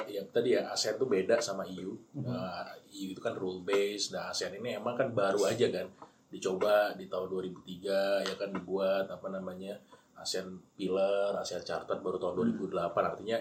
ya 0.08 0.22
tadi 0.30 0.54
ya 0.54 0.70
ASEAN 0.70 0.96
tuh 0.96 1.06
beda 1.06 1.38
sama 1.40 1.66
EU 1.66 1.92
Eh, 2.16 2.68
EU 2.96 3.12
itu 3.12 3.20
kan 3.20 3.34
rule 3.34 3.62
based 3.62 4.12
nah 4.12 4.30
ASEAN 4.30 4.56
ini 4.56 4.76
emang 4.76 4.94
kan 4.94 5.10
baru 5.10 5.42
aja 5.44 5.68
kan 5.68 5.90
dicoba 6.28 6.92
di 6.94 7.08
tahun 7.08 7.28
2003 7.28 7.88
ya 8.24 8.36
kan 8.36 8.50
dibuat 8.50 9.08
apa 9.08 9.28
namanya 9.28 9.74
ASEAN 10.14 10.48
Pillar 10.74 11.34
ASEAN 11.36 11.62
Charter 11.62 11.98
baru 11.98 12.18
tahun 12.18 12.54
2008 12.56 12.74
artinya 12.94 13.38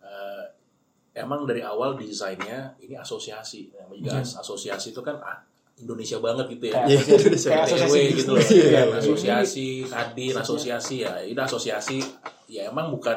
eh, 0.00 0.44
emang 1.14 1.44
dari 1.44 1.60
awal 1.60 1.96
desainnya 1.96 2.76
ini 2.78 2.92
asosiasi 2.92 3.72
namanya 3.72 3.96
juga 3.96 4.20
as- 4.20 4.36
asosiasi 4.36 4.92
itu 4.92 5.00
kan 5.00 5.16
ah, 5.18 5.40
Indonesia 5.76 6.16
banget 6.18 6.46
gitu 6.50 6.64
ya 6.68 6.76
Kayak 6.78 6.88
Iya, 6.88 7.00
asosiasi- 7.00 7.16
Indonesia. 7.16 7.48
kayak 7.48 7.64
asosiasi 7.64 8.00
gitu 8.12 8.30
loh. 8.30 8.40
bisnis. 8.40 8.52
Iya, 8.56 8.68
Iya. 8.68 8.96
asosiasi, 8.96 9.68
kadin, 9.86 10.34
asosiasi 10.34 10.94
ya. 11.00 11.12
Ini 11.22 11.36
asosiasi 11.38 11.96
ya 12.48 12.62
emang 12.66 12.88
bukan 12.90 13.16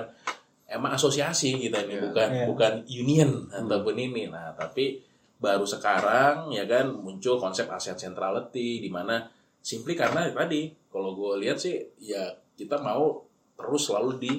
emang 0.70 0.94
asosiasi 0.94 1.58
kita 1.58 1.84
ini 1.84 1.98
bukan 2.00 2.30
Iya. 2.30 2.46
bukan 2.46 2.74
union 2.86 3.32
ataupun 3.50 3.96
ini. 3.98 4.30
Nah, 4.30 4.54
tapi 4.54 5.02
baru 5.40 5.66
sekarang 5.66 6.52
ya 6.54 6.68
kan 6.70 6.92
muncul 6.94 7.40
konsep 7.40 7.66
ASEAN 7.66 7.98
centrality 7.98 8.84
di 8.84 8.90
mana 8.92 9.26
simply 9.60 9.98
karena 9.98 10.30
tadi 10.32 10.70
kalau 10.92 11.16
gue 11.16 11.42
lihat 11.42 11.58
sih 11.58 11.80
ya 12.00 12.30
kita 12.54 12.78
mau 12.80 13.24
terus 13.56 13.88
selalu 13.90 14.12
di 14.22 14.34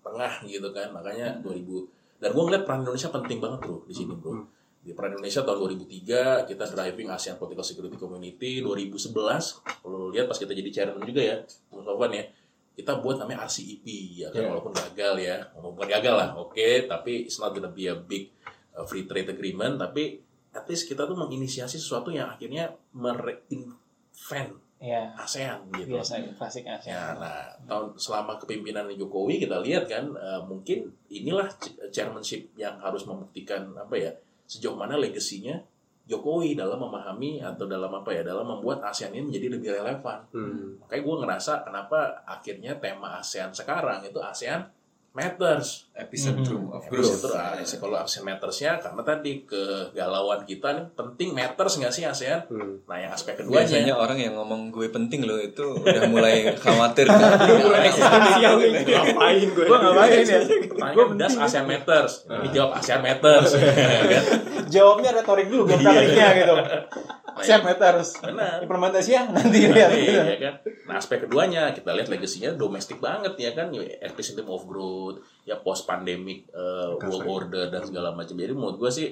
tengah 0.00 0.44
gitu 0.46 0.70
kan. 0.70 0.94
Makanya 0.94 1.42
2000 1.42 2.22
dan 2.22 2.30
gue 2.30 2.42
ngeliat 2.46 2.62
peran 2.62 2.86
Indonesia 2.86 3.10
penting 3.10 3.38
banget 3.42 3.60
bro 3.66 3.82
di 3.82 3.94
sini 3.98 4.14
bro 4.14 4.38
di 4.82 4.90
peran 4.94 5.14
Indonesia 5.14 5.42
tahun 5.42 5.58
2003 5.78 6.46
kita 6.50 6.64
driving 6.70 7.08
ASEAN 7.10 7.34
Political 7.38 7.66
Security 7.66 7.98
Community 7.98 8.62
2011 8.62 9.10
kalau 9.82 10.10
lihat 10.10 10.26
pas 10.26 10.38
kita 10.38 10.54
jadi 10.54 10.70
chairman 10.70 11.02
juga 11.02 11.22
ya 11.22 11.36
Bung 11.70 11.82
Sofwan 11.82 12.14
ya 12.14 12.22
kita 12.72 12.98
buat 12.98 13.16
namanya 13.16 13.44
RCEP 13.44 13.84
ya 14.16 14.28
kan 14.28 14.40
Yeah. 14.40 14.50
walaupun 14.50 14.72
gagal 14.72 15.14
ya 15.18 15.36
walaupun 15.52 15.84
gagal 15.84 16.14
lah 16.14 16.28
oke 16.32 16.68
tapi 16.86 17.24
it's 17.24 17.36
not 17.36 17.52
gonna 17.52 17.68
be 17.68 17.84
a 17.84 17.94
big 17.94 18.32
uh, 18.72 18.82
free 18.82 19.04
trade 19.04 19.28
agreement 19.28 19.76
tapi 19.76 20.18
at 20.50 20.64
least 20.66 20.84
kita 20.84 21.04
tuh 21.04 21.14
menginisiasi 21.14 21.76
sesuatu 21.76 22.08
yang 22.08 22.28
akhirnya 22.28 22.72
mereinvent 22.92 24.52
Iya. 24.82 25.14
ASEAN 25.14 25.70
gitu 25.78 25.94
Biasa 25.94 26.18
klasik 26.34 26.66
ASEAN. 26.66 26.90
Ya, 26.90 27.14
nah, 27.14 27.54
tahun 27.70 27.94
selama 27.94 28.34
kepemimpinan 28.34 28.90
Jokowi 28.90 29.38
kita 29.38 29.62
lihat 29.62 29.86
kan 29.86 30.10
eh, 30.10 30.42
mungkin 30.42 30.90
inilah 31.06 31.46
ch- 31.54 31.78
chairmanship 31.88 32.50
yang 32.58 32.82
harus 32.82 33.06
membuktikan 33.06 33.62
apa 33.78 33.94
ya 33.94 34.10
sejauh 34.42 34.74
mana 34.74 34.98
legasinya 34.98 35.54
Jokowi 36.12 36.52
dalam 36.52 36.76
memahami 36.76 37.40
atau 37.40 37.64
dalam 37.64 37.88
apa 37.88 38.12
ya 38.12 38.20
dalam 38.20 38.44
membuat 38.44 38.84
ASEAN 38.84 39.16
ini 39.16 39.32
menjadi 39.32 39.48
lebih 39.56 39.68
relevan. 39.80 40.20
Hmm. 40.28 40.76
Makanya 40.84 41.02
gue 41.08 41.16
ngerasa 41.24 41.52
kenapa 41.64 42.20
akhirnya 42.28 42.76
tema 42.76 43.16
ASEAN 43.16 43.56
sekarang 43.56 44.04
itu 44.04 44.20
ASEAN 44.20 44.68
Matters. 45.12 45.91
Epicentrum 45.92 46.72
Terus 46.72 46.76
of 46.80 46.82
growth 46.88 47.20
itu 47.20 47.28
ah, 47.36 47.52
kalau 47.84 47.96
ASEAN 48.00 48.24
Matters-nya 48.24 48.80
karena 48.80 49.02
tadi 49.04 49.44
kegalauan 49.44 50.40
kita 50.48 50.72
nih 50.72 50.84
penting 50.96 51.36
matters 51.36 51.76
nggak 51.76 51.92
sih 51.92 52.08
ASEAN? 52.08 52.48
Hmm. 52.48 52.80
Nah 52.88 52.96
yang 52.96 53.12
aspek 53.12 53.36
keduanya 53.36 53.60
biasanya 53.60 53.94
orang 54.00 54.18
yang 54.18 54.34
ngomong 54.40 54.72
gue 54.72 54.88
penting 54.88 55.28
loh 55.28 55.36
itu 55.36 55.76
udah 55.76 56.08
mulai 56.08 56.56
khawatir 56.56 57.04
kan 57.12 57.36
Ngapain 58.88 59.48
gue? 59.52 59.64
Gue 59.68 59.78
ngapain 59.78 60.24
ya? 60.24 60.40
Pertanyaan 60.72 61.16
das 61.20 61.34
ASEAN 61.36 61.64
Matters. 61.68 62.12
Ini 62.24 62.48
jawab 62.56 62.70
ASEAN 62.80 63.00
Matters. 63.04 63.50
kan? 64.12 64.24
Jawabnya 64.72 65.10
retorik 65.12 65.52
dulu, 65.52 65.68
belum 65.68 65.80
praktiknya 65.84 66.28
gitu. 66.40 66.54
ASEAN 67.36 67.60
Matters. 67.64 68.08
Benar. 68.24 68.64
Implementasinya 68.64 69.22
nanti 69.36 69.68
lihat. 69.68 69.90
Iya 69.92 70.36
kan. 70.40 70.54
Nah 70.88 70.94
aspek 70.96 71.28
keduanya 71.28 71.72
kita 71.76 71.92
lihat 71.92 72.08
legasinya 72.08 72.56
domestik 72.56 72.96
banget 73.00 73.36
ya 73.36 73.52
kan, 73.52 73.72
epicentrum 73.76 74.48
of 74.52 74.64
growth, 74.64 75.20
ya 75.42 75.58
post 75.58 75.84
pandemic 75.84 76.46
uh, 76.54 76.94
world 76.98 77.26
order 77.26 77.68
dan 77.68 77.82
segala 77.82 78.14
macam. 78.14 78.34
Jadi 78.38 78.52
menurut 78.54 78.78
gue 78.78 78.90
sih 78.90 79.08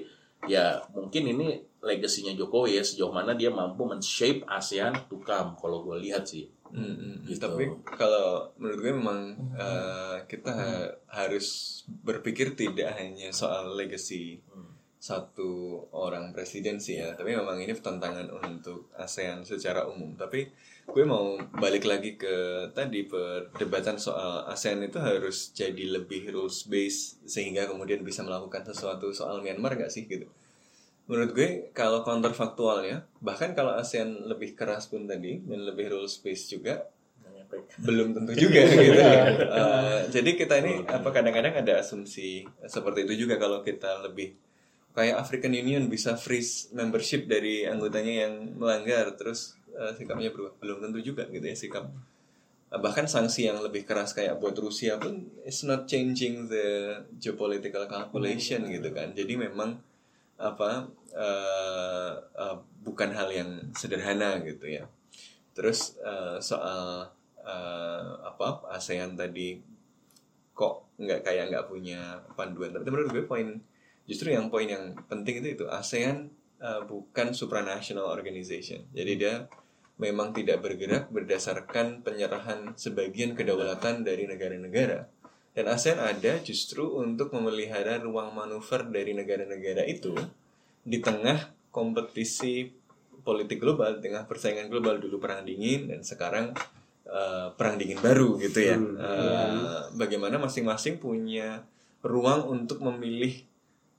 ya 0.49 0.81
mungkin 0.97 1.37
ini 1.37 1.61
legasinya 1.81 2.33
Jokowi 2.37 2.81
ya 2.81 2.85
sejauh 2.85 3.13
mana 3.13 3.33
dia 3.37 3.49
mampu 3.53 3.89
men-shape 3.89 4.45
ASEAN 4.45 5.09
to 5.09 5.21
come 5.21 5.57
kalau 5.57 5.85
gue 5.85 5.97
lihat 6.01 6.29
sih. 6.29 6.49
Mm, 6.71 6.87
mm. 6.87 7.17
Gitu. 7.27 7.43
Tapi 7.43 7.65
kalau 7.99 8.47
menurut 8.61 8.79
gue 8.79 8.93
memang 8.95 9.21
eh, 9.59 10.17
kita 10.31 10.53
ha- 10.55 10.93
harus 11.11 11.81
berpikir 11.89 12.55
tidak 12.55 12.95
hanya 12.95 13.35
soal 13.35 13.75
legacy 13.75 14.39
satu 15.01 15.81
orang 15.97 16.29
presiden 16.37 16.77
sih 16.77 17.01
ya, 17.01 17.17
tapi 17.17 17.33
memang 17.33 17.57
ini 17.57 17.73
tantangan 17.73 18.29
untuk 18.37 18.93
ASEAN 19.01 19.49
secara 19.49 19.89
umum. 19.89 20.13
Tapi 20.13 20.45
gue 20.91 21.05
mau 21.07 21.39
balik 21.57 21.87
lagi 21.87 22.19
ke 22.19 22.69
tadi 22.75 23.07
perdebatan 23.07 23.97
soal 23.97 24.47
ASEAN 24.51 24.83
itu 24.85 24.99
harus 24.99 25.55
jadi 25.55 25.99
lebih 25.99 26.35
rules 26.35 26.67
based 26.67 27.23
sehingga 27.25 27.71
kemudian 27.71 28.03
bisa 28.03 28.27
melakukan 28.27 28.67
sesuatu 28.67 29.15
soal 29.15 29.41
Myanmar 29.41 29.79
gak 29.79 29.95
sih 29.95 30.11
gitu. 30.11 30.27
Menurut 31.07 31.31
gue 31.35 31.49
kalau 31.75 32.03
counterfaktualnya 32.07 33.07
bahkan 33.23 33.55
kalau 33.55 33.75
ASEAN 33.75 34.27
lebih 34.27 34.59
keras 34.59 34.91
pun 34.91 35.07
tadi 35.07 35.43
dan 35.43 35.67
lebih 35.67 35.91
rules 35.95 36.19
based 36.19 36.51
juga 36.51 36.87
belum 37.83 38.15
tentu 38.15 38.33
juga 38.39 38.63
gitu. 38.71 38.95
Eh, 39.61 39.99
jadi 40.11 40.31
kita 40.39 40.55
ini 40.63 40.87
apa 40.87 41.11
kadang-kadang 41.11 41.59
ada 41.59 41.83
asumsi 41.83 42.47
seperti 42.67 43.07
itu 43.07 43.27
juga 43.27 43.43
kalau 43.43 43.61
kita 43.67 44.07
lebih 44.07 44.39
kayak 44.95 45.23
African 45.23 45.55
Union 45.55 45.87
bisa 45.87 46.19
freeze 46.19 46.71
membership 46.75 47.31
dari 47.31 47.67
anggotanya 47.67 48.27
yang 48.27 48.35
melanggar 48.59 49.15
terus 49.15 49.55
eh, 49.81 49.93
sikapnya 49.97 50.29
berubah 50.29 50.53
belum 50.61 50.79
tentu 50.85 51.01
juga 51.01 51.25
gitu 51.33 51.43
ya 51.43 51.57
sikap. 51.57 51.89
Eh, 52.71 52.81
bahkan 52.81 53.09
sanksi 53.09 53.49
yang 53.49 53.59
lebih 53.65 53.89
keras 53.89 54.13
kayak 54.13 54.37
buat 54.37 54.53
Rusia 54.61 55.01
pun 55.01 55.25
it's 55.49 55.65
not 55.65 55.89
changing 55.89 56.47
the 56.53 57.01
geopolitical 57.17 57.89
calculation 57.89 58.69
gitu 58.69 58.93
kan. 58.93 59.17
Jadi 59.17 59.41
memang 59.41 59.81
apa 60.37 60.87
eh, 61.17 62.13
eh, 62.21 62.57
bukan 62.85 63.11
hal 63.17 63.29
yang 63.33 63.51
sederhana 63.73 64.39
gitu 64.45 64.69
ya. 64.69 64.85
Terus 65.57 65.97
eh, 66.05 66.39
soal 66.45 67.09
eh, 67.41 68.11
apa 68.21 68.69
ASEAN 68.77 69.17
tadi 69.17 69.57
kok 70.53 70.93
nggak 71.01 71.25
kayak 71.25 71.49
nggak 71.49 71.67
punya 71.73 72.21
panduan? 72.37 72.77
Tapi 72.77 72.85
menurut 72.93 73.11
gue 73.17 73.25
poin 73.25 73.57
justru 74.05 74.37
yang 74.37 74.53
poin 74.53 74.69
yang 74.69 74.93
penting 75.09 75.41
itu 75.41 75.57
itu. 75.57 75.65
ASEAN 75.71 76.29
uh, 76.61 76.83
bukan 76.85 77.33
supranational 77.33 78.07
organization. 78.13 78.85
Jadi 78.93 79.13
dia 79.17 79.49
memang 80.01 80.33
tidak 80.33 80.65
bergerak 80.65 81.13
berdasarkan 81.13 82.01
penyerahan 82.01 82.73
sebagian 82.75 83.37
kedaulatan 83.37 84.01
dari 84.01 84.25
negara-negara. 84.25 85.07
Dan 85.53 85.67
ASEAN 85.69 86.01
ada 86.01 86.41
justru 86.41 86.89
untuk 86.97 87.37
memelihara 87.37 88.01
ruang 88.01 88.33
manuver 88.33 88.89
dari 88.89 89.13
negara-negara 89.13 89.85
itu 89.85 90.17
di 90.81 90.99
tengah 91.05 91.53
kompetisi 91.69 92.73
politik 93.21 93.61
global 93.61 94.01
di 94.01 94.09
tengah 94.09 94.25
persaingan 94.25 94.73
global. 94.73 94.97
Dulu 94.97 95.21
perang 95.21 95.45
dingin 95.45 95.93
dan 95.93 96.01
sekarang 96.01 96.57
uh, 97.05 97.53
perang 97.53 97.77
dingin 97.77 98.01
baru 98.01 98.41
gitu 98.41 98.59
ya. 98.63 98.81
Hmm, 98.81 98.97
Uh, 98.97 99.85
bagaimana 99.99 100.41
masing-masing 100.41 100.97
punya 101.03 101.67
ruang 102.01 102.49
untuk 102.49 102.81
memilih 102.81 103.45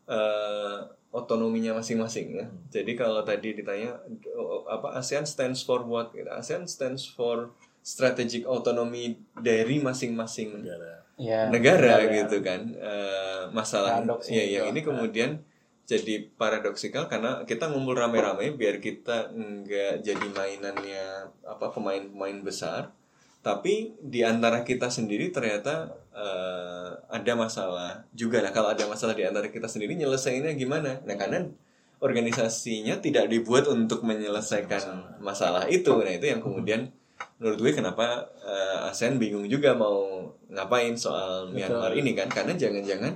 uh, 0.09 0.89
otonominya 1.11 1.75
masing-masing 1.75 2.39
ya. 2.39 2.47
Jadi 2.71 2.95
kalau 2.95 3.21
tadi 3.27 3.51
ditanya 3.51 3.99
oh, 4.35 4.63
apa 4.67 4.95
ASEAN 4.95 5.27
stands 5.27 5.61
for 5.61 5.83
what? 5.83 6.15
Gitu. 6.15 6.27
ASEAN 6.31 6.63
stands 6.65 7.03
for 7.03 7.51
strategic 7.83 8.47
autonomy 8.47 9.19
dari 9.35 9.83
masing-masing 9.83 10.63
Negara. 10.63 11.03
Iya. 11.21 11.53
negara 11.53 12.01
Negara. 12.01 12.17
gitu 12.17 12.37
kan. 12.41 12.61
Eh, 12.73 13.43
masalah 13.51 14.01
ya 14.31 14.43
juga. 14.47 14.71
ini 14.71 14.79
kemudian 14.81 15.31
jadi 15.91 16.23
paradoksikal 16.39 17.11
karena 17.11 17.43
kita 17.43 17.67
ngumpul 17.67 17.99
rame-rame 17.99 18.55
biar 18.55 18.79
kita 18.79 19.35
nggak 19.35 19.99
jadi 20.07 20.27
mainannya 20.31 21.27
apa 21.43 21.67
pemain-pemain 21.75 22.39
besar 22.39 22.95
tapi 23.43 23.97
di 23.99 24.23
antara 24.23 24.63
kita 24.63 24.87
sendiri 24.87 25.33
ternyata 25.35 25.91
eh, 26.11 26.89
ada 27.11 27.33
masalah 27.35 28.03
juga 28.11 28.43
nah 28.43 28.51
kalau 28.51 28.71
ada 28.71 28.83
masalah 28.87 29.15
di 29.15 29.23
antara 29.23 29.47
kita 29.47 29.67
sendiri 29.67 29.95
nyelesainnya 29.95 30.51
gimana? 30.55 30.99
Nah 31.07 31.15
karena 31.15 31.47
organisasinya 32.01 32.97
tidak 32.97 33.29
dibuat 33.29 33.69
untuk 33.69 34.01
menyelesaikan 34.03 35.19
masalah 35.21 35.69
itu. 35.69 35.93
Nah 36.01 36.11
itu 36.11 36.25
yang 36.27 36.41
kemudian 36.41 36.89
menurut 37.37 37.59
gue 37.61 37.71
kenapa 37.77 38.27
eh, 38.41 38.89
ASEAN 38.89 39.21
bingung 39.21 39.45
juga 39.45 39.77
mau 39.77 40.25
ngapain 40.49 40.97
soal 40.97 41.53
Myanmar 41.53 41.93
ini 41.93 42.17
kan? 42.17 42.27
Karena 42.27 42.57
jangan-jangan 42.57 43.13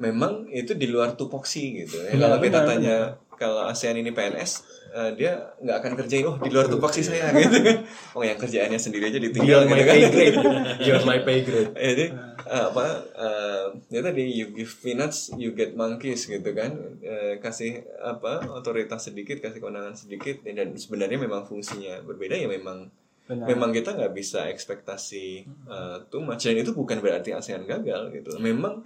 memang 0.00 0.48
itu 0.50 0.74
di 0.74 0.88
luar 0.90 1.14
tupoksi 1.14 1.84
gitu. 1.84 2.00
Ya, 2.02 2.16
Iya, 2.16 2.20
kalau 2.24 2.38
kita 2.40 2.58
benar, 2.64 2.68
tanya 2.68 2.96
kalau 3.40 3.64
ASEAN 3.64 3.96
ini 3.96 4.12
PNS 4.12 4.52
eh, 4.92 5.10
dia 5.16 5.56
nggak 5.64 5.76
akan 5.80 5.92
kerjain 5.96 6.28
oh 6.28 6.36
di 6.36 6.52
luar 6.52 6.68
tupoksi 6.68 7.00
saya 7.00 7.32
gitu 7.32 7.56
kan. 7.64 7.88
Oh 8.12 8.20
yang 8.20 8.36
kerjaannya 8.36 8.76
sendiri 8.76 9.08
aja 9.08 9.16
ditinggal 9.16 9.64
Beyond 9.64 9.72
my 9.72 9.80
gitu 9.80 9.88
kan. 9.88 9.96
pay 9.96 10.08
grade. 10.12 10.36
Beyond 10.84 11.04
my 11.08 11.18
pay 11.24 11.38
grade. 11.40 11.70
Jadi 11.96 12.06
eh, 12.44 12.64
apa 12.68 12.86
eh, 13.16 13.66
ya 13.88 14.00
tadi 14.04 14.24
you 14.28 14.52
give 14.52 14.72
peanuts 14.84 15.32
you 15.40 15.56
get 15.56 15.72
monkeys 15.72 16.28
gitu 16.28 16.52
kan 16.52 16.76
Eh, 17.00 17.40
kasih 17.40 17.80
apa 18.04 18.44
otoritas 18.52 19.08
sedikit 19.08 19.40
kasih 19.40 19.58
kewenangan 19.58 19.96
sedikit 19.96 20.44
dan 20.44 20.76
sebenarnya 20.76 21.16
memang 21.16 21.48
fungsinya 21.48 22.04
berbeda 22.04 22.36
ya 22.36 22.44
memang 22.44 22.92
Benar. 23.24 23.46
memang 23.50 23.70
kita 23.72 23.96
nggak 23.96 24.12
bisa 24.12 24.46
ekspektasi 24.52 25.48
uh, 25.70 26.04
too 26.12 26.20
much 26.20 26.44
dan 26.44 26.60
itu 26.60 26.76
bukan 26.76 27.00
berarti 27.00 27.32
ASEAN 27.32 27.64
gagal 27.64 28.12
gitu 28.12 28.36
memang 28.36 28.84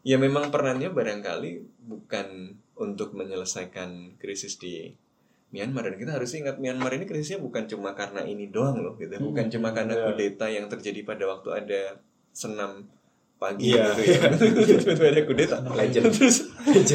ya 0.00 0.16
memang 0.16 0.48
perannya 0.48 0.90
barangkali 0.90 1.82
bukan 1.86 2.56
untuk 2.82 3.14
menyelesaikan 3.14 3.88
krisis 4.16 4.56
di 4.56 4.90
Myanmar 5.48 5.84
dan 5.84 5.96
kita 5.96 6.12
harus 6.12 6.32
ingat 6.32 6.56
Myanmar 6.56 6.90
ini 6.90 7.04
krisisnya 7.04 7.36
bukan 7.38 7.64
cuma 7.64 7.92
karena 7.92 8.24
ini 8.24 8.48
doang 8.48 8.76
loh 8.76 8.96
gitu 8.96 9.20
bukan 9.20 9.46
cuma 9.48 9.70
karena 9.70 9.94
Iya. 9.94 10.04
kudeta 10.06 10.46
yang 10.48 10.66
terjadi 10.66 11.00
pada 11.02 11.24
waktu 11.26 11.48
ada 11.52 11.82
senam 12.30 12.88
pagi 13.36 13.70
Iya, 13.70 13.92
gitu 13.92 14.02
ya 14.08 14.20
tiba-tiba 14.80 15.06
ada 15.08 15.22
kudeta 15.22 15.56
Legend. 15.66 16.04
terus 16.08 16.36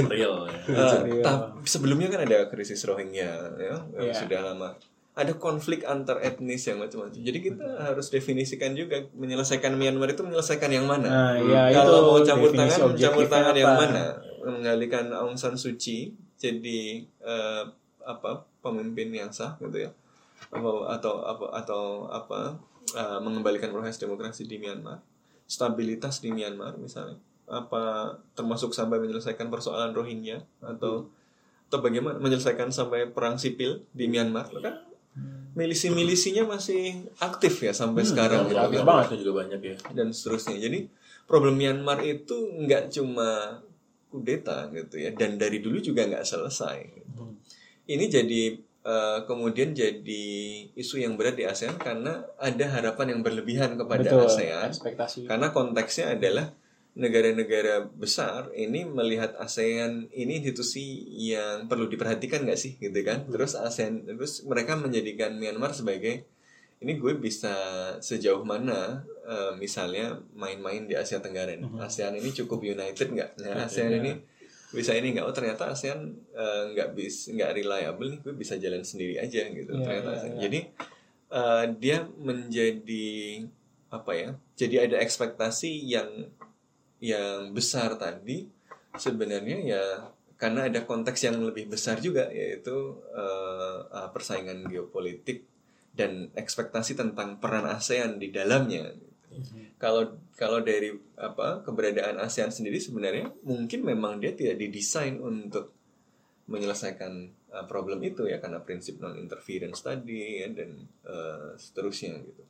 real 0.10 0.48
ya. 0.48 0.58
Uh, 0.66 1.00
Iya. 1.06 1.22
tap- 1.22 1.62
sebelumnya 1.64 2.10
kan 2.10 2.24
ada 2.24 2.48
krisis 2.48 2.82
Rohingya 2.82 3.30
ya 3.56 3.78
yang 3.94 4.10
Iya. 4.10 4.14
sudah 4.16 4.40
lama 4.44 4.74
ada 5.14 5.34
konflik 5.34 5.82
antar 5.84 6.18
etnis 6.20 6.62
yang 6.64 6.78
macam-macam 6.78 7.14
jadi 7.16 7.40
kita 7.44 7.66
harus 7.84 8.08
definisikan 8.08 8.74
juga 8.74 9.06
menyelesaikan 9.14 9.74
Myanmar 9.74 10.10
itu 10.10 10.22
menyelesaikan 10.22 10.70
yang 10.72 10.86
mana 10.86 11.06
Nah, 11.06 11.34
iya, 11.38 11.62
kalau 11.76 11.94
itu 11.96 12.06
mau 12.08 12.20
campur 12.24 12.50
tangan 12.52 12.80
campur 12.96 13.26
tangan 13.28 13.54
yang 13.54 13.70
apa? 13.72 13.82
mana 13.84 14.04
mengalihkan 14.52 15.12
Aung 15.12 15.36
San 15.36 15.56
Suu 15.60 15.76
Kyi 15.76 16.16
jadi 16.38 17.04
eh, 17.04 17.64
apa 18.08 18.48
pemimpin 18.64 19.12
yang 19.12 19.32
sah 19.34 19.60
gitu 19.60 19.88
ya 19.88 19.92
apa 20.54 20.70
atau 20.96 21.14
apa 21.26 21.46
atau 21.60 21.84
apa 22.08 22.56
eh, 22.96 23.20
mengembalikan 23.20 23.74
proses 23.74 24.00
demokrasi 24.00 24.48
di 24.48 24.62
Myanmar 24.62 25.04
stabilitas 25.48 26.24
di 26.24 26.32
Myanmar 26.32 26.80
misalnya 26.80 27.20
apa 27.48 28.16
termasuk 28.36 28.76
sampai 28.76 29.00
menyelesaikan 29.00 29.48
persoalan 29.48 29.96
Rohingya 29.96 30.44
atau 30.60 31.08
atau 31.68 31.80
bagaimana 31.84 32.20
menyelesaikan 32.20 32.72
sampai 32.72 33.12
perang 33.12 33.40
sipil 33.40 33.84
di 33.92 34.08
Myanmar 34.08 34.52
kan 34.64 34.88
milisi-milisinya 35.58 36.46
masih 36.46 37.10
aktif 37.18 37.66
ya 37.66 37.74
sampai 37.74 38.06
sekarang 38.06 38.46
gitu 38.46 38.62
aktif 38.62 38.78
kan 38.78 38.86
banget. 38.86 39.18
Juga 39.26 39.34
banyak 39.42 39.60
ya. 39.66 39.76
dan 39.98 40.14
seterusnya. 40.14 40.62
Jadi 40.62 40.86
problem 41.26 41.58
Myanmar 41.58 42.06
itu 42.06 42.38
nggak 42.62 42.94
cuma 42.94 43.58
kudeta 44.08 44.72
gitu 44.72 44.96
ya, 44.98 45.12
dan 45.14 45.36
dari 45.36 45.60
dulu 45.60 45.80
juga 45.80 46.08
nggak 46.08 46.26
selesai. 46.26 46.78
gitu. 47.04 47.24
Ini 47.88 48.06
jadi 48.08 48.42
eh, 48.88 49.20
kemudian 49.28 49.76
jadi 49.76 50.26
isu 50.76 51.04
yang 51.04 51.20
berat 51.20 51.36
di 51.36 51.44
ASEAN 51.44 51.76
karena 51.80 52.24
ada 52.40 52.66
harapan 52.72 53.16
yang 53.18 53.22
berlebihan 53.24 53.76
kepada 53.76 54.08
Betul, 54.08 54.28
ASEAN. 54.28 54.68
ekspektasi. 54.72 55.20
Karena 55.28 55.52
konteksnya 55.52 56.16
adalah 56.16 56.52
negara-negara 56.98 57.86
besar 57.94 58.50
ini 58.58 58.82
melihat 58.82 59.38
ASEAN 59.38 60.10
ini 60.18 60.42
institusi 60.42 61.06
yang 61.14 61.70
perlu 61.70 61.86
diperhatikan 61.86 62.42
nggak 62.42 62.58
sih 62.58 62.74
gitu 62.82 62.98
kan 63.06 63.30
terus 63.30 63.54
ASEAN 63.54 64.02
terus 64.02 64.42
mereka 64.50 64.74
menjadikan 64.74 65.38
Myanmar 65.38 65.78
sebagai 65.78 66.26
ini 66.78 66.94
gue 66.96 67.14
bisa 67.18 67.54
sejauh 67.98 68.46
mana 68.46 69.02
eh, 69.26 69.52
misalnya 69.58 70.14
main-main 70.38 70.86
di 70.86 70.94
Asia 70.94 71.18
Tenggara 71.18 71.54
nih. 71.54 71.66
ASEAN 71.82 72.14
ini 72.16 72.30
cukup 72.32 72.62
united 72.62 73.08
nggak 73.12 73.30
nah, 73.42 73.66
ASEAN 73.66 73.98
ini 73.98 74.12
bisa 74.68 74.92
ini 74.94 75.16
nggak 75.16 75.26
oh 75.26 75.34
ternyata 75.34 75.72
ASEAN 75.72 76.06
nggak 76.76 76.94
bis 76.94 77.32
nggak 77.32 77.56
reliable 77.56 78.14
nih 78.14 78.20
gue 78.22 78.34
bisa 78.36 78.60
jalan 78.60 78.84
sendiri 78.84 79.18
aja 79.18 79.48
gitu 79.48 79.72
Iya, 79.74 79.82
ternyata 79.82 80.10
iya, 80.12 80.18
ASEAN. 80.20 80.32
iya. 80.32 80.42
jadi 80.46 80.60
eh, 81.34 81.66
dia 81.82 81.98
menjadi 82.20 83.08
apa 83.88 84.12
ya 84.14 84.30
jadi 84.54 84.76
ada 84.92 84.98
ekspektasi 85.00 85.88
yang 85.88 86.10
yang 87.00 87.56
besar 87.56 87.96
tadi 87.96 88.46
sebenarnya 88.94 89.58
ya 89.64 89.84
karena 90.38 90.70
ada 90.70 90.86
konteks 90.86 91.26
yang 91.26 91.42
lebih 91.42 91.72
besar 91.72 91.98
juga 91.98 92.30
yaitu 92.30 93.02
eh, 93.16 94.08
persaingan 94.14 94.68
geopolitik 94.68 95.42
dan 95.98 96.30
ekspektasi 96.38 96.94
tentang 96.94 97.42
peran 97.42 97.66
ASEAN 97.66 98.22
di 98.22 98.30
dalamnya. 98.30 98.94
Kalau 99.82 100.22
kalau 100.34 100.62
dari 100.62 100.94
apa 101.18 101.66
keberadaan 101.66 102.22
ASEAN 102.22 102.54
sendiri 102.54 102.78
sebenarnya 102.78 103.34
mungkin 103.46 103.86
memang 103.86 104.22
dia 104.22 104.34
tidak 104.34 104.62
didesain 104.62 105.18
untuk 105.18 105.74
menyelesaikan 106.48 107.14
eh, 107.52 107.66
problem 107.68 108.00
itu 108.06 108.30
ya 108.30 108.40
karena 108.40 108.64
prinsip 108.64 109.04
non 109.04 109.20
interference 109.20 109.84
tadi 109.84 110.42
ya, 110.42 110.48
dan 110.54 110.86
eh, 111.06 111.50
seterusnya 111.58 112.18
gitu. 112.24 112.44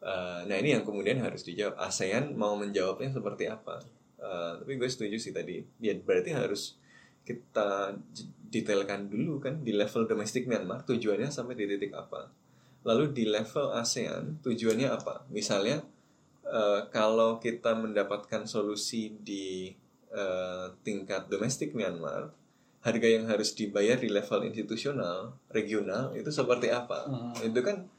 Eh, 0.00 0.40
nah 0.46 0.56
ini 0.56 0.76
yang 0.76 0.84
kemudian 0.86 1.18
harus 1.20 1.42
dijawab. 1.42 1.80
ASEAN 1.80 2.36
mau 2.38 2.54
menjawabnya 2.54 3.10
seperti 3.10 3.50
apa? 3.50 3.82
Eh, 4.16 4.52
tapi 4.62 4.72
gue 4.78 4.88
setuju 4.88 5.16
sih 5.18 5.32
tadi. 5.34 5.60
Ya 5.82 5.92
berarti 5.98 6.32
harus 6.32 6.78
kita 7.26 7.98
detailkan 8.46 9.10
dulu 9.10 9.42
kan 9.42 9.66
di 9.66 9.74
level 9.74 10.06
domestik 10.06 10.46
Myanmar 10.46 10.86
tujuannya 10.86 11.28
sampai 11.28 11.58
di 11.58 11.66
titik 11.66 11.92
apa. 11.92 12.30
Lalu 12.86 13.10
di 13.10 13.24
level 13.26 13.74
ASEAN 13.74 14.38
tujuannya 14.46 14.86
apa? 14.86 15.26
Misalnya 15.34 15.82
eh, 16.46 16.80
kalau 16.94 17.42
kita 17.42 17.74
mendapatkan 17.74 18.46
solusi 18.46 19.10
di 19.18 19.74
eh, 20.14 20.66
tingkat 20.86 21.26
domestik 21.26 21.74
Myanmar, 21.74 22.30
harga 22.86 23.08
yang 23.10 23.26
harus 23.26 23.50
dibayar 23.58 23.98
di 23.98 24.06
level 24.06 24.46
institusional 24.46 25.34
regional 25.50 26.14
itu 26.14 26.30
seperti 26.30 26.70
apa? 26.70 27.10
Itu 27.42 27.58
kan 27.66 27.90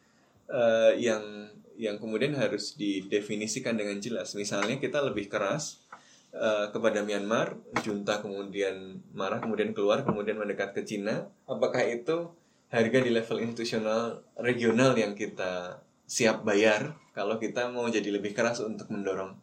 eh, 0.48 0.96
yang 1.04 1.52
yang 1.78 2.02
kemudian 2.02 2.34
harus 2.34 2.74
didefinisikan 2.80 3.78
dengan 3.78 4.00
jelas. 4.02 4.34
Misalnya 4.34 4.80
kita 4.82 5.04
lebih 5.04 5.28
keras 5.28 5.84
eh, 6.32 6.72
kepada 6.72 7.04
Myanmar, 7.04 7.60
junta 7.84 8.24
kemudian 8.24 9.04
marah, 9.12 9.44
kemudian 9.44 9.76
keluar, 9.76 10.08
kemudian 10.08 10.40
mendekat 10.40 10.72
ke 10.72 10.88
Cina. 10.88 11.28
Apakah 11.46 11.84
itu 11.84 12.32
harga 12.68 13.00
di 13.00 13.12
level 13.12 13.40
institusional 13.40 14.20
regional 14.44 14.92
yang 15.00 15.16
kita 15.16 15.80
siap 16.08 16.44
bayar 16.44 16.96
kalau 17.12 17.40
kita 17.40 17.68
mau 17.72 17.88
jadi 17.88 18.12
lebih 18.12 18.36
keras 18.36 18.64
untuk 18.64 18.88
mendorong 18.92 19.36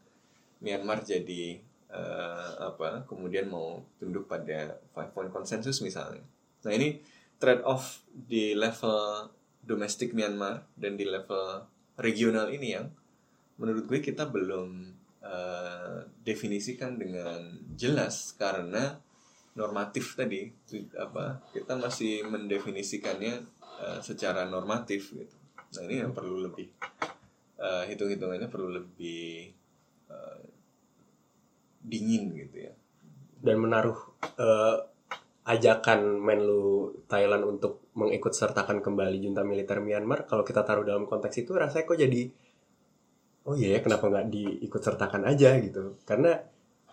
Myanmar 0.64 1.04
jadi 1.04 1.60
eh, 1.92 2.50
apa? 2.56 3.04
Kemudian 3.04 3.52
mau 3.52 3.84
tunduk 4.00 4.24
pada 4.24 4.80
five 4.96 5.12
point 5.12 5.28
consensus 5.28 5.84
misalnya. 5.84 6.24
Nah 6.64 6.72
ini 6.72 7.04
trade 7.36 7.60
off 7.68 8.00
di 8.08 8.56
level 8.56 9.28
domestik 9.60 10.16
Myanmar 10.16 10.64
dan 10.78 10.96
di 10.96 11.04
level 11.04 11.68
regional 12.00 12.48
ini 12.48 12.68
yang 12.72 12.88
menurut 13.60 13.84
gue 13.84 14.00
kita 14.00 14.24
belum 14.32 14.96
eh, 15.20 15.98
definisikan 16.24 16.96
dengan 16.96 17.60
jelas 17.76 18.32
karena 18.40 19.03
normatif 19.54 20.18
tadi 20.18 20.50
apa 20.98 21.42
kita 21.54 21.78
masih 21.78 22.26
mendefinisikannya 22.26 23.34
eh, 23.62 23.98
secara 24.02 24.46
normatif 24.50 25.14
gitu. 25.14 25.36
Nah 25.74 25.82
ini 25.86 26.02
yang 26.02 26.12
perlu 26.14 26.42
lebih 26.42 26.66
eh, 27.58 27.84
hitung-hitungannya 27.90 28.50
perlu 28.50 28.68
lebih 28.70 29.50
eh, 30.10 30.42
dingin 31.84 32.32
gitu 32.34 32.56
ya. 32.70 32.72
dan 33.44 33.60
menaruh 33.60 33.98
eh, 34.40 34.76
ajakan 35.44 36.24
Menlu 36.24 37.04
Thailand 37.04 37.44
untuk 37.44 37.92
mengikut 37.92 38.32
sertakan 38.32 38.80
kembali 38.80 39.20
junta 39.20 39.44
militer 39.44 39.78
Myanmar 39.84 40.24
kalau 40.24 40.40
kita 40.40 40.64
taruh 40.64 40.82
dalam 40.88 41.04
konteks 41.04 41.44
itu 41.44 41.52
rasanya 41.52 41.84
kok 41.84 42.00
jadi 42.00 42.22
oh 43.44 43.54
iya 43.54 43.76
ya 43.76 43.80
kenapa 43.84 44.08
nggak 44.08 44.26
diikut 44.32 44.80
sertakan 44.80 45.28
aja 45.28 45.60
gitu 45.60 46.00
karena 46.08 46.40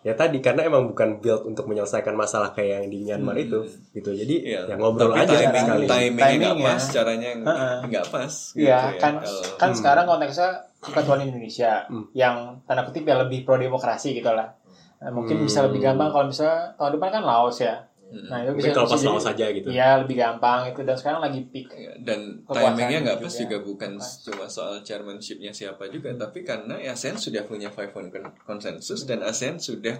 ya 0.01 0.13
tadi 0.13 0.37
karena 0.37 0.65
emang 0.65 0.87
bukan 0.87 1.17
build 1.17 1.45
untuk 1.45 1.65
menyelesaikan 1.65 2.13
masalah 2.13 2.49
kayak 2.51 2.81
yang 2.81 2.87
di 2.87 2.99
Myanmar 3.03 3.33
Hmm. 3.33 3.45
itu 3.45 3.59
gitu 3.93 4.09
jadi 4.11 4.35
Iya. 4.41 4.61
ya 4.65 4.75
ngobrol 4.75 5.11
Tapi 5.11 5.21
aja 5.23 5.35
timing, 5.35 5.61
sekali 5.61 5.85
timingnya 5.85 6.09
nggak 6.09 6.31
Timingnya. 6.31 6.65
pas, 6.67 6.83
caranya 6.87 7.29
nggak- 7.31 7.45
Heeh. 7.53 7.77
nggak 7.85 8.05
pas. 8.07 8.33
gitu 8.33 8.61
Iya, 8.61 8.73
ya. 8.73 8.79
kan 8.97 9.13
Kalau- 9.15 9.43
kan 9.55 9.69
Hmm. 9.69 9.77
sekarang 9.77 10.05
konteksnya 10.07 10.49
keketuaan 10.79 11.21
Indonesia 11.23 11.71
Hmm. 11.85 12.05
yang 12.11 12.35
tanda 12.63 12.81
kutip 12.81 13.03
ya 13.03 13.15
lebih 13.15 13.43
pro 13.43 13.55
demokrasi 13.55 14.09
gitu 14.11 14.31
lah. 14.31 14.49
Nah, 14.97 15.09
mungkin 15.11 15.37
Hmm. 15.37 15.45
bisa 15.45 15.61
lebih 15.61 15.79
gampang 15.79 16.09
kalau 16.09 16.25
misalnya 16.25 16.73
tahun 16.75 16.91
depan 16.95 17.09
kan 17.11 17.23
Laos 17.23 17.57
ya. 17.57 17.85
Nah, 18.11 18.43
itu 18.43 18.51
bisa 18.53 18.69
kalau 18.71 18.85
pas 18.85 18.95
bisa 18.95 19.07
Laos 19.07 19.23
jadi- 19.23 19.31
aja 19.33 19.45
gitu 19.53 19.67
Iya, 19.69 19.87
lebih 19.99 20.15
gampang 20.15 20.59
itu 20.67 20.81
dan 20.81 20.95
sekarang 20.95 21.21
lagi 21.21 21.41
peak. 21.45 21.67
Dan 21.99 22.43
timingnya 22.43 22.99
nggak 23.01 23.19
pas 23.19 23.33
juga. 23.33 23.57
bukan 23.57 23.91
Pas. 23.95 24.09
cuma 24.21 24.45
soal 24.45 24.79
chairmanshipnya 24.81 25.51
siapa 25.51 25.87
juga 25.87 26.11
tapi 26.13 26.41
karena 26.41 26.75
ASEAN 26.77 27.15
sudah 27.15 27.43
punya 27.43 27.69
five 27.69 27.89
point 27.89 28.07
con- 28.07 28.35
consensus 28.41 29.03
dan 29.03 29.21
ASEAN 29.21 29.57
sudah 29.57 29.95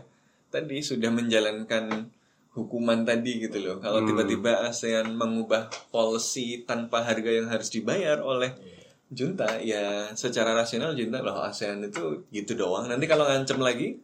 tadi 0.47 0.79
sudah 0.79 1.07
menjalankan 1.07 2.11
hukuman 2.51 3.01
tadi 3.01 3.39
gitu 3.39 3.57
loh 3.57 3.75
kalau 3.77 3.99
Hmm. 3.99 4.07
tiba-tiba 4.07 4.65
ASEAN 4.65 5.07
mengubah 5.09 5.71
policy 5.87 6.61
tanpa 6.61 6.99
harga 7.01 7.31
yang 7.31 7.47
harus 7.47 7.69
dibayar 7.69 8.19
oleh 8.19 8.51
junta 9.07 9.55
ya 9.57 10.11
secara 10.13 10.51
rasional 10.51 10.91
junta 10.91 11.19
loh 11.19 11.39
ASEAN 11.39 11.83
itu 11.85 12.27
gitu 12.29 12.55
doang 12.55 12.87
nanti 12.87 13.05
kalau 13.05 13.23
ngancem 13.23 13.55
lagi 13.57 13.95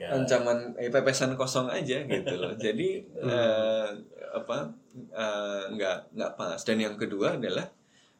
Ya. 0.00 0.16
ancaman 0.16 0.80
eh, 0.80 0.88
pepesan 0.88 1.36
kosong 1.36 1.68
aja 1.68 2.00
gitu 2.08 2.34
loh. 2.40 2.56
Jadi 2.64 3.04
eh, 3.04 3.88
apa 4.32 4.72
eh, 5.12 5.62
nggak 5.76 6.16
nggak 6.16 6.32
pas. 6.40 6.56
Dan 6.64 6.80
yang 6.80 6.96
kedua 6.96 7.36
adalah 7.36 7.68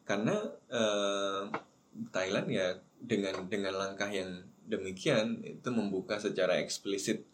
karena 0.04 0.36
eh, 0.68 1.42
Thailand 2.12 2.48
ya 2.52 2.76
dengan 3.00 3.48
dengan 3.48 3.80
langkah 3.80 4.12
yang 4.12 4.44
demikian 4.68 5.40
itu 5.40 5.72
membuka 5.72 6.20
secara 6.20 6.60
eksplisit 6.60 7.24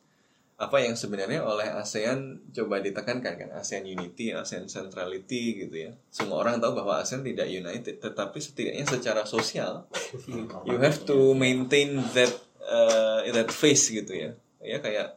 apa 0.56 0.80
yang 0.80 0.96
sebenarnya 0.96 1.44
oleh 1.44 1.68
ASEAN 1.68 2.48
coba 2.48 2.80
ditekankan 2.80 3.36
kan 3.36 3.50
ASEAN 3.52 3.84
Unity, 3.84 4.32
ASEAN 4.32 4.72
Centrality 4.72 5.66
gitu 5.66 5.90
ya. 5.90 5.92
Semua 6.08 6.40
orang 6.40 6.62
tahu 6.62 6.80
bahwa 6.80 6.96
ASEAN 6.96 7.20
tidak 7.20 7.44
united, 7.44 8.00
tetapi 8.00 8.40
setidaknya 8.40 8.88
secara 8.88 9.28
sosial 9.28 9.84
you 10.70 10.80
have 10.80 11.04
to 11.04 11.36
maintain 11.36 12.00
that 12.16 12.45
uh, 12.66 13.22
that 13.32 13.50
face 13.54 13.90
gitu 13.90 14.12
ya. 14.12 14.30
Ya 14.62 14.78
kayak 14.82 15.16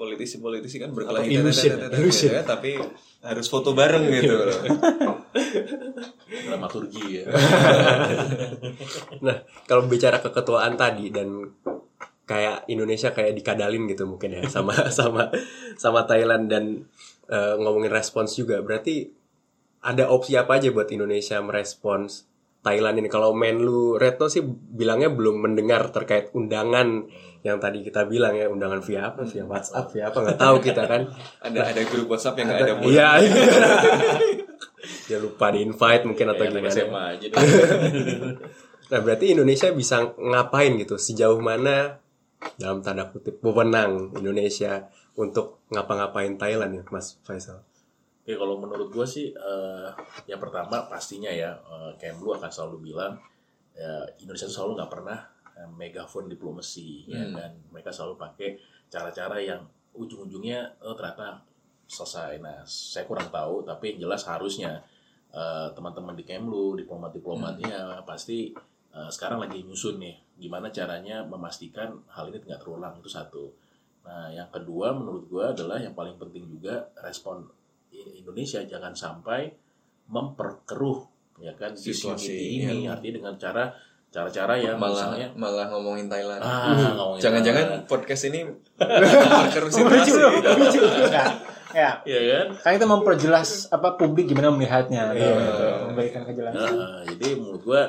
politisi-politisi 0.00 0.80
kan 0.80 0.96
berkelahi 0.96 1.28
ya, 1.28 2.40
tapi 2.40 2.80
harus 3.20 3.46
foto 3.52 3.76
bareng 3.76 4.08
gitu 4.08 4.32
loh. 4.32 4.48
dramaturgi 6.30 7.20
ya. 7.20 7.24
Nah, 9.20 9.44
kalau 9.68 9.84
bicara 9.84 10.24
keketuaan 10.24 10.80
tadi 10.80 11.12
dan 11.12 11.52
kayak 12.24 12.64
Indonesia 12.70 13.12
kayak 13.12 13.36
dikadalin 13.36 13.90
gitu 13.90 14.06
mungkin 14.06 14.40
ya 14.40 14.42
sama 14.46 14.72
sama 14.98 15.28
sama 15.76 16.06
Thailand 16.08 16.48
dan 16.48 16.88
eh, 17.28 17.54
ngomongin 17.60 17.92
respons 17.92 18.32
juga. 18.32 18.64
Berarti 18.64 19.10
ada 19.84 20.08
opsi 20.08 20.38
apa 20.40 20.56
aja 20.56 20.72
buat 20.72 20.88
Indonesia 20.88 21.36
merespons 21.44 22.29
Thailand 22.60 23.00
ini? 23.00 23.08
Kalau 23.08 23.32
Menlu 23.32 23.96
Retno 23.96 24.28
sih 24.28 24.44
bilangnya 24.44 25.08
belum 25.08 25.40
mendengar 25.40 25.88
terkait 25.92 26.32
undangan 26.36 27.08
yang 27.40 27.56
tadi 27.56 27.80
kita 27.80 28.04
bilang 28.04 28.36
ya 28.36 28.52
undangan 28.52 28.84
via 28.84 29.08
apa 29.08 29.24
via 29.24 29.48
WhatsApp 29.48 29.96
via 29.96 30.12
apa 30.12 30.18
nggak 30.20 30.38
tahu 30.38 30.56
kita 30.60 30.82
kan 30.84 31.08
Ada 31.48 31.72
ada 31.72 31.82
grup 31.88 32.12
WhatsApp 32.12 32.36
yang 32.36 32.52
nggak 32.52 32.60
ada 32.60 32.74
mulut. 32.76 32.92
iya 32.92 33.10
dia 35.08 35.18
lupa 35.18 35.48
di 35.48 35.64
invite 35.64 36.04
mungkin 36.04 36.26
atau 36.36 36.44
anak 36.44 36.52
gimana 36.52 36.72
SMA 36.72 37.02
aja. 37.16 37.26
Nah, 38.90 38.98
berarti 38.98 39.30
Indonesia 39.30 39.70
bisa 39.70 40.18
ngapain 40.18 40.74
gitu? 40.74 40.98
Sejauh 40.98 41.38
mana 41.38 42.02
dalam 42.58 42.82
tanda 42.82 43.06
kutip 43.06 43.38
wewenang 43.38 44.10
Indonesia 44.18 44.90
untuk 45.14 45.62
ngapa-ngapain 45.70 46.34
Thailand 46.34 46.72
ya, 46.74 46.82
Mas 46.90 47.22
Faisal? 47.22 47.62
Oke, 48.30 48.38
kalau 48.38 48.62
menurut 48.62 48.94
gue 48.94 49.02
sih, 49.10 49.34
eh, 49.34 49.88
yang 50.30 50.38
pertama 50.38 50.86
pastinya 50.86 51.34
ya, 51.34 51.50
eh, 51.50 51.98
Kemlu 51.98 52.30
akan 52.38 52.46
selalu 52.46 52.94
bilang, 52.94 53.18
ya, 53.74 54.06
Indonesia 54.22 54.46
itu 54.46 54.54
selalu 54.54 54.78
nggak 54.78 54.92
pernah 54.94 55.18
eh, 55.58 55.66
megaphone 55.74 56.30
diplomasi, 56.30 57.10
ya 57.10 57.26
Hmm. 57.26 57.34
kan? 57.34 57.50
Mereka 57.74 57.90
selalu 57.90 58.14
pakai 58.14 58.54
cara-cara 58.86 59.34
yang 59.42 59.66
ujung-ujungnya 59.98 60.78
oh, 60.86 60.94
ternyata 60.94 61.42
selesai. 61.90 62.38
Nah, 62.38 62.62
saya 62.62 63.02
kurang 63.02 63.34
tahu, 63.34 63.66
tapi 63.66 63.98
yang 63.98 64.06
jelas 64.06 64.22
harusnya 64.30 64.78
eh, 65.34 65.68
teman-teman 65.74 66.14
di 66.14 66.22
Kemlu, 66.22 66.78
diplomat-diplomatnya 66.78 68.06
pasti 68.06 68.54
eh, 68.94 69.10
sekarang 69.10 69.42
lagi 69.42 69.66
nyusun 69.66 69.98
nih, 69.98 70.38
gimana 70.38 70.70
caranya 70.70 71.26
memastikan 71.26 71.98
hal 72.14 72.30
ini 72.30 72.38
tidak 72.38 72.62
terulang 72.62 72.94
itu 72.94 73.10
satu. 73.10 73.50
Nah, 74.06 74.30
yang 74.30 74.46
kedua 74.54 74.94
menurut 74.94 75.26
gue 75.26 75.42
adalah 75.42 75.82
yang 75.82 75.98
paling 75.98 76.14
penting 76.14 76.46
juga 76.46 76.94
respon 77.02 77.58
Indonesia 77.92 78.62
jangan 78.62 78.92
sampai 78.92 79.50
memperkeruh 80.06 80.98
ya 81.38 81.52
kan 81.54 81.72
Situasi, 81.72 82.60
ini 82.60 82.84
iya. 82.84 82.92
artinya 82.92 83.14
dengan 83.16 83.34
cara 83.36 83.64
cara-cara 84.10 84.58
yang 84.58 84.74
malah 84.74 85.14
misalnya 85.14 85.28
malah 85.34 85.66
ngomongin 85.70 86.06
Thailand. 86.06 86.42
ah 86.42 86.74
ngomongin 86.92 87.22
Jangan-jangan 87.22 87.64
Thailand. 87.64 87.86
podcast 87.86 88.22
ini 88.26 88.40
memperkeruh 88.78 89.70
situasi. 89.70 90.10
Enggak. 91.06 91.28
Ya, 91.70 92.02
ya 92.02 92.18
kan 92.42 92.46
kan 92.58 92.70
kita 92.74 92.86
memperjelas 92.88 93.70
apa 93.70 93.94
publik 93.94 94.26
gimana 94.26 94.50
melihatnya, 94.50 95.14
Iya. 95.14 95.30
gitu. 95.30 95.66
memberikan 95.86 96.22
kejelasan. 96.26 96.74
Nah, 96.74 97.06
jadi 97.06 97.38
menurut 97.38 97.62
gua 97.62 97.82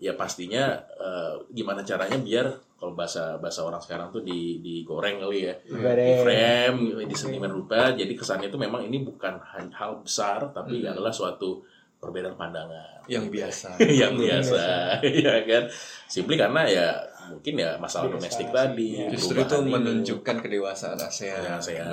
ya 0.00 0.16
pastinya 0.16 0.80
eh, 0.96 1.34
gimana 1.52 1.84
caranya 1.84 2.16
biar 2.16 2.48
kalau 2.80 2.96
bahasa 2.96 3.36
bahasa 3.36 3.60
orang 3.60 3.76
sekarang 3.84 4.08
tuh 4.08 4.24
di 4.24 4.56
digoreng 4.64 5.20
kali 5.20 5.44
ya. 5.44 5.54
Di 5.60 6.14
frame 6.24 6.80
di 7.04 7.12
seniman 7.14 7.52
rupa. 7.52 7.92
Jadi 7.92 8.16
kesannya 8.16 8.48
itu 8.48 8.56
memang 8.56 8.80
ini 8.88 9.04
bukan 9.04 9.36
hal 9.76 10.00
besar 10.00 10.48
tapi 10.50 10.80
Hmm. 10.80 10.96
adalah 10.96 11.12
suatu 11.12 11.60
perbedaan 12.00 12.40
pandangan. 12.40 13.04
Yang 13.04 13.28
biasa. 13.28 13.68
yang 14.00 14.16
biasa. 14.16 14.64
Ya 15.28 15.44
kan? 15.44 15.68
Simply 16.08 16.40
karena 16.40 16.64
ya 16.64 16.88
mungkin 17.30 17.54
ya 17.54 17.78
masalah 17.78 18.10
Biasa 18.10 18.16
domestik 18.18 18.48
sih, 18.50 18.54
tadi 18.54 18.88
ya. 18.98 19.06
Justru 19.14 19.38
itu 19.40 19.56
menunjukkan 19.62 20.36
kedewasaan 20.42 20.98
ASEAN. 20.98 21.40
Ya, 21.46 21.56
saya 21.62 21.86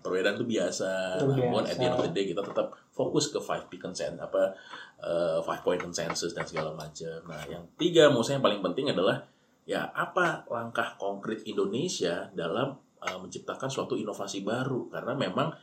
perbedaan 0.00 0.40
itu 0.40 0.48
biasa. 0.48 1.20
Namun 1.22 1.68
at 1.68 1.76
the 1.76 1.86
end 1.86 1.94
of 1.94 2.02
the 2.08 2.12
day 2.16 2.26
kita 2.32 2.40
tetap 2.40 2.72
fokus 2.90 3.30
ke 3.30 3.38
five 3.38 3.68
peak 3.70 3.84
consensus 3.84 4.18
apa 4.18 4.56
eh, 5.04 5.38
five 5.44 5.62
point 5.62 5.78
consensus 5.78 6.32
dan 6.32 6.48
segala 6.48 6.72
macam. 6.74 7.20
Nah, 7.28 7.44
yang 7.46 7.62
tiga 7.76 8.10
menurut 8.10 8.26
saya 8.26 8.40
yang 8.40 8.46
paling 8.48 8.62
penting 8.64 8.90
adalah 8.90 9.22
ya 9.68 9.86
apa 9.92 10.48
langkah 10.48 10.96
konkret 10.96 11.44
Indonesia 11.44 12.26
dalam 12.34 12.74
eh, 13.04 13.18
menciptakan 13.20 13.68
suatu 13.70 13.94
inovasi 13.94 14.42
baru 14.42 14.88
karena 14.90 15.14
memang 15.14 15.54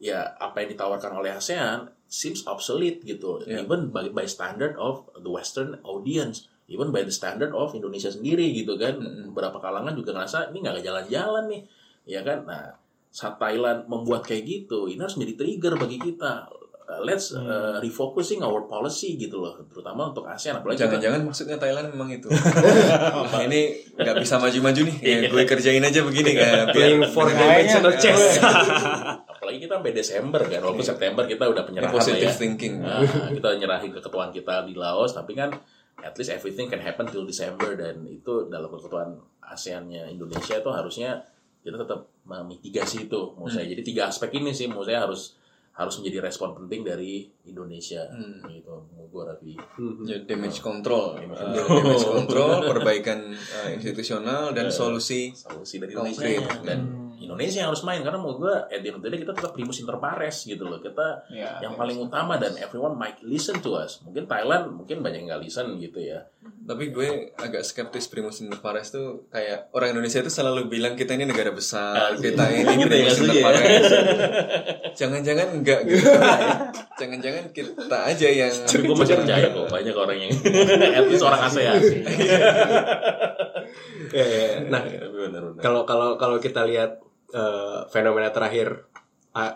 ya 0.00 0.32
apa 0.40 0.64
yang 0.64 0.74
ditawarkan 0.74 1.12
oleh 1.20 1.36
ASEAN 1.36 1.92
seems 2.10 2.42
obsolete 2.48 3.04
gitu 3.06 3.38
Ya. 3.46 3.62
even 3.62 3.94
by, 3.94 4.08
by 4.10 4.26
standard 4.26 4.74
of 4.80 5.06
the 5.14 5.30
western 5.30 5.78
audience 5.86 6.49
even 6.70 6.94
by 6.94 7.02
the 7.02 7.10
standard 7.10 7.50
of 7.50 7.74
Indonesia 7.74 8.08
sendiri 8.08 8.54
gitu 8.54 8.78
kan 8.78 8.96
beberapa 9.34 9.58
kalangan 9.58 9.92
juga 9.98 10.14
ngerasa 10.14 10.54
ini 10.54 10.58
nggak 10.62 10.86
jalan-jalan 10.86 11.44
nih 11.50 11.62
ya 12.06 12.22
kan 12.22 12.46
nah 12.46 12.70
saat 13.10 13.42
Thailand 13.42 13.90
membuat 13.90 14.22
kayak 14.22 14.46
gitu 14.46 14.86
ini 14.86 15.02
harus 15.02 15.18
menjadi 15.18 15.44
trigger 15.44 15.74
bagi 15.76 15.98
kita 15.98 16.46
Uh, 16.90 17.06
let's 17.06 17.30
uh, 17.30 17.78
refocusing 17.78 18.42
our 18.42 18.66
policy 18.66 19.14
gitu 19.14 19.38
loh 19.38 19.54
terutama 19.70 20.10
untuk 20.10 20.26
ASEAN 20.26 20.58
apalagi 20.58 20.82
Jangan-jangan 20.82 21.22
maksudnya 21.22 21.54
Thailand 21.54 21.94
memang 21.94 22.10
itu. 22.10 22.26
Wah, 22.26 23.42
ini 23.46 23.78
nggak 23.94 24.18
bisa 24.18 24.42
maju-maju 24.42 24.80
nih. 24.90 24.96
Ya, 24.98 25.30
gue 25.30 25.42
kerjain 25.46 25.86
aja 25.86 26.02
begini 26.02 26.34
kan. 26.34 26.74
Playing 26.74 27.06
four 27.14 27.30
dimensional 27.30 27.94
chess. 27.94 28.42
apalagi 29.38 29.66
kita 29.66 29.78
sampai 29.78 29.94
Desember 29.94 30.42
kan 30.50 30.60
walaupun 30.66 30.82
September 30.82 31.22
kita 31.30 31.44
udah 31.46 31.62
penyerahan 31.62 31.94
lah 31.94 32.02
positive 32.02 32.26
ya 32.26 32.34
thinking. 32.34 32.74
Nah, 32.82 33.06
kita 33.38 33.48
nyerahin 33.54 33.90
keketuaan 33.94 34.30
kita 34.34 34.66
di 34.66 34.74
Laos 34.74 35.14
tapi 35.14 35.38
kan 35.38 35.54
at 36.00 36.16
least 36.16 36.30
everything 36.30 36.66
can 36.66 36.78
happen 36.78 37.04
till 37.04 37.24
December 37.24 37.74
dan 37.74 38.04
itu 38.04 38.46
dalam 38.46 38.68
keketuaan 38.68 39.16
ASEAN-nya 39.40 40.06
Indonesia 40.06 40.56
itu 40.56 40.70
harusnya 40.70 41.20
kita 41.60 41.76
tetap 41.76 42.08
memitigasi 42.24 43.06
itu 43.06 43.20
menurut 43.34 43.52
saya. 43.52 43.66
Jadi 43.66 43.82
tiga 43.82 44.08
aspek 44.08 44.32
ini 44.34 44.50
sih 44.50 44.64
menurut 44.64 44.86
saya 44.86 45.04
harus 45.04 45.36
harus 45.70 45.96
menjadi 45.96 46.28
respon 46.28 46.52
penting 46.52 46.84
dari 46.84 47.24
Indonesia 47.46 48.04
Hmm. 48.04 48.44
gitu 48.46 48.84
menurut 48.90 49.08
gua 49.08 49.22
Raffi. 49.32 49.56
Ya, 50.04 50.20
damage 50.20 50.60
control, 50.60 51.16
Damage 51.16 51.40
Uh, 51.40 51.56
damage 51.80 52.04
control, 52.06 52.52
perbaikan 52.68 53.18
uh, 53.32 53.68
institusional 53.70 54.52
dan 54.52 54.68
solusi. 54.68 55.32
solusi 55.32 55.80
dari. 55.80 55.96
Indonesia 55.96 56.28
dan 56.60 56.99
Indonesia 57.20 57.58
yang 57.58 57.68
harus 57.68 57.82
main 57.82 58.00
karena 58.00 58.16
menurut 58.16 58.38
gua 58.38 58.54
at 58.64 58.80
the 58.80 58.88
end 58.88 58.96
of 58.96 59.02
the 59.02 59.08
day 59.08 59.18
kita 59.18 59.30
tetap 59.30 59.52
primus 59.52 59.76
inter 59.76 59.96
pares 59.96 60.42
gitu 60.42 60.64
loh 60.64 60.78
kita 60.78 61.22
Ya, 61.28 61.60
yang 61.60 61.74
paling 61.74 61.96
utama 61.96 62.34
dan 62.34 62.56
everyone 62.56 62.94
might 62.94 63.20
listen 63.20 63.58
to 63.58 63.74
us 63.74 64.00
mungkin 64.00 64.24
Thailand 64.24 64.72
mungkin 64.72 65.00
banyak 65.00 65.20
yang 65.20 65.28
nggak 65.28 65.42
listen 65.42 65.76
gitu 65.76 66.00
ya 66.00 66.24
Tapi 66.40 66.88
gue 66.88 67.08
agak 67.34 67.60
skeptis 67.60 68.06
primus 68.06 68.40
inter 68.40 68.56
pares 68.58 68.88
tuh 68.88 69.28
kayak 69.28 69.68
orang 69.70 69.92
Indonesia 69.92 70.18
itu 70.18 70.30
selalu 70.30 70.68
bilang 70.68 70.94
kita 70.94 71.12
ini 71.12 71.24
negara 71.24 71.50
besar, 71.50 71.92
Ah, 71.92 72.12
kita 72.14 72.44
ini 72.48 72.64
gitu 72.78 72.86
ya, 72.86 72.86
primus 72.86 73.12
setuju 73.12 73.28
inter 73.28 73.36
ya. 73.36 73.44
pares. 73.44 73.86
Jangan-jangan 75.00 75.46
enggak 75.52 75.80
gitu. 75.84 76.04
Jangan-jangan 77.00 77.44
kita 77.50 77.98
aja 78.02 78.28
yang 78.28 78.52
tapi 78.62 78.82
gue 78.82 78.96
masih 78.96 79.16
percaya 79.18 79.46
kok 79.48 79.66
banyak 79.68 79.94
orang 79.94 80.18
yang 80.18 80.32
at 80.98 81.04
least 81.06 81.22
orang 81.22 81.40
ASEAN 81.42 81.76
Ya, 84.10 84.24
ya, 84.24 84.38
ya. 84.42 84.58
Nah, 84.66 84.82
benar-benar 84.82 85.62
kalau 85.62 85.82
kalau 85.84 86.08
kalau 86.16 86.36
kita 86.38 86.66
lihat 86.66 86.98
eh, 87.30 87.80
fenomena 87.88 88.30
terakhir 88.30 88.86
ah, 89.34 89.54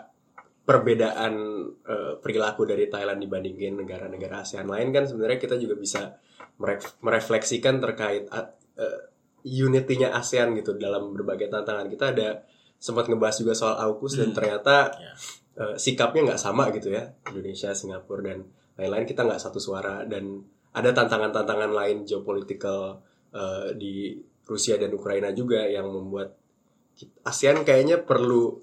perbedaan 0.65 1.33
eh, 1.85 2.13
perilaku 2.17 2.65
dari 2.65 2.89
Thailand 2.89 3.21
dibandingin 3.21 3.85
negara-negara 3.85 4.41
ASEAN 4.41 4.65
lain 4.65 4.89
kan 4.89 5.05
sebenarnya 5.05 5.37
kita 5.37 5.55
juga 5.61 5.77
bisa 5.77 6.17
meref- 6.57 6.97
merefleksikan 7.05 7.77
terkait 7.77 8.25
ah, 8.33 8.49
eh, 8.79 8.99
unity-nya 9.45 10.09
ASEAN 10.17 10.57
gitu 10.57 10.73
dalam 10.73 11.13
berbagai 11.13 11.53
tantangan. 11.53 11.85
Kita 11.85 12.17
ada 12.17 12.41
sempat 12.81 13.05
ngebahas 13.05 13.37
juga 13.37 13.53
soal 13.53 13.77
AUKUS 13.77 14.17
dan 14.19 14.29
ternyata 14.33 14.89
Ya. 14.97 15.13
eh, 15.55 15.75
sikapnya 15.77 16.33
nggak 16.33 16.41
sama 16.41 16.67
gitu 16.73 16.91
ya 16.91 17.07
Indonesia, 17.31 17.71
Singapura 17.71 18.25
dan 18.25 18.43
lain-lain 18.75 19.05
kita 19.07 19.23
nggak 19.23 19.39
satu 19.39 19.61
suara 19.61 20.03
dan 20.03 20.43
ada 20.75 20.91
tantangan-tantangan 20.91 21.71
lain 21.71 22.03
geopolitical 22.03 22.99
eh, 23.31 23.71
di 23.77 24.17
Rusia 24.45 24.75
dan 24.75 24.91
Ukraina 24.91 25.31
juga 25.31 25.63
yang 25.63 25.87
membuat 25.87 26.35
ASEAN 27.25 27.67
kayaknya 27.67 28.01
perlu 28.01 28.59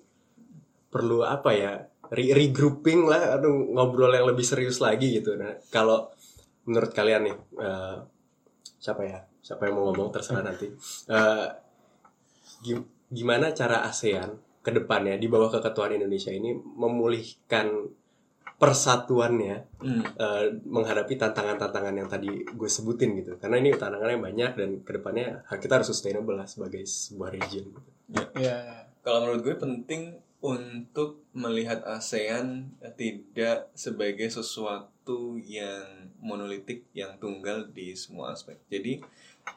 perlu 0.92 1.24
apa 1.24 1.50
ya 1.56 1.72
re- 2.12 2.32
regrouping 2.36 3.08
lah 3.08 3.36
aduh 3.40 3.72
ngobrol 3.72 4.12
yang 4.12 4.28
lebih 4.28 4.44
serius 4.44 4.80
lagi 4.80 5.20
gitu. 5.20 5.36
Nah 5.36 5.56
kalau 5.72 6.08
menurut 6.68 6.92
kalian 6.92 7.28
nih 7.28 7.36
eh, 7.60 7.96
siapa 8.78 9.02
ya 9.04 9.18
siapa 9.42 9.66
yang 9.66 9.74
mau 9.80 9.90
ngomong 9.90 10.14
terserah 10.14 10.44
nanti. 10.44 10.70
Gim- 12.62 12.88
gimana 13.10 13.50
cara 13.52 13.82
ASEAN 13.84 14.30
ke 14.62 14.70
depannya 14.70 15.18
di 15.18 15.26
bawah 15.26 15.50
keketuaan 15.50 15.98
Indonesia 15.98 16.30
ini 16.30 16.54
memulihkan 16.54 17.90
persatuannya 18.62 19.82
Hmm. 19.82 20.02
eh, 20.06 20.46
menghadapi 20.62 21.18
tantangan-tantangan 21.18 21.94
yang 21.98 22.06
tadi 22.06 22.30
gue 22.46 22.70
sebutin 22.70 23.18
gitu. 23.18 23.34
Karena 23.42 23.58
ini 23.58 23.74
tantangannya 23.74 24.22
banyak 24.22 24.50
dan 24.54 24.70
ke 24.86 25.02
depannya 25.02 25.42
kita 25.50 25.82
harus 25.82 25.90
sustainable 25.90 26.38
lah 26.38 26.46
sebagai 26.46 26.86
sebuah 26.86 27.34
region 27.34 27.66
Iya. 28.36 28.88
Kalau 29.02 29.26
menurut 29.26 29.42
gue 29.42 29.56
penting 29.58 30.02
untuk 30.42 31.22
melihat 31.32 31.86
ASEAN 31.86 32.74
tidak 32.98 33.70
sebagai 33.78 34.26
sesuatu 34.26 35.38
yang 35.38 36.10
monolitik, 36.18 36.86
yang 36.94 37.18
tunggal 37.18 37.70
di 37.70 37.94
semua 37.94 38.34
aspek. 38.34 38.58
Jadi, 38.70 39.02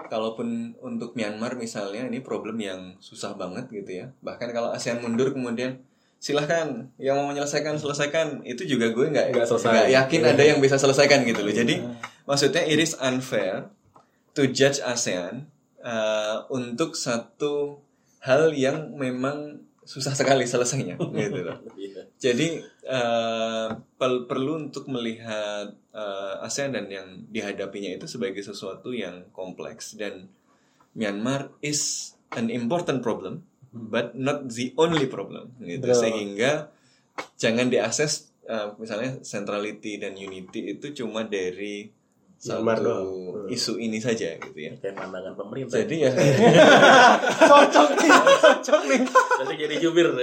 kalaupun 0.09 0.77
untuk 0.81 1.13
Myanmar 1.13 1.57
misalnya 1.57 2.05
ini 2.05 2.21
problem 2.21 2.57
yang 2.61 2.97
susah 3.01 3.33
banget 3.37 3.69
gitu 3.69 4.05
ya. 4.05 4.07
Bahkan 4.21 4.49
kalau 4.53 4.73
ASEAN 4.73 5.01
mundur 5.01 5.33
kemudian 5.33 5.81
silahkan 6.17 6.89
yang 6.97 7.21
mau 7.21 7.29
menyelesaikan 7.29 7.77
selesaikan 7.77 8.41
itu 8.49 8.65
juga 8.65 8.89
gue 8.89 9.13
nggak 9.13 9.45
Nggak 9.45 9.89
yakin 9.93 10.21
ada 10.25 10.43
yang 10.43 10.57
bisa 10.57 10.77
selesaikan 10.81 11.21
gitu 11.21 11.45
loh. 11.45 11.53
Jadi 11.53 11.85
maksudnya 12.25 12.65
it 12.65 12.81
is 12.81 12.97
unfair 12.97 13.69
to 14.33 14.49
judge 14.49 14.81
ASEAN 14.81 15.45
uh, 15.85 16.49
untuk 16.49 16.97
satu 16.97 17.84
hal 18.25 18.51
yang 18.57 18.97
memang 18.97 19.61
susah 19.85 20.17
sekali 20.17 20.49
selesainya 20.49 20.97
gitu 21.13 21.41
loh. 21.45 21.61
Iya. 21.77 22.01
Jadi 22.17 22.65
uh, 22.89 23.69
pel- 24.01 24.25
perlu 24.25 24.65
untuk 24.65 24.89
melihat 24.89 25.77
uh, 25.93 26.41
ASEAN 26.41 26.73
dan 26.73 26.89
yang 26.89 27.07
dihadapinya 27.29 27.93
itu 27.93 28.09
sebagai 28.09 28.41
sesuatu 28.41 28.89
yang 28.91 29.29
kompleks 29.29 29.93
dan 29.93 30.25
Myanmar 30.97 31.53
is 31.61 32.13
an 32.33 32.49
important 32.49 33.05
problem 33.05 33.45
but 33.75 34.15
not 34.17 34.47
the 34.49 34.71
only 34.79 35.05
problem 35.05 35.51
gitu 35.59 35.85
sehingga 35.91 36.71
jangan 37.35 37.67
diakses 37.67 38.31
uh, 38.47 38.73
misalnya 38.79 39.19
centrality 39.21 39.99
dan 39.99 40.15
unity 40.15 40.73
itu 40.79 40.95
cuma 41.03 41.27
dari 41.27 41.91
Myanmar 42.45 42.77
satu 42.77 42.85
doang. 42.85 43.07
isu 43.45 43.73
ini 43.77 43.97
saja 43.97 44.29
gitu 44.35 44.57
ya. 44.57 44.73
Kayak 44.75 44.95
pandangan 44.95 45.33
pemerintah. 45.33 45.77
Jadi 45.77 45.95
ya 45.99 46.11
Cocok 47.49 47.89
nih, 47.95 48.09
cocok 48.41 48.81
nih. 48.85 48.99
Nanti 49.05 49.53
jadi 49.59 49.75
jubir. 49.77 50.07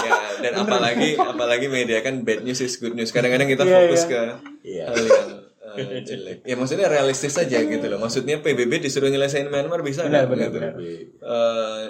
ya 0.00 0.12
dan 0.40 0.52
apalagi 0.56 1.14
apalagi 1.14 1.66
media 1.66 2.00
kan 2.00 2.22
bad 2.22 2.42
news 2.42 2.58
is 2.58 2.76
good 2.76 2.92
news. 2.92 3.10
Kadang-kadang 3.10 3.46
kita 3.46 3.62
Iya, 3.62 3.74
fokus 3.76 4.02
iya. 4.02 4.08
ke 4.08 4.20
Iya. 4.62 4.84
hal 4.86 4.98
yang 5.00 5.28
uh, 5.60 6.00
jelek. 6.02 6.38
Ya 6.42 6.54
maksudnya 6.54 6.86
realistis 6.86 7.32
saja 7.32 7.58
gitu 7.58 7.86
loh. 7.86 7.98
Maksudnya 7.98 8.38
PBB 8.38 8.80
disuruh 8.80 9.06
nyelesain 9.06 9.46
Myanmar 9.46 9.80
bisa 9.80 10.02
Benar, 10.02 10.26
nggak? 10.26 10.30
benar, 10.30 10.48
Gitu. 10.48 10.56
benar. 10.56 10.74
Eh, 11.20 11.84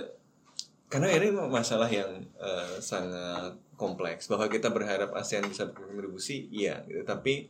karena 0.87 1.09
ini 1.15 1.29
masalah 1.33 1.87
yang 1.87 2.11
eh, 2.35 2.75
sangat 2.79 3.55
kompleks 3.77 4.27
bahwa 4.27 4.45
kita 4.47 4.69
berharap 4.69 5.15
ASEAN 5.15 5.47
bisa 5.47 5.65
berkontribusi 5.65 6.51
iya 6.51 6.85
gitu 6.85 7.01
tapi 7.01 7.49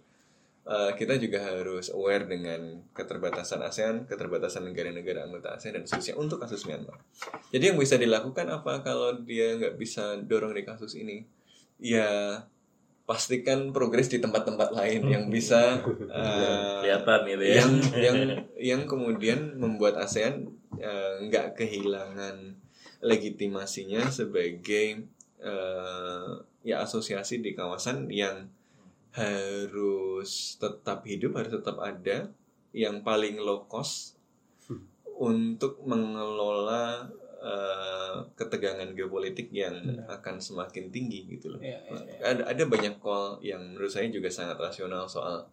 eh, 0.71 0.93
kita 0.95 1.18
juga 1.18 1.43
harus 1.43 1.91
aware 1.91 2.31
dengan 2.31 2.87
keterbatasan 2.95 3.61
ASEAN 3.66 4.07
keterbatasan 4.07 4.71
negara-negara 4.71 5.27
anggota 5.27 5.59
ASEAN 5.59 5.83
dan 5.83 5.85
seterusnya 5.91 6.14
untuk 6.14 6.39
kasus 6.39 6.62
Myanmar 6.71 7.03
jadi 7.51 7.75
yang 7.75 7.79
bisa 7.83 7.99
dilakukan 7.99 8.47
apa 8.47 8.87
kalau 8.87 9.18
dia 9.27 9.59
nggak 9.59 9.75
bisa 9.75 10.14
dorong 10.23 10.55
di 10.55 10.62
kasus 10.62 10.95
ini 10.95 11.27
ya 11.83 12.39
pastikan 13.11 13.75
progres 13.75 14.07
di 14.07 14.23
tempat-tempat 14.23 14.71
lain 14.71 15.03
yang 15.11 15.27
bisa 15.27 15.83
eh, 15.83 16.79
Kelihatan 16.87 17.21
gitu 17.27 17.43
ya. 17.43 17.55
yang 17.59 17.73
yang 17.99 18.18
yang 18.71 18.81
kemudian 18.87 19.59
membuat 19.59 19.99
ASEAN 19.99 20.47
eh, 20.79 21.27
nggak 21.27 21.59
kehilangan 21.59 22.55
legitimasinya 23.03 24.07
sebagai 24.14 25.11
eh, 25.43 26.31
ya 26.62 26.77
asosiasi 26.87 27.43
di 27.43 27.51
kawasan 27.59 28.07
yang 28.14 28.47
harus 29.11 30.55
tetap 30.61 31.03
hidup 31.03 31.35
harus 31.35 31.53
tetap 31.59 31.83
ada 31.83 32.31
yang 32.71 33.03
paling 33.03 33.43
low 33.43 33.67
cost 33.67 34.15
untuk 35.21 35.83
mengelola 35.85 37.11
eh, 37.43 38.17
ketegangan 38.39 38.95
geopolitik 38.97 39.51
yang 39.53 39.77
akan 40.09 40.41
semakin 40.41 40.89
tinggi 40.89 41.27
gitu 41.27 41.53
loh. 41.53 41.61
Iya, 41.61 41.77
iya, 41.91 42.01
iya. 42.07 42.19
ada 42.25 42.43
ada 42.49 42.63
banyak 42.65 42.97
call 43.03 43.43
yang 43.45 43.75
menurut 43.75 43.93
saya 43.93 44.09
juga 44.09 44.31
sangat 44.33 44.57
rasional 44.57 45.05
soal 45.11 45.45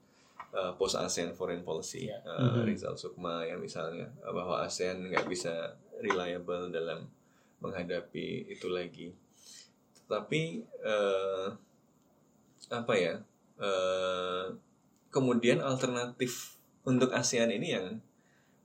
uh, 0.53 0.71
post 0.79 0.95
ASEAN 0.95 1.35
foreign 1.35 1.63
policy 1.65 2.07
Iya. 2.07 2.23
uh, 2.23 2.63
Rizal 2.63 2.95
Sukma 2.95 3.43
yang 3.43 3.59
misalnya 3.59 4.07
uh, 4.23 4.31
bahwa 4.31 4.63
ASEAN 4.63 5.11
nggak 5.11 5.27
bisa 5.27 5.75
reliable 5.99 6.69
dalam 6.71 7.07
menghadapi 7.59 8.47
itu 8.47 8.67
lagi. 8.69 9.11
Tapi 10.07 10.63
uh, 10.85 11.51
apa 12.71 12.93
ya 12.95 13.19
uh, 13.57 14.53
kemudian 15.09 15.61
alternatif 15.61 16.57
untuk 16.87 17.11
ASEAN 17.11 17.51
ini 17.51 17.67
yang 17.73 17.87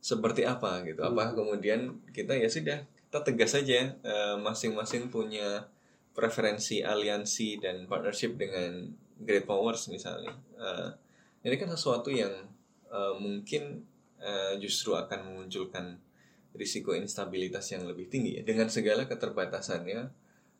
seperti 0.03 0.43
apa 0.43 0.83
gitu 0.83 1.07
apa 1.07 1.31
kemudian 1.35 2.03
kita 2.11 2.35
ya 2.35 2.51
sudah 2.51 2.83
kita 2.83 3.21
tegas 3.23 3.55
saja 3.55 3.95
uh, 4.03 4.37
masing-masing 4.41 5.13
punya 5.13 5.69
preferensi 6.13 6.85
aliansi 6.85 7.57
dan 7.61 7.89
partnership 7.89 8.37
dengan 8.37 8.93
great 9.23 9.49
powers 9.49 9.89
misalnya. 9.89 10.37
Eh, 10.57 10.89
ini 11.49 11.57
kan 11.57 11.73
sesuatu 11.73 12.13
yang 12.13 12.33
eh, 12.93 13.15
mungkin 13.17 13.83
eh, 14.21 14.55
justru 14.61 14.95
akan 14.95 15.33
memunculkan 15.33 15.99
risiko 16.53 16.93
instabilitas 16.93 17.65
yang 17.73 17.89
lebih 17.89 18.13
tinggi 18.13 18.41
ya. 18.41 18.43
Dengan 18.45 18.69
segala 18.69 19.09
keterbatasannya, 19.09 20.13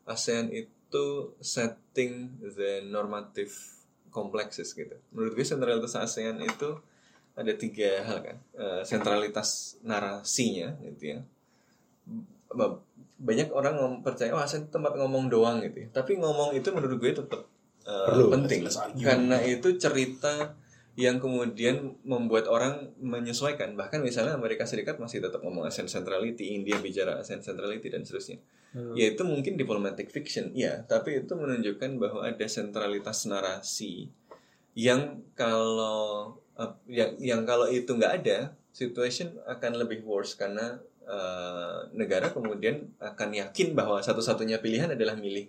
ASEAN 0.09 0.49
itu 0.49 1.05
setting 1.37 2.41
the 2.41 2.81
normative 2.89 3.53
complexes 4.13 4.77
gitu. 4.77 4.93
Menurut 5.11 5.33
gue 5.33 5.45
sentralitas 5.45 5.97
ASEAN 5.97 6.37
itu 6.39 6.77
ada 7.33 7.51
tiga 7.57 8.05
hal 8.05 8.21
kan. 8.21 8.37
Eh, 8.53 8.81
sentralitas 8.85 9.81
narasinya 9.81 10.77
gitu 10.85 11.17
ya 11.17 11.19
ba- 12.53 12.79
banyak 13.23 13.49
orang 13.51 14.03
percaya 14.05 14.31
wah 14.31 14.45
ASEAN 14.45 14.69
tempat 14.69 14.95
ngomong 14.95 15.27
doang 15.27 15.59
gitu 15.65 15.87
ya. 15.87 15.87
Tapi 15.91 16.21
ngomong 16.21 16.53
itu 16.53 16.69
menurut 16.75 16.97
gue 17.01 17.11
tetap 17.15 17.41
uh, 17.87 18.07
Perlu. 18.11 18.29
penting 18.39 18.67
karena 18.99 19.37
itu 19.43 19.75
cerita 19.79 20.53
yang 20.93 21.17
kemudian 21.17 21.97
membuat 22.05 22.45
orang 22.45 22.93
menyesuaikan. 23.01 23.73
Bahkan 23.73 24.05
misalnya 24.05 24.37
Amerika 24.37 24.67
Serikat 24.69 25.01
masih 25.01 25.25
tetap 25.25 25.41
ngomong 25.41 25.65
ASEAN 25.65 25.89
centrality, 25.89 26.53
India 26.53 26.77
bicara 26.77 27.17
ASEAN 27.17 27.41
centrality 27.41 27.89
dan 27.89 28.05
seterusnya. 28.05 28.37
Yaitu 28.97 29.21
mungkin 29.21 29.53
diplomatic 29.53 30.09
fiction, 30.09 30.49
ya, 30.57 30.81
tapi 30.89 31.21
itu 31.21 31.33
menunjukkan 31.37 32.01
bahwa 32.01 32.25
ada 32.25 32.45
sentralitas 32.49 33.29
narasi 33.29 34.09
yang 34.73 35.21
kalau 35.37 36.33
uh, 36.57 36.73
yang 36.89 37.13
yang 37.21 37.41
kalau 37.45 37.69
itu 37.69 37.93
nggak 37.93 38.25
ada, 38.25 38.57
situation 38.73 39.37
akan 39.45 39.77
lebih 39.77 40.01
worse 40.01 40.33
karena 40.33 40.81
uh, 41.05 41.85
negara 41.93 42.33
kemudian 42.33 42.89
akan 42.97 43.29
yakin 43.37 43.77
bahwa 43.77 44.01
satu-satunya 44.01 44.57
pilihan 44.57 44.89
adalah 44.89 45.13
milih 45.13 45.45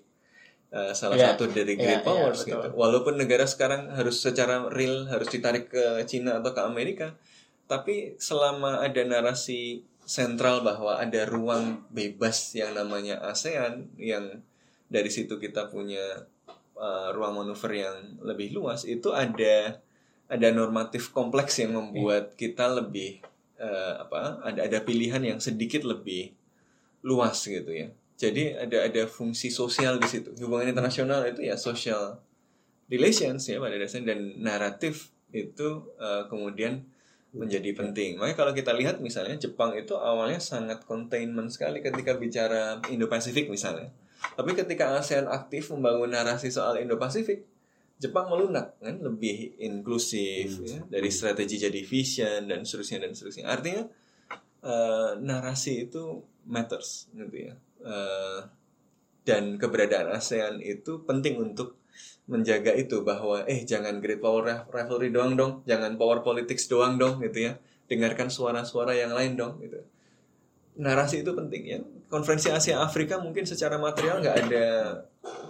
uh, 0.76 0.92
salah 0.92 1.16
Iya. 1.16 1.32
satu 1.32 1.48
dari 1.48 1.80
great 1.80 2.02
iya, 2.02 2.06
powers 2.06 2.44
betul. 2.44 2.60
gitu. 2.60 2.68
Walaupun 2.76 3.16
negara 3.16 3.48
sekarang 3.48 3.88
harus 3.96 4.20
secara 4.20 4.68
real 4.68 5.08
harus 5.08 5.32
ditarik 5.32 5.72
ke 5.72 6.04
Cina 6.04 6.44
atau 6.44 6.52
ke 6.52 6.60
Amerika, 6.60 7.16
tapi 7.64 8.20
selama 8.20 8.84
ada 8.84 9.00
narasi 9.08 9.88
sentral 10.04 10.60
bahwa 10.60 11.00
ada 11.00 11.24
ruang 11.24 11.84
bebas 11.88 12.52
yang 12.52 12.76
namanya 12.76 13.20
ASEAN 13.24 13.88
yang 13.96 14.44
dari 14.88 15.08
situ 15.08 15.40
kita 15.40 15.72
punya 15.72 16.28
uh, 16.76 17.08
ruang 17.16 17.40
manuver 17.40 17.72
yang 17.72 17.96
lebih 18.20 18.52
luas 18.52 18.84
itu 18.84 19.10
ada 19.10 19.80
ada 20.28 20.48
normatif 20.52 21.12
kompleks 21.12 21.60
yang 21.60 21.76
membuat 21.76 22.36
kita 22.36 22.68
lebih 22.68 23.20
uh, 23.60 24.04
apa 24.04 24.40
ada 24.44 24.60
ada 24.64 24.78
pilihan 24.80 25.20
yang 25.20 25.38
sedikit 25.40 25.84
lebih 25.84 26.32
luas 27.04 27.44
gitu 27.44 27.68
ya. 27.68 27.92
Jadi 28.14 28.54
ada 28.56 28.88
ada 28.88 29.02
fungsi 29.04 29.52
sosial 29.52 30.00
di 30.00 30.08
situ. 30.08 30.32
Hubungan 30.40 30.70
internasional 30.70 31.26
itu 31.28 31.44
ya 31.44 31.58
social 31.60 32.16
relations 32.88 33.44
ya 33.48 33.60
pada 33.60 33.76
dasarnya 33.76 34.16
dan 34.16 34.20
naratif 34.40 35.12
itu 35.34 35.84
uh, 35.98 36.24
kemudian 36.30 36.86
menjadi 37.34 37.74
penting. 37.74 38.16
Makanya 38.16 38.38
kalau 38.38 38.52
kita 38.54 38.70
lihat 38.70 39.02
misalnya 39.02 39.34
Jepang 39.34 39.74
itu 39.74 39.98
awalnya 39.98 40.38
sangat 40.38 40.86
containment 40.86 41.50
sekali 41.50 41.82
ketika 41.82 42.14
bicara 42.14 42.78
Indo-Pasifik 42.86 43.50
misalnya. 43.50 43.90
Tapi 44.38 44.56
ketika 44.56 44.96
ASEAN 44.96 45.28
aktif 45.28 45.74
membangun 45.74 46.14
narasi 46.14 46.48
soal 46.48 46.80
Indo-Pasifik, 46.80 47.44
Jepang 47.98 48.30
melunak 48.30 48.78
kan 48.82 48.98
lebih 49.02 49.54
inklusif 49.58 50.62
ya, 50.62 50.82
dari 50.90 51.10
strategi 51.14 51.62
jadi 51.62 51.80
vision 51.82 52.50
dan 52.50 52.66
seterusnya 52.66 53.06
dan 53.06 53.12
seterusnya. 53.14 53.46
Artinya 53.50 53.82
eh, 54.62 55.10
narasi 55.18 55.90
itu 55.90 56.22
matters 56.46 57.10
gitu 57.14 57.50
ya. 57.50 57.54
Eh, 57.84 58.40
dan 59.24 59.56
keberadaan 59.56 60.12
ASEAN 60.14 60.60
itu 60.60 61.02
penting 61.08 61.40
untuk 61.40 61.83
menjaga 62.24 62.72
itu 62.72 63.04
bahwa 63.04 63.44
eh 63.44 63.68
jangan 63.68 64.00
great 64.00 64.20
power 64.20 64.42
riv- 64.48 64.68
rivalry 64.72 65.12
doang 65.12 65.36
dong, 65.36 65.52
jangan 65.68 66.00
power 66.00 66.24
politics 66.24 66.64
doang 66.68 66.96
dong 66.96 67.20
gitu 67.20 67.52
ya. 67.52 67.60
Dengarkan 67.84 68.32
suara-suara 68.32 68.96
yang 68.96 69.12
lain 69.12 69.36
dong 69.36 69.60
gitu. 69.60 69.80
narasi 70.74 71.22
itu 71.22 71.30
penting 71.30 71.62
ya. 71.62 71.78
Konferensi 72.10 72.50
Asia 72.50 72.82
Afrika 72.82 73.22
mungkin 73.22 73.46
secara 73.46 73.78
material 73.78 74.18
nggak 74.18 74.38
ada 74.48 74.66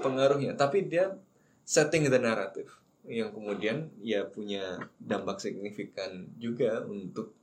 pengaruhnya, 0.04 0.52
tapi 0.52 0.84
dia 0.84 1.16
setting 1.64 2.12
the 2.12 2.20
narrative 2.20 2.68
yang 3.04 3.32
kemudian 3.32 3.92
ya 4.00 4.24
punya 4.24 4.80
dampak 4.96 5.40
signifikan 5.40 6.28
juga 6.40 6.84
untuk 6.84 7.36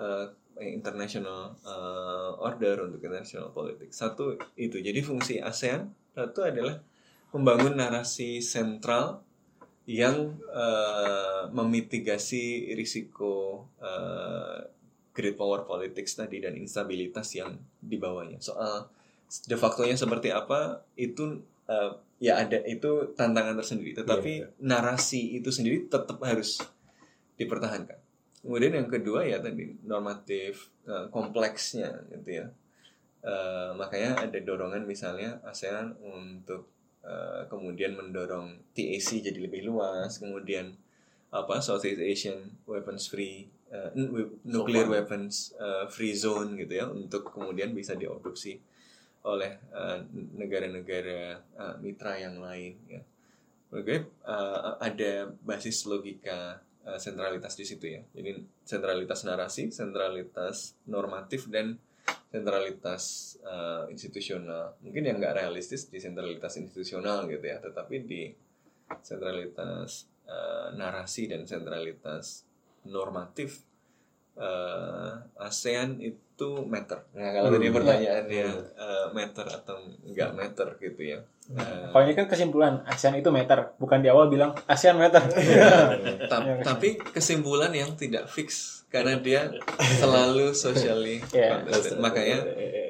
uh, 0.00 0.28
international 0.60 1.56
uh, 1.64 2.32
order 2.40 2.88
untuk 2.88 3.00
international 3.04 3.52
politics. 3.52 3.96
Satu 4.00 4.40
itu. 4.56 4.80
Jadi 4.80 5.00
fungsi 5.04 5.36
ASEAN 5.40 5.92
satu 6.16 6.48
adalah 6.48 6.80
membangun 7.34 7.74
narasi 7.78 8.38
sentral 8.42 9.26
yang 9.86 10.34
uh, 10.50 11.46
memitigasi 11.54 12.74
risiko 12.74 13.66
uh, 13.78 14.58
great 15.14 15.38
power 15.38 15.62
politics 15.62 16.18
tadi 16.18 16.42
dan 16.42 16.58
instabilitas 16.58 17.30
yang 17.38 17.54
dibawanya. 17.78 18.42
Soal 18.42 18.90
de 19.26 19.56
facto-nya 19.58 19.94
seperti 19.94 20.34
apa 20.34 20.82
itu 20.98 21.40
uh, 21.70 21.90
ya 22.18 22.42
ada 22.42 22.60
itu 22.66 23.14
tantangan 23.14 23.56
tersendiri. 23.56 23.94
Tetapi 23.96 24.32
Iya, 24.42 24.46
narasi 24.60 25.38
itu 25.38 25.54
sendiri 25.54 25.86
tetap 25.86 26.18
harus 26.26 26.58
dipertahankan. 27.38 27.98
Kemudian 28.42 28.78
yang 28.78 28.90
kedua 28.90 29.26
ya 29.26 29.38
tadi 29.42 29.74
normatif 29.86 30.70
uh, 30.86 31.08
kompleksnya 31.14 31.94
gitu 32.10 32.42
ya. 32.42 32.46
Uh, 33.26 33.74
makanya 33.74 34.22
ada 34.22 34.38
dorongan 34.38 34.86
misalnya 34.86 35.42
ASEAN 35.42 35.98
untuk 35.98 36.75
uh, 37.06 37.46
kemudian 37.46 37.94
mendorong 37.94 38.58
TAC 38.74 39.22
jadi 39.22 39.38
lebih 39.38 39.62
luas, 39.64 40.18
kemudian 40.18 40.74
apa 41.30 41.62
Southeast 41.62 42.02
Asian 42.02 42.38
weapons 42.66 43.06
free 43.06 43.46
uh, 43.70 43.94
nuclear 44.46 44.86
weapons 44.90 45.54
uh, 45.58 45.86
free 45.86 46.14
zone 46.14 46.58
gitu 46.58 46.82
ya 46.82 46.86
untuk 46.90 47.30
kemudian 47.30 47.74
bisa 47.74 47.94
diadopsi 47.94 48.58
oleh 49.26 49.58
uh, 49.74 49.98
negara-negara 50.38 51.42
uh, 51.58 51.74
mitra 51.82 52.14
yang 52.14 52.38
lain 52.38 52.78
ya. 52.86 53.02
Oke, 53.74 54.06
uh, 54.22 54.78
ada 54.78 55.26
basis 55.42 55.82
logika 55.90 56.62
uh, 56.86 56.94
sentralitas 56.94 57.58
di 57.58 57.66
situ 57.66 57.98
ya. 57.98 58.02
Jadi 58.14 58.38
sentralitas 58.62 59.26
narasi, 59.26 59.74
sentralitas 59.74 60.78
normatif 60.86 61.50
dan 61.50 61.74
sentralitas 62.28 63.36
uh, 63.42 63.86
institusional. 63.88 64.76
Mungkin 64.82 65.02
yang 65.06 65.16
nggak 65.16 65.36
realistis 65.36 65.88
di 65.88 65.96
sentralitas 65.96 66.54
institusional 66.56 67.24
gitu 67.26 67.42
ya, 67.42 67.56
tetapi 67.58 68.04
di 68.04 68.28
sentralitas 69.00 70.06
uh, 70.26 70.74
narasi 70.74 71.26
dan 71.26 71.46
sentralitas 71.46 72.44
normatif 72.86 73.62
uh, 74.36 75.16
ASEAN 75.40 75.98
itu 75.98 76.50
matter. 76.68 77.00
Nah, 77.16 77.32
kalau 77.32 77.48
tadi 77.48 77.66
Hmm. 77.66 77.76
pertanyaannya 77.80 78.48
uh, 78.76 79.06
matter 79.10 79.46
atau 79.48 79.76
nggak 80.04 80.30
matter 80.36 80.68
gitu 80.78 81.02
ya. 81.02 81.20
Uh, 81.46 81.88
Kalau 81.94 82.02
ini 82.04 82.14
kan 82.18 82.26
kesimpulan 82.26 82.82
ASEAN 82.84 83.16
itu 83.16 83.30
meter, 83.30 83.72
bukan 83.78 84.02
di 84.02 84.10
awal 84.10 84.26
bilang 84.28 84.52
ASEAN 84.66 84.98
meter. 84.98 85.22
Ta- 86.30 86.42
tapi 86.60 86.98
kesimpulan 87.00 87.70
yang 87.70 87.94
tidak 87.94 88.26
fix 88.28 88.75
karena 88.86 89.18
dia 89.18 89.50
selalu 89.98 90.54
socially 90.54 91.18
Iya. 91.34 91.66
contested. 91.66 91.98
makanya 91.98 92.38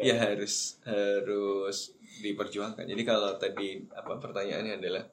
ya 0.05 0.16
harus 0.20 0.76
harus 0.84 1.92
diperjuangkan. 2.16 2.84
Jadi 2.84 3.03
kalau 3.03 3.36
tadi 3.36 3.80
apa 3.92 4.16
pertanyaannya 4.16 4.80
adalah 4.80 5.05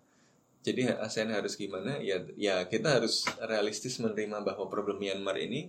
jadi 0.64 0.96
ASEAN 0.96 1.32
harus 1.32 1.60
gimana? 1.60 2.00
Ya 2.00 2.24
ya 2.36 2.64
kita 2.68 3.00
harus 3.00 3.28
realistis 3.44 4.00
menerima 4.00 4.44
bahwa 4.44 4.72
problem 4.72 5.00
Myanmar 5.00 5.36
ini 5.36 5.68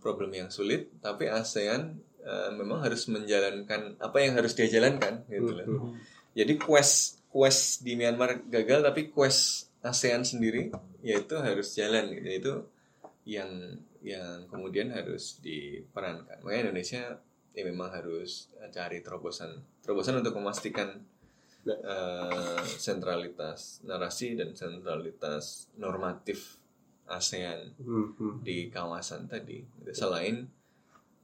problem 0.00 0.32
yang 0.32 0.48
sulit. 0.48 0.88
Tapi 1.00 1.28
ASEAN 1.28 2.00
eh, 2.24 2.50
memang 2.56 2.80
harus 2.80 3.04
menjalankan 3.08 4.00
apa 4.00 4.16
yang 4.24 4.36
harus 4.40 4.56
dia 4.56 4.68
jalankan 4.68 5.24
gitu 5.28 5.52
loh. 5.52 5.92
Jadi 6.32 6.56
quest 6.56 7.20
quest 7.28 7.84
di 7.84 7.96
Myanmar 7.96 8.44
gagal 8.48 8.80
tapi 8.80 9.12
quest 9.12 9.68
ASEAN 9.84 10.24
sendiri 10.24 10.72
yaitu 11.04 11.36
harus 11.36 11.76
jalan 11.76 12.08
gitu. 12.12 12.28
Itu 12.28 12.52
yang 13.28 13.80
yang 14.04 14.44
kemudian 14.52 14.92
harus 14.92 15.40
diperankan 15.40 16.44
makanya 16.44 16.68
Indonesia 16.70 17.02
ya 17.56 17.62
memang 17.64 17.88
harus 17.88 18.52
cari 18.68 19.00
terobosan 19.00 19.64
terobosan 19.80 20.20
untuk 20.20 20.36
memastikan 20.36 21.00
eh, 21.64 22.60
sentralitas 22.76 23.80
narasi 23.88 24.36
dan 24.36 24.52
sentralitas 24.52 25.72
normatif 25.80 26.60
ASEAN 27.08 27.72
Hmm, 27.80 28.12
hmm. 28.16 28.34
di 28.44 28.68
kawasan 28.68 29.24
tadi 29.24 29.64
selain 29.92 30.44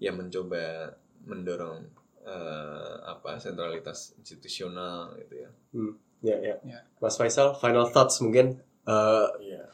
ya 0.01 0.13
mencoba 0.13 0.93
mendorong 1.29 1.85
eh, 2.25 2.95
apa 3.05 3.37
sentralitas 3.37 4.17
institusional 4.17 5.13
gitu 5.21 5.45
ya 5.45 5.51
Hmm, 5.77 5.93
ya, 6.25 6.37
ya. 6.41 6.57
Ya. 6.65 6.81
Mas 7.01 7.17
Faisal, 7.21 7.53
final 7.61 7.89
thoughts 7.93 8.21
mungkin 8.25 8.61
eh, 8.89 9.29
Iya. 9.45 9.69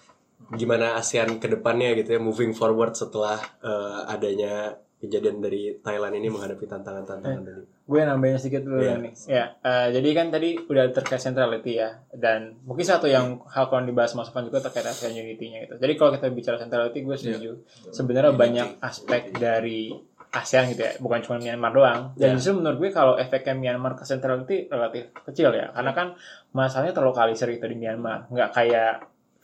Gimana 0.52 0.94
ASEAN 0.94 1.38
ke 1.38 1.48
depannya 1.48 1.94
gitu 1.94 2.14
ya, 2.14 2.20
moving 2.20 2.52
forward 2.52 2.94
setelah 2.94 3.34
eh, 3.58 4.00
adanya 4.06 4.76
kejadian 4.96 5.44
dari 5.44 5.76
Thailand 5.76 6.14
ini 6.14 6.32
menghadapi 6.32 6.64
tantangan-tantangan 6.64 7.42
tadi. 7.44 7.62
gue 7.86 8.00
nambahin 8.02 8.34
sedikit 8.34 8.66
dulu 8.66 8.82
ya 8.82 8.96
nih. 8.98 9.12
Ya, 9.28 9.54
eh, 9.60 9.88
jadi 9.92 10.08
kan 10.10 10.26
tadi 10.30 10.58
udah 10.58 10.90
terkait 10.90 11.20
centrality 11.20 11.78
ya, 11.78 12.00
dan 12.10 12.58
mungkin 12.64 12.82
satu 12.82 13.06
yang 13.06 13.44
hal 13.46 13.68
kalau 13.68 13.84
dibahas 13.84 14.10
masukan 14.14 14.42
juga 14.42 14.58
terkait 14.58 14.82
ASEAN 14.82 15.14
Unity-nya 15.14 15.68
gitu. 15.68 15.74
Jadi 15.78 15.92
kalau 15.94 16.10
kita 16.10 16.26
bicara 16.30 16.56
centrality, 16.58 16.98
gue 17.00 17.14
setuju. 17.14 17.50
Sebenarnya 17.92 18.34
Unity. 18.34 18.42
banyak 18.42 18.68
aspek 18.80 19.22
dari 19.32 19.94
ASEAN 20.32 20.74
gitu 20.74 20.82
ya, 20.82 20.92
bukan 20.98 21.22
cuma 21.22 21.36
Myanmar 21.38 21.70
doang. 21.70 22.00
Dan 22.18 22.28
Ya. 22.28 22.34
justru 22.34 22.58
menurut 22.58 22.78
gue 22.80 22.90
kalau 22.90 23.14
efeknya 23.14 23.54
Myanmar 23.54 23.94
ke 23.94 24.02
centrality 24.02 24.66
relatif 24.66 25.14
kecil 25.22 25.54
ya, 25.54 25.70
karena 25.70 25.92
kan 25.94 26.08
masalahnya 26.50 26.90
terlokalisir 26.90 27.46
gitu 27.52 27.68
di 27.68 27.76
Myanmar, 27.78 28.26
nggak 28.28 28.50
kayak 28.50 28.92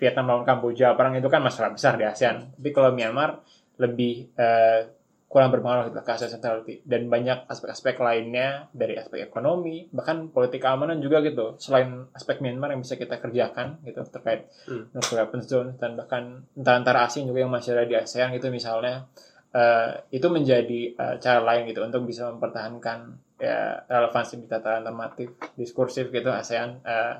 Vietnam 0.02 0.26
lawan 0.26 0.42
Kamboja, 0.42 0.98
perang 0.98 1.14
itu 1.14 1.30
kan 1.30 1.38
masalah 1.38 1.70
besar 1.70 1.94
di 1.94 2.02
ASEAN. 2.02 2.58
Tapi 2.58 2.74
kalau 2.74 2.90
Myanmar 2.90 3.38
lebih 3.78 4.34
eh, 4.34 4.90
kurang 5.30 5.48
berpengaruh 5.48 5.88
gitu 5.88 6.02
ke 6.04 6.12
ASEAN 6.12 6.30
centrality 6.36 6.74
dan 6.84 7.08
banyak 7.08 7.48
aspek-aspek 7.48 7.96
lainnya 8.02 8.68
dari 8.76 9.00
aspek 9.00 9.24
ekonomi 9.24 9.88
bahkan 9.88 10.28
politik 10.28 10.60
keamanan 10.60 11.00
juga 11.00 11.24
gitu 11.24 11.56
selain 11.56 12.04
aspek 12.12 12.44
Myanmar 12.44 12.76
yang 12.76 12.84
bisa 12.84 13.00
kita 13.00 13.16
kerjakan 13.16 13.80
gitu 13.80 14.04
terkait 14.12 14.44
Hmm. 14.68 14.92
nuclear 14.92 15.24
weapons 15.24 15.48
zone 15.48 15.72
dan 15.80 15.96
bahkan 15.96 16.44
antara 16.52 16.76
antara 16.76 16.98
asing 17.08 17.24
juga 17.24 17.48
yang 17.48 17.52
masih 17.54 17.72
ada 17.72 17.88
di 17.88 17.96
ASEAN 17.96 18.36
gitu 18.36 18.52
misalnya 18.52 19.08
eh, 19.56 20.04
itu 20.12 20.28
menjadi 20.28 20.80
eh, 20.92 21.14
cara 21.16 21.40
lain 21.40 21.64
gitu 21.64 21.80
untuk 21.80 22.04
bisa 22.04 22.28
mempertahankan 22.28 22.98
ya 23.40 23.88
relevansi 23.88 24.36
di 24.36 24.44
tataran 24.44 24.84
normatif 24.84 25.32
diskursif 25.56 26.12
gitu 26.12 26.28
ASEAN 26.28 26.84
eh, 26.84 27.14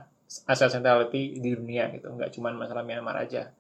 ASEAN 0.49 0.80
centrality 0.80 1.37
di 1.37 1.51
dunia 1.53 1.93
gitu 1.93 2.09
nggak 2.12 2.33
cuma 2.33 2.53
masalah 2.57 2.83
Myanmar 2.87 3.20
aja. 3.20 3.53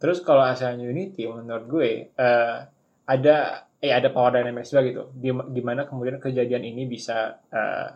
Terus 0.00 0.24
kalau 0.24 0.42
ASEAN 0.44 0.80
Unity 0.80 1.28
menurut 1.28 1.64
gue 1.68 1.90
eh, 2.12 2.56
ada 3.04 3.36
eh 3.84 3.92
ada 3.92 4.08
power 4.08 4.40
dynamics 4.40 4.72
juga 4.72 4.82
gitu 4.88 5.02
gimana 5.52 5.84
kemudian 5.84 6.16
kejadian 6.16 6.64
ini 6.64 6.88
bisa 6.88 7.36
eh, 7.52 7.88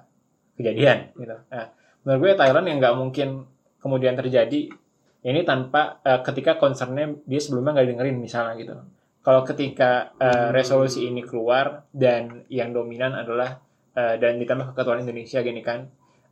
kejadian 0.61 1.17
gitu. 1.17 1.37
Nah 1.49 1.67
menurut 2.05 2.21
gue 2.21 2.33
Thailand 2.37 2.67
yang 2.69 2.79
nggak 2.81 2.97
mungkin 2.97 3.29
kemudian 3.81 4.15
terjadi 4.19 4.69
ini 5.25 5.41
tanpa 5.43 5.99
eh, 6.05 6.21
ketika 6.23 6.61
concernnya 6.61 7.17
dia 7.25 7.41
sebelumnya 7.41 7.81
nggak 7.81 7.89
dengerin 7.97 8.19
misalnya 8.21 8.55
gitu. 8.61 8.75
Kalau 9.25 9.43
ketika 9.45 10.15
eh, 10.17 10.49
resolusi 10.55 11.09
ini 11.09 11.25
keluar 11.25 11.89
dan 11.91 12.45
yang 12.53 12.71
dominan 12.73 13.17
adalah 13.17 13.59
eh, 13.97 14.17
dan 14.21 14.39
ditambah 14.39 14.73
keketuaan 14.73 15.03
Indonesia 15.05 15.41
gini 15.43 15.61
kan 15.65 15.89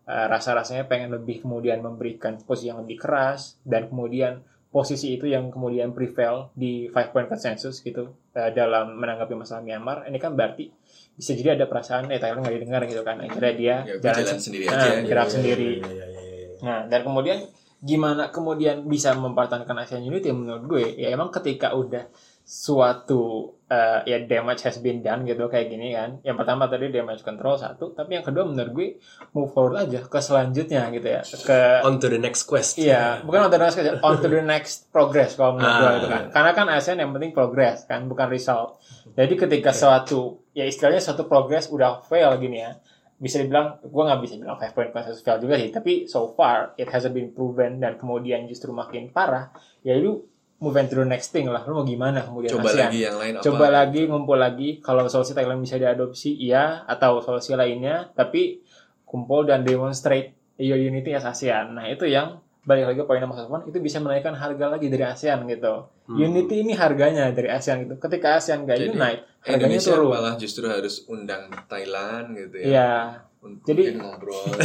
eh, 0.07 0.27
rasa-rasanya 0.31 0.87
pengen 0.87 1.13
lebih 1.13 1.43
kemudian 1.43 1.83
memberikan 1.83 2.39
posisi 2.43 2.71
yang 2.71 2.83
lebih 2.83 3.03
keras 3.03 3.59
dan 3.67 3.91
kemudian 3.91 4.41
posisi 4.71 5.17
itu 5.17 5.25
yang 5.25 5.49
kemudian 5.49 5.97
prevail 5.97 6.53
di 6.53 6.93
five 6.93 7.09
point 7.15 7.29
consensus 7.31 7.81
gitu 7.81 8.13
eh, 8.37 8.51
dalam 8.53 8.99
menanggapi 8.99 9.35
masalah 9.35 9.63
Myanmar. 9.63 10.07
Ini 10.07 10.19
kan 10.21 10.37
berarti 10.37 10.69
bisa 11.17 11.33
jadi 11.33 11.57
ada 11.57 11.65
perasaan 11.65 12.13
eh 12.13 12.21
Thailand 12.21 12.45
nggak 12.45 12.57
didengar 12.61 12.83
gitu 12.85 13.03
kan. 13.03 13.17
Akhirnya 13.25 13.53
dia 13.57 13.75
ya 13.89 13.95
gue 13.97 14.11
jalan 14.13 14.41
sendiri 14.41 14.65
aja. 14.69 14.89
gerak 15.01 15.27
Iya, 15.29 15.35
sendiri 15.35 15.71
iya, 15.81 15.87
iya, 15.89 16.07
iya, 16.07 16.25
iya. 16.29 16.49
Nah, 16.61 16.79
dan 16.89 17.01
kemudian 17.05 17.39
gimana 17.81 18.33
kemudian 18.33 18.85
bisa 18.89 19.13
mempertahankan 19.17 19.77
ASEAN 19.85 20.05
Unity 20.05 20.33
menurut 20.33 20.65
gue? 20.69 20.85
Ya 20.97 21.13
emang 21.13 21.33
ketika 21.33 21.73
udah 21.73 22.09
suatu 22.47 23.59
eh, 23.67 24.07
ya 24.07 24.23
damage 24.23 24.63
has 24.63 24.79
been 24.79 25.03
done 25.03 25.27
gitu 25.27 25.51
kayak 25.51 25.67
gini 25.67 25.91
kan. 25.91 26.23
Yang 26.23 26.37
pertama 26.39 26.71
tadi 26.71 26.95
damage 26.95 27.27
control 27.27 27.59
satu, 27.59 27.91
tapi 27.91 28.15
yang 28.15 28.23
kedua 28.23 28.47
menurut 28.47 28.71
gue 28.71 28.89
move 29.35 29.51
forward 29.51 29.83
aja 29.83 30.07
ke 30.07 30.19
selanjutnya 30.23 30.87
gitu 30.95 31.09
ya. 31.11 31.27
Ke 31.43 31.83
On 31.83 31.99
to 31.99 32.07
the 32.07 32.23
next 32.23 32.47
quest. 32.47 32.79
Iya, 32.79 33.27
bukan 33.27 33.51
on 33.51 33.51
to 33.51 33.59
the 33.59 33.67
next 33.67 33.77
on 33.99 34.15
to 34.23 34.29
the 34.31 34.43
next 34.47 34.87
progress 34.95 35.35
kalau 35.35 35.59
menurut 35.59 35.75
gue 35.75 35.91
Ah. 35.91 35.99
itu 35.99 36.09
kan. 36.09 36.23
Karena 36.31 36.51
kan 36.55 36.67
ASEAN 36.71 37.03
yang 37.03 37.11
penting 37.11 37.35
progress 37.35 37.83
kan, 37.91 38.07
bukan 38.07 38.31
result. 38.31 38.79
Jadi 39.19 39.35
ketika 39.35 39.75
suatu 39.75 40.47
ya 40.55 40.63
istilahnya 40.63 41.03
suatu 41.03 41.27
progress 41.27 41.67
udah 41.67 42.07
fail 42.07 42.31
gini 42.39 42.63
ya, 42.63 42.79
bisa 43.19 43.43
dibilang 43.43 43.83
gue 43.83 44.03
nggak 44.07 44.21
bisa 44.23 44.39
bilang 44.39 44.55
five 44.63 44.71
point 44.71 44.95
consensus 44.95 45.27
fail 45.27 45.43
juga 45.43 45.59
sih, 45.59 45.75
tapi 45.75 46.07
so 46.07 46.31
far 46.39 46.79
it 46.79 46.87
hasn't 46.87 47.11
been 47.11 47.35
proven 47.35 47.83
dan 47.83 47.99
kemudian 47.99 48.47
justru 48.47 48.71
makin 48.71 49.11
parah, 49.11 49.51
ya 49.83 49.99
itu 49.99 50.23
move 50.57 50.75
on 50.75 50.87
to 50.87 50.97
the 50.97 51.05
next 51.05 51.31
thing 51.31 51.47
lah. 51.47 51.63
Lu 51.63 51.75
mau 51.75 51.85
gimana 51.85 52.21
kemudian 52.21 52.51
Coba 52.51 52.71
ASEAN? 52.71 52.89
lagi 52.89 52.99
yang 53.03 53.17
lain 53.17 53.33
apa? 53.37 53.45
Coba 53.45 53.67
lagi 53.69 54.01
ngumpul 54.05 54.39
lagi 54.39 54.69
kalau 54.81 55.05
solusi 55.07 55.33
Thailand 55.33 55.61
bisa 55.61 55.77
diadopsi 55.77 56.33
iya 56.33 56.85
atau 56.85 57.21
solusi 57.21 57.53
lainnya 57.53 58.09
tapi 58.13 58.65
kumpul 59.05 59.45
dan 59.45 59.63
demonstrate 59.63 60.33
your 60.57 60.77
unity 60.77 61.13
as 61.13 61.23
ASEAN. 61.23 61.73
Nah, 61.73 61.85
itu 61.87 62.05
yang 62.05 62.41
balik 62.67 62.83
lagi 62.89 62.99
poin 63.05 63.23
Mas 63.23 63.39
Sofwan 63.39 63.63
itu 63.63 63.79
bisa 63.79 64.01
menaikkan 64.01 64.35
harga 64.35 64.67
lagi 64.69 64.89
dari 64.89 65.05
ASEAN 65.05 65.47
gitu. 65.47 65.87
Unity 66.09 66.65
ini 66.65 66.75
harganya 66.75 67.31
dari 67.31 67.47
ASEAN 67.47 67.85
gitu. 67.85 67.95
Ketika 68.01 68.41
ASEAN 68.41 68.65
gak 68.65 68.81
Jadi, 68.81 68.91
unite, 68.91 69.23
harganya 69.45 69.55
Indonesia 69.71 69.93
turun. 69.95 70.11
malah 70.11 70.35
justru 70.35 70.65
harus 70.67 71.07
undang 71.07 71.47
Thailand 71.67 72.35
gitu 72.35 72.57
ya. 72.59 72.67
Iya. 72.67 72.91
Untuk 73.39 73.63
Jadi- 73.69 73.85
mungkin 73.95 74.03
ngobrol. 74.03 74.43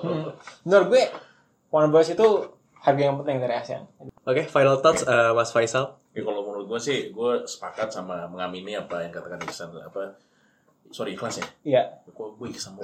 Hmm. 0.00 0.32
Menurut 0.62 0.86
gue 0.88 1.04
One 1.70 1.90
Voice 1.90 2.12
itu 2.12 2.26
harga 2.78 3.02
yang 3.02 3.18
penting 3.18 3.36
dari 3.38 3.54
ASEAN. 3.54 3.82
Oke, 4.30 4.46
final 4.46 4.78
thoughts 4.78 5.02
eh, 5.02 5.32
Mas 5.34 5.50
Faisal. 5.50 5.98
Ya, 6.14 6.22
kalau 6.22 6.46
menurut 6.46 6.70
gue 6.70 6.80
sih, 6.80 6.98
gue 7.10 7.32
sepakat 7.50 7.90
sama 7.90 8.30
mengamini 8.30 8.78
apa 8.78 9.02
yang 9.02 9.10
katakan 9.10 9.42
Iksan. 9.42 9.74
Apa, 9.74 10.14
sorry, 10.94 11.18
ikhlas 11.18 11.42
ya? 11.42 11.46
Iya. 11.66 11.82
Kok 12.14 12.38
gue 12.38 12.48
Iksan 12.54 12.78
mau? 12.78 12.82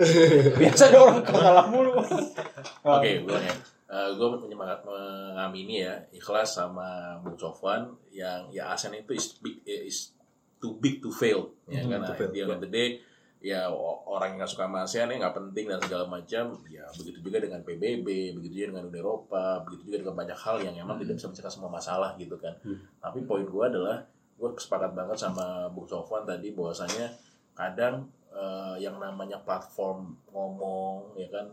Biasa 0.58 0.82
ada 0.90 0.98
orang 0.98 1.22
kalah 1.22 1.66
mulu. 1.70 2.02
Oke, 2.98 3.10
gue 3.22 3.38
ya. 3.38 3.54
gue 3.86 4.28
menyemangat 4.42 4.82
mengamini 4.82 5.86
ya 5.86 5.94
ikhlas 6.10 6.58
sama 6.58 7.14
Bung 7.22 7.38
Sofwan 7.38 7.94
yang 8.10 8.50
ya 8.50 8.74
ASEAN 8.74 8.98
itu 8.98 9.14
is 9.14 9.38
big 9.38 9.62
eh, 9.62 9.86
is 9.86 10.10
too 10.58 10.74
big 10.82 10.98
to 10.98 11.14
fail 11.14 11.54
ya 11.70 11.86
kan 11.86 12.02
to 12.02 12.12
fail, 12.18 12.30
di 12.34 12.42
end 12.42 12.50
of 12.50 12.58
the 12.58 12.66
day 12.66 12.98
ya 13.40 13.68
orang 14.08 14.34
yang 14.34 14.38
nggak 14.42 14.50
suka 14.50 14.64
sama 14.64 14.82
ASEAN 14.88 15.12
ya 15.12 15.16
nggak 15.20 15.36
penting 15.36 15.68
dan 15.68 15.78
segala 15.84 16.04
macam 16.08 16.56
ya 16.72 16.88
begitu 16.96 17.18
juga 17.20 17.38
dengan 17.44 17.60
PBB 17.60 18.32
begitu 18.32 18.52
juga 18.58 18.66
dengan 18.72 18.84
Uni 18.88 18.98
Eropa 18.98 19.44
begitu 19.68 19.82
juga 19.92 19.96
dengan 20.02 20.16
banyak 20.24 20.38
hal 20.40 20.56
yang 20.64 20.74
emang 20.80 20.96
tidak 20.98 21.14
bisa 21.20 21.28
mencegah 21.28 21.52
semua 21.52 21.70
masalah 21.70 22.10
gitu 22.16 22.36
kan. 22.40 22.56
Tapi 22.98 23.18
poin 23.28 23.44
gue 23.44 23.64
adalah 23.64 24.02
gue 24.36 24.48
sepakat 24.56 24.92
banget 24.92 25.16
sama 25.20 25.68
Bung 25.72 25.88
Sofwan 25.88 26.24
tadi 26.24 26.52
bahwasanya 26.56 27.12
kadang 27.52 28.08
eh, 28.32 28.76
yang 28.80 28.96
namanya 28.96 29.40
platform 29.44 30.16
ngomong 30.32 31.16
ya 31.20 31.28
kan 31.28 31.52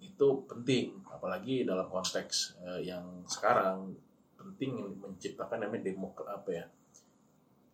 itu 0.00 0.48
penting. 0.48 0.96
Apalagi 1.12 1.68
dalam 1.68 1.92
konteks 1.92 2.56
eh, 2.64 2.88
yang 2.88 3.04
sekarang 3.28 3.92
penting 4.40 4.96
menciptakan 4.96 5.68
namanya 5.68 5.92
demok 5.92 6.24
apa 6.24 6.50
ya 6.50 6.64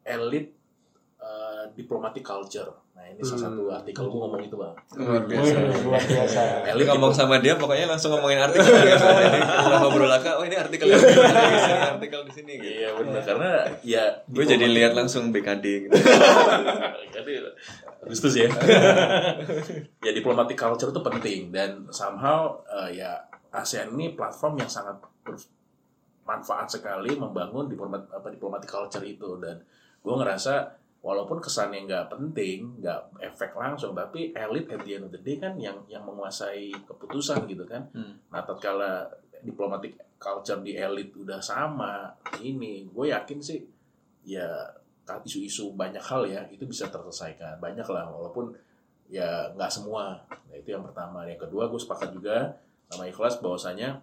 elit 0.04 0.52
eh, 1.24 1.64
diplomatic 1.72 2.20
culture 2.20 2.68
nah 2.92 3.02
ini 3.08 3.18
salah 3.24 3.50
satu 3.50 3.72
artikel 3.72 4.04
gue 4.06 4.20
ngomong 4.20 4.42
itu 4.44 4.54
bang 4.54 4.76
Luar 5.00 5.24
biasa. 5.26 5.54
Luar 5.82 6.04
biasa. 6.04 6.40
elit 6.70 6.86
ngomong 6.86 7.12
sama 7.16 7.42
dia 7.42 7.58
pokoknya 7.58 7.90
langsung 7.90 8.14
ngomongin 8.14 8.38
artikel 8.38 8.70
biasanya. 8.70 9.26
Jadi 9.34 9.40
kalau 9.42 9.78
ngobrol 9.82 10.06
laka, 10.06 10.38
oh 10.38 10.44
ini 10.46 10.54
artikel 10.54 10.86
di 10.86 10.94
sini, 10.94 11.80
artikel 11.98 12.20
di 12.22 12.32
sini 12.32 12.52
gitu. 12.62 12.70
iya 12.70 12.88
benar 12.94 13.22
karena 13.26 13.50
ya 13.82 14.04
Gue 14.30 14.46
jadi 14.46 14.62
lihat 14.70 14.94
langsung 14.94 15.34
BKD 15.34 15.90
gitu. 15.90 15.94
Jadi 17.18 17.32
Agustus 18.04 18.34
ya. 18.36 18.46
ya 20.06 20.12
diplomatic 20.14 20.54
culture 20.54 20.92
itu 20.92 21.02
penting 21.02 21.40
dan 21.50 21.88
somehow 21.90 22.62
eh, 22.68 23.00
ya 23.00 23.16
ASEAN 23.54 23.94
ini 23.96 24.12
platform 24.18 24.60
yang 24.60 24.70
sangat 24.70 24.98
bermanfaat 25.24 26.68
sekali 26.68 27.14
membangun 27.14 27.70
diplomat 27.70 28.10
apa 28.10 28.28
diplomatic 28.28 28.68
culture 28.68 29.04
itu 29.06 29.38
dan 29.40 29.62
gue 30.04 30.14
ngerasa 30.14 30.83
walaupun 31.04 31.36
kesannya 31.36 31.84
nggak 31.84 32.08
penting 32.08 32.80
nggak 32.80 33.20
efek 33.20 33.52
langsung 33.52 33.92
tapi 33.92 34.32
elit 34.32 34.72
at 34.72 34.80
the 34.80 34.96
end 34.96 35.04
of 35.04 35.12
the 35.12 35.20
day 35.20 35.36
kan 35.36 35.52
yang 35.60 35.76
yang 35.84 36.00
menguasai 36.00 36.72
keputusan 36.88 37.44
gitu 37.44 37.68
kan. 37.68 37.84
Hmm. 37.92 38.16
nah 38.32 38.40
tatkala 38.40 39.04
diplomatic 39.44 40.00
culture 40.16 40.64
di 40.64 40.72
elit 40.72 41.12
udah 41.12 41.44
sama 41.44 42.08
ini 42.40 42.88
gue 42.88 43.12
yakin 43.12 43.38
sih 43.44 43.60
ya 44.24 44.48
isu-isu 45.04 45.76
banyak 45.76 46.00
hal 46.00 46.24
ya 46.24 46.48
itu 46.48 46.64
bisa 46.64 46.88
terselesaikan. 46.88 47.60
Banyak 47.60 47.84
lah 47.92 48.08
walaupun 48.08 48.56
ya 49.12 49.52
nggak 49.52 49.68
semua. 49.68 50.16
Nah, 50.24 50.56
itu 50.56 50.72
yang 50.72 50.80
pertama. 50.80 51.28
Yang 51.28 51.44
kedua 51.48 51.68
gue 51.68 51.76
sepakat 51.76 52.16
juga 52.16 52.56
sama 52.88 53.04
ikhlas 53.04 53.44
bahwasanya 53.44 54.00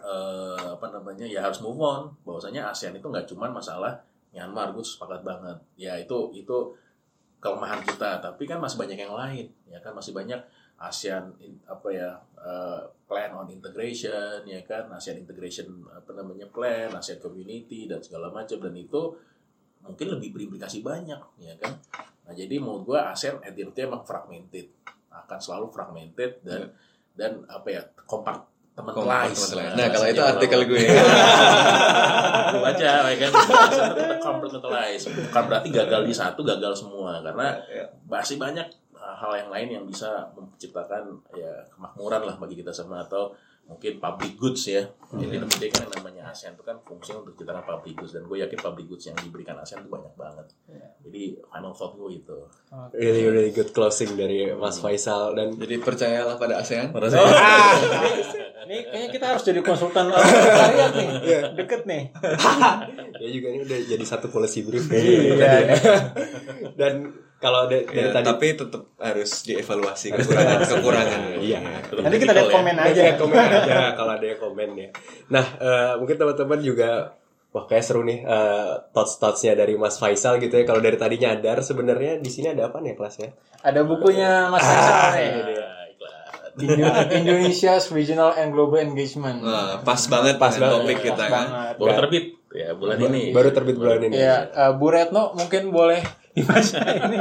eh, 0.00 0.66
apa 0.72 0.86
namanya 0.88 1.28
ya 1.28 1.44
harus 1.44 1.60
move 1.60 1.76
on. 1.84 2.08
Bahwasanya 2.24 2.72
ASEAN 2.72 2.96
itu 2.96 3.04
nggak 3.04 3.28
cuma 3.28 3.52
masalah 3.52 4.00
Myanmar 4.32 4.72
gue 4.72 4.84
sepakat 4.84 5.20
banget. 5.22 5.58
Ya 5.76 5.96
itu 6.00 6.32
itu 6.32 6.72
kelemahan 7.42 7.82
kita 7.82 8.22
tapi 8.22 8.46
kan 8.46 8.62
masih 8.62 8.80
banyak 8.80 8.98
yang 8.98 9.14
lain 9.14 9.46
ya 9.68 9.78
kan? 9.84 9.92
Masih 9.92 10.16
banyak 10.16 10.40
ASEAN 10.82 11.36
apa 11.68 11.88
ya 11.94 12.10
eh, 12.40 12.80
plan 13.06 13.30
on 13.36 13.48
integration 13.52 14.42
ya 14.48 14.60
kan? 14.64 14.88
ASEAN 14.88 15.20
integration 15.20 15.84
apa 15.92 16.10
namanya 16.16 16.48
plan 16.48 16.90
ASEAN 16.90 17.20
community 17.20 17.84
dan 17.84 18.00
segala 18.00 18.32
macam. 18.32 18.56
Dan 18.56 18.74
itu 18.74 19.14
mungkin 19.84 20.06
lebih 20.18 20.32
berimplikasi 20.32 20.80
banyak 20.80 21.20
ya 21.38 21.54
kan? 21.60 21.76
Nah 22.26 22.32
jadi 22.32 22.56
menurut 22.56 22.88
gua 22.88 23.12
ASEAN 23.12 23.44
at 23.44 23.52
the 23.52 23.68
emang 23.84 24.02
fragmented. 24.02 24.72
Akan 25.12 25.36
selalu 25.36 25.68
fragmented 25.68 26.40
dan 26.40 26.72
dan 27.12 27.44
apa 27.44 27.68
ya 27.68 27.82
compartmentalized 28.72 29.36
Compartmentalized. 29.36 29.76
Nah, 29.76 29.86
kalau 29.92 30.06
itu 30.08 30.22
artikel 30.22 30.60
gue. 30.64 30.82
Gue 32.52 32.60
baca 32.60 32.84
ya 33.08 33.16
kan? 33.16 33.30
Compartmentalized 34.20 35.06
bukan 35.12 35.42
berarti 35.48 35.68
gagal 35.72 36.02
di 36.08 36.14
satu 36.14 36.40
gagal 36.44 36.72
semua. 36.76 37.20
Karena 37.20 37.56
masih 38.08 38.36
banyak 38.40 38.64
uh, 38.96 39.14
hal 39.16 39.32
yang 39.44 39.50
lain 39.52 39.68
yang 39.80 39.84
bisa 39.84 40.28
menciptakan 40.36 41.20
ya 41.36 41.52
kemakmuran 41.72 42.22
lah 42.24 42.36
bagi 42.40 42.60
kita 42.60 42.72
semua. 42.72 43.04
Atau 43.04 43.36
mungkin 43.62 43.96
public 43.96 44.32
goods 44.34 44.66
ya. 44.66 44.84
Jadi 45.12 45.36
Hmm. 45.36 45.44
lebih 45.44 45.68
kan 45.68 45.82
yang 45.82 45.92
namanya 45.92 46.22
ASEAN 46.28 46.52
itu 46.52 46.62
kan 46.62 46.76
fungsi 46.80 47.12
untuk 47.12 47.32
menciptakan 47.32 47.60
public 47.62 47.94
goods 47.94 48.12
dan 48.12 48.24
gue 48.24 48.38
yakin 48.38 48.58
public 48.58 48.86
goods 48.86 49.04
yang 49.04 49.16
diberikan 49.16 49.54
ASEAN 49.54 49.80
itu 49.80 49.90
banyak 49.90 50.14
banget. 50.14 50.46
Jadi 51.02 51.22
final 51.42 51.70
thought 51.70 51.92
gue 51.94 52.10
itu. 52.14 52.38
Really 52.92 53.22
really 53.24 53.50
good 53.50 53.70
closing 53.70 54.12
dari 54.12 54.48
Mas 54.50 54.76
Faisal 54.76 55.32
dan 55.32 55.52
Jadi 55.54 55.78
percayalah 55.78 56.36
pada 56.36 56.58
ASEAN. 56.58 56.92
Ini 56.92 58.76
kayaknya 58.88 59.08
kita 59.10 59.24
harus 59.26 59.42
jadi 59.42 59.60
konsultan 59.60 60.08
sekalian 60.08 60.90
nih. 60.92 61.08
Deket 61.54 61.82
nih. 61.84 62.02
ya 63.22 63.28
juga 63.30 63.46
ini 63.48 63.58
udah 63.62 63.78
jadi 63.84 64.04
satu 64.04 64.26
policy 64.28 64.62
brief 64.62 64.88
Iya. 64.92 65.76
dan 66.74 67.12
kalau 67.42 67.66
da- 67.66 67.82
dari 67.82 67.98
Ya, 68.00 68.14
tadi 68.14 68.24
tapi 68.24 68.46
tetap 68.54 68.82
harus 68.96 69.30
dievaluasi 69.42 70.06
kekurangan 70.12 70.58
kekurangan. 70.64 71.20
iya 71.36 71.58
Nanti 71.92 72.16
kita 72.16 72.32
lihat 72.32 72.48
komen 72.48 72.76
aja. 72.76 73.00
Lihat 73.02 73.16
komen 73.18 73.34
aja 73.36 73.76
kalau 73.92 74.12
ada 74.12 74.22
yang 74.24 74.38
komen 74.38 74.68
ya. 74.72 74.88
Nah, 75.28 75.44
eh, 75.58 75.92
mungkin 75.98 76.14
teman-teman 76.14 76.60
juga 76.60 76.90
wah 77.50 77.64
kayak 77.64 77.82
seru 77.82 78.00
nih 78.00 78.22
eh, 78.22 78.72
thoughts-thoughtsnya 78.88 79.52
dari 79.54 79.74
Mas 79.74 79.98
Faisal 79.98 80.38
gitu 80.38 80.54
ya. 80.54 80.62
Kalau 80.62 80.78
dari 80.78 80.94
tadi 80.94 81.18
nyadar 81.18 81.58
sebenarnya 81.60 82.16
di 82.16 82.30
sini 82.30 82.48
ada 82.48 82.70
apa 82.70 82.78
nih 82.78 82.94
kelas 82.94 83.16
ya? 83.18 83.28
Ada 83.60 83.82
bukunya 83.82 84.46
Mas 84.46 84.62
Faisal 84.62 85.02
nih. 85.12 85.30
Ah. 85.58 85.70
Indo- 86.54 86.84
Indonesia's 87.10 87.88
Regional 87.88 88.32
and 88.34 88.52
Global 88.52 88.78
Engagement. 88.78 89.40
Nah, 89.40 89.80
pas 89.80 89.96
banget 90.04 90.36
Pas 90.36 90.52
banget. 90.52 90.68
topik 90.70 90.98
kita 91.02 91.16
Pas 91.18 91.32
kan. 91.32 91.46
banget. 91.48 91.74
Baru 91.76 91.92
terbit 91.98 92.24
ya 92.52 92.68
bulan 92.72 92.98
ini. 93.02 93.22
Baru 93.30 93.48
terbit 93.50 93.74
bulan 93.74 94.00
ini. 94.02 94.14
Ya, 94.14 94.36
eh, 94.46 94.72
Bu 94.72 94.86
Retno 94.86 95.32
mungkin 95.32 95.72
boleh 95.72 96.04
dibaca 96.36 96.78
ini. 96.84 97.18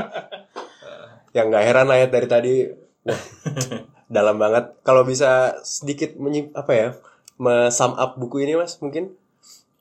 Yang 1.32 1.46
nggak 1.48 1.66
heran 1.66 1.88
ya 1.88 2.08
dari 2.08 2.28
tadi 2.28 2.54
wah, 3.04 3.22
dalam 4.08 4.36
banget. 4.36 4.84
Kalau 4.84 5.04
bisa 5.04 5.56
sedikit 5.64 6.16
menyim, 6.16 6.52
apa 6.52 6.72
ya? 6.74 6.90
sum 7.74 7.98
up 7.98 8.22
buku 8.22 8.46
ini 8.46 8.54
Mas 8.54 8.78
mungkin 8.78 9.18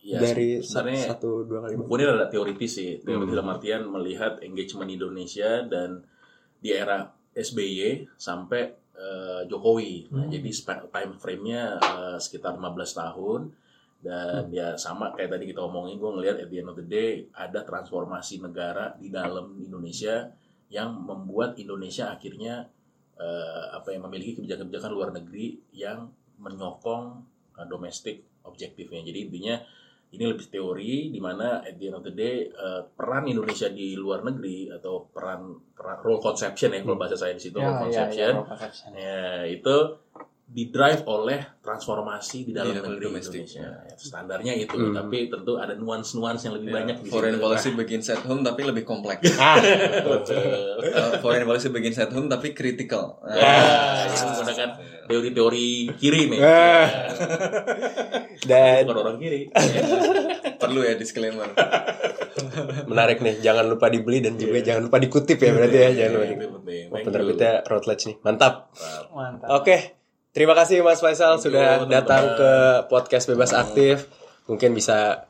Ya, 0.00 0.16
dari 0.16 0.64
sebenarnya 0.64 1.12
satu 1.12 1.44
dua 1.44 1.60
kali. 1.60 1.76
buku 1.76 1.92
ini 2.00 2.08
ada 2.08 2.24
teoritis 2.26 2.72
sih 2.72 3.04
teoritis 3.04 3.36
dalam 3.36 3.52
artian 3.52 3.84
melihat 3.84 4.40
engagement 4.40 4.88
Indonesia 4.88 5.60
dan 5.68 6.00
di 6.56 6.72
era 6.72 7.04
SBY 7.36 8.08
sampai 8.16 8.74
eh, 8.96 9.40
Jokowi 9.44 10.08
nah, 10.08 10.24
jadi 10.24 10.50
spa- 10.50 10.88
time 10.88 11.20
frame-nya 11.20 11.76
eh, 11.78 12.16
sekitar 12.16 12.56
15 12.56 12.80
tahun 12.96 13.40
dan 14.01 14.48
ya 14.48 14.72
sama 14.80 15.12
kayak 15.12 15.36
tadi 15.36 15.53
kita 15.53 15.61
omongin 15.61 16.01
gue 16.01 16.09
ngelihat 16.09 16.36
at 16.40 16.48
the 16.48 16.57
end 16.64 16.72
of 16.72 16.76
the 16.80 16.88
day 16.88 17.28
ada 17.36 17.61
transformasi 17.68 18.40
negara 18.40 18.96
di 18.96 19.12
dalam 19.12 19.61
Indonesia 19.61 20.24
yang 20.72 20.96
membuat 21.05 21.61
Indonesia 21.61 22.09
akhirnya 22.09 22.64
eh, 23.20 23.64
apa 23.76 23.92
yang 23.92 24.09
memiliki 24.09 24.40
kebijakan-kebijakan 24.40 24.92
luar 24.96 25.11
negeri 25.12 25.61
yang 25.76 26.09
menyokong 26.40 27.20
eh, 27.61 27.66
domestik 27.68 28.24
objektifnya. 28.48 29.05
Jadi 29.05 29.28
intinya 29.28 29.61
ini 30.11 30.24
lebih 30.26 30.48
teori 30.51 31.12
di 31.14 31.20
mana 31.22 31.62
at 31.62 31.76
the 31.78 31.86
end 31.92 32.01
of 32.01 32.05
the 32.07 32.14
day 32.16 32.48
eh, 32.48 32.82
peran 32.96 33.28
Indonesia 33.28 33.68
di 33.68 33.92
luar 34.01 34.24
negeri 34.24 34.72
atau 34.72 35.12
peran, 35.12 35.61
peran 35.76 36.01
role 36.01 36.24
conception 36.24 36.72
ya 36.72 36.80
kalau 36.80 36.96
bahasa 36.96 37.20
saya 37.20 37.36
di 37.36 37.42
situ 37.44 37.61
Ya, 37.61 37.68
role 37.68 37.92
ya, 37.92 38.09
conception 38.09 38.16
ya, 38.16 38.30
role 38.32 38.48
conception. 38.48 38.88
ya, 38.96 39.22
itu 39.44 39.76
didrive 40.51 41.07
oleh 41.07 41.38
transformasi 41.61 42.42
di 42.42 42.51
dalam 42.51 42.68
Di 42.68 42.76
level 42.76 42.90
negeri 42.92 43.07
domestik. 43.07 43.38
Indonesia 43.40 43.62
Ya, 43.62 43.94
standarnya 43.94 44.53
itu 44.57 44.74
Hmm. 44.74 44.90
tapi 44.92 45.18
tentu 45.26 45.53
ada 45.55 45.72
nuans-nuans 45.72 46.40
yang 46.40 46.55
lebih 46.57 46.68
Ya, 46.68 46.74
banyak 46.76 46.96
di 46.98 47.09
foreign 47.09 47.34
situ. 47.34 47.44
policy 47.44 47.68
begins 47.72 48.07
at 48.09 48.22
home 48.22 48.42
tapi 48.42 48.61
lebih 48.62 48.82
kompleks. 48.82 49.30
Betul. 50.05 50.42
Uh, 50.82 51.12
foreign 51.18 51.44
policy 51.44 51.68
begins 51.68 51.96
at 51.96 52.11
home 52.11 52.26
tapi 52.26 52.51
critical. 52.51 53.22
Nah, 53.22 53.30
Ya, 53.32 53.55
ini 54.05 54.16
menggunakan 54.26 54.68
teori-teori 55.07 55.66
kiri 55.94 56.22
nih. 56.28 56.40
Ah. 56.40 56.86
Ya, 58.40 58.82
Dan 58.82 58.82
bukan 58.84 58.98
orang 59.01 59.16
kiri. 59.16 59.40
Ya. 59.70 59.82
perlu 60.59 60.82
ya 60.82 60.92
disclaimer. 60.94 61.46
Menarik 62.84 63.18
nih, 63.18 63.38
jangan 63.38 63.64
lupa 63.66 63.86
dibeli 63.86 64.18
dan 64.18 64.34
juga 64.34 64.61
jangan 64.61 64.82
lupa 64.84 64.98
dikutip 64.98 65.38
ya 65.38 65.51
berarti 65.53 65.78
ya, 65.78 65.90
jangan 65.96 66.12
lupa 66.12 66.20
Itu 66.20 66.32
dikutip. 66.32 66.51
penting. 66.53 66.82
Oh, 66.82 66.92
Thank 66.92 67.05
penerbitnya 67.07 67.53
Routledge 67.64 68.03
nih, 68.05 68.16
mantap. 68.20 68.55
Mantap. 69.11 69.48
Oke, 69.53 69.76
terima 70.30 70.54
kasih 70.54 70.80
Mas 70.80 70.98
Faisal 70.98 71.36
Thank 71.36 71.40
you, 71.40 71.44
sudah 71.50 71.66
teman-teman. 71.82 71.92
datang 71.92 72.24
ke 72.34 72.50
podcast 72.86 73.24
Bebas 73.26 73.50
Aktif. 73.50 74.06
Mungkin 74.46 74.72
bisa 74.72 75.26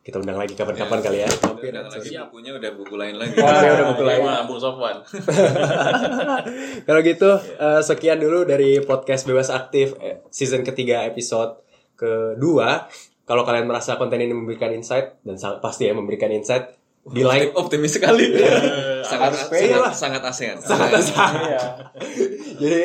kita 0.00 0.20
undang 0.20 0.36
lagi 0.36 0.52
kapan-kapan 0.52 1.00
kali 1.00 1.18
ya. 1.24 1.30
Tapi 1.32 1.72
udah 1.72 1.88
lagi 1.88 2.12
bukunya 2.28 2.52
udah 2.52 2.70
buku 2.76 2.94
lain 2.94 3.14
lagi. 3.16 3.40
Wah, 3.40 3.56
you. 3.56 3.72
udah 3.72 3.86
buku 3.90 4.02
lain. 4.04 4.20
Wah, 4.20 4.40
Bung 4.44 4.60
Sofwan. 4.60 4.96
Kalau 6.86 7.00
gitu, 7.00 7.30
eh, 7.40 7.80
sekian 7.80 8.20
dulu 8.20 8.44
dari 8.44 8.84
podcast 8.84 9.24
Bebas 9.24 9.48
Aktif 9.48 9.96
eh, 9.98 10.20
season 10.28 10.60
ketiga 10.60 11.08
episode 11.08 11.56
kedua. 11.96 12.84
Kalau 13.24 13.48
kalian 13.48 13.64
merasa 13.64 13.96
konten 13.96 14.20
ini 14.20 14.36
memberikan 14.36 14.68
insight 14.70 15.16
dan 15.24 15.40
sang- 15.40 15.64
pasti 15.64 15.88
ya 15.88 15.96
memberikan 15.96 16.28
insight, 16.28 16.76
di 17.08 17.24
like 17.24 17.56
Optimis 17.56 17.96
sekali. 17.96 18.36
sangat 19.00 19.32
Harus 19.32 19.48
pede 19.48 19.72
sangat, 19.72 19.80
lah. 19.80 19.92
sangat 19.96 20.22
ASEAN. 20.28 20.56
Iya. 21.40 21.62
Jadi 22.60 22.82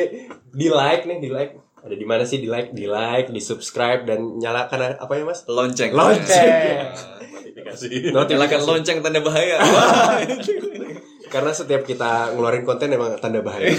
di 0.52 0.68
like 0.68 1.04
nih, 1.06 1.18
di 1.22 1.30
like. 1.30 1.52
Ada 1.80 1.96
di 1.96 2.04
mana 2.04 2.28
sih 2.28 2.36
di 2.36 2.48
like? 2.50 2.76
Di 2.76 2.84
like, 2.84 3.32
di 3.32 3.40
subscribe 3.40 4.04
dan 4.04 4.36
nyalakan 4.36 5.00
apa 5.00 5.12
ya 5.16 5.24
mas? 5.24 5.48
Lonceng. 5.48 5.96
Lonceng. 5.96 6.92
Notifikasi. 7.32 8.12
Nyalakan 8.12 8.60
lonceng 8.68 8.98
tanda 9.00 9.20
bahaya. 9.24 9.58
Karena 11.32 11.54
setiap 11.54 11.86
kita 11.86 12.34
ngeluarin 12.34 12.66
konten 12.66 12.90
emang 12.90 13.14
tanda 13.22 13.38
bahaya. 13.38 13.70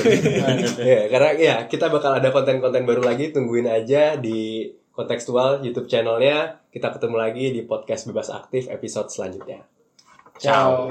ya, 0.80 1.12
karena 1.12 1.30
ya 1.36 1.56
kita 1.68 1.92
bakal 1.92 2.16
ada 2.16 2.32
konten-konten 2.32 2.88
baru 2.88 3.04
lagi. 3.04 3.36
Tungguin 3.36 3.68
aja 3.68 4.16
di 4.16 4.72
kontekstual 4.96 5.60
YouTube 5.60 5.92
channelnya. 5.92 6.64
Kita 6.72 6.96
ketemu 6.96 7.20
lagi 7.20 7.52
di 7.52 7.68
podcast 7.68 8.08
bebas 8.08 8.32
aktif 8.32 8.72
episode 8.72 9.12
selanjutnya. 9.12 9.68
Ciao. 10.40 10.88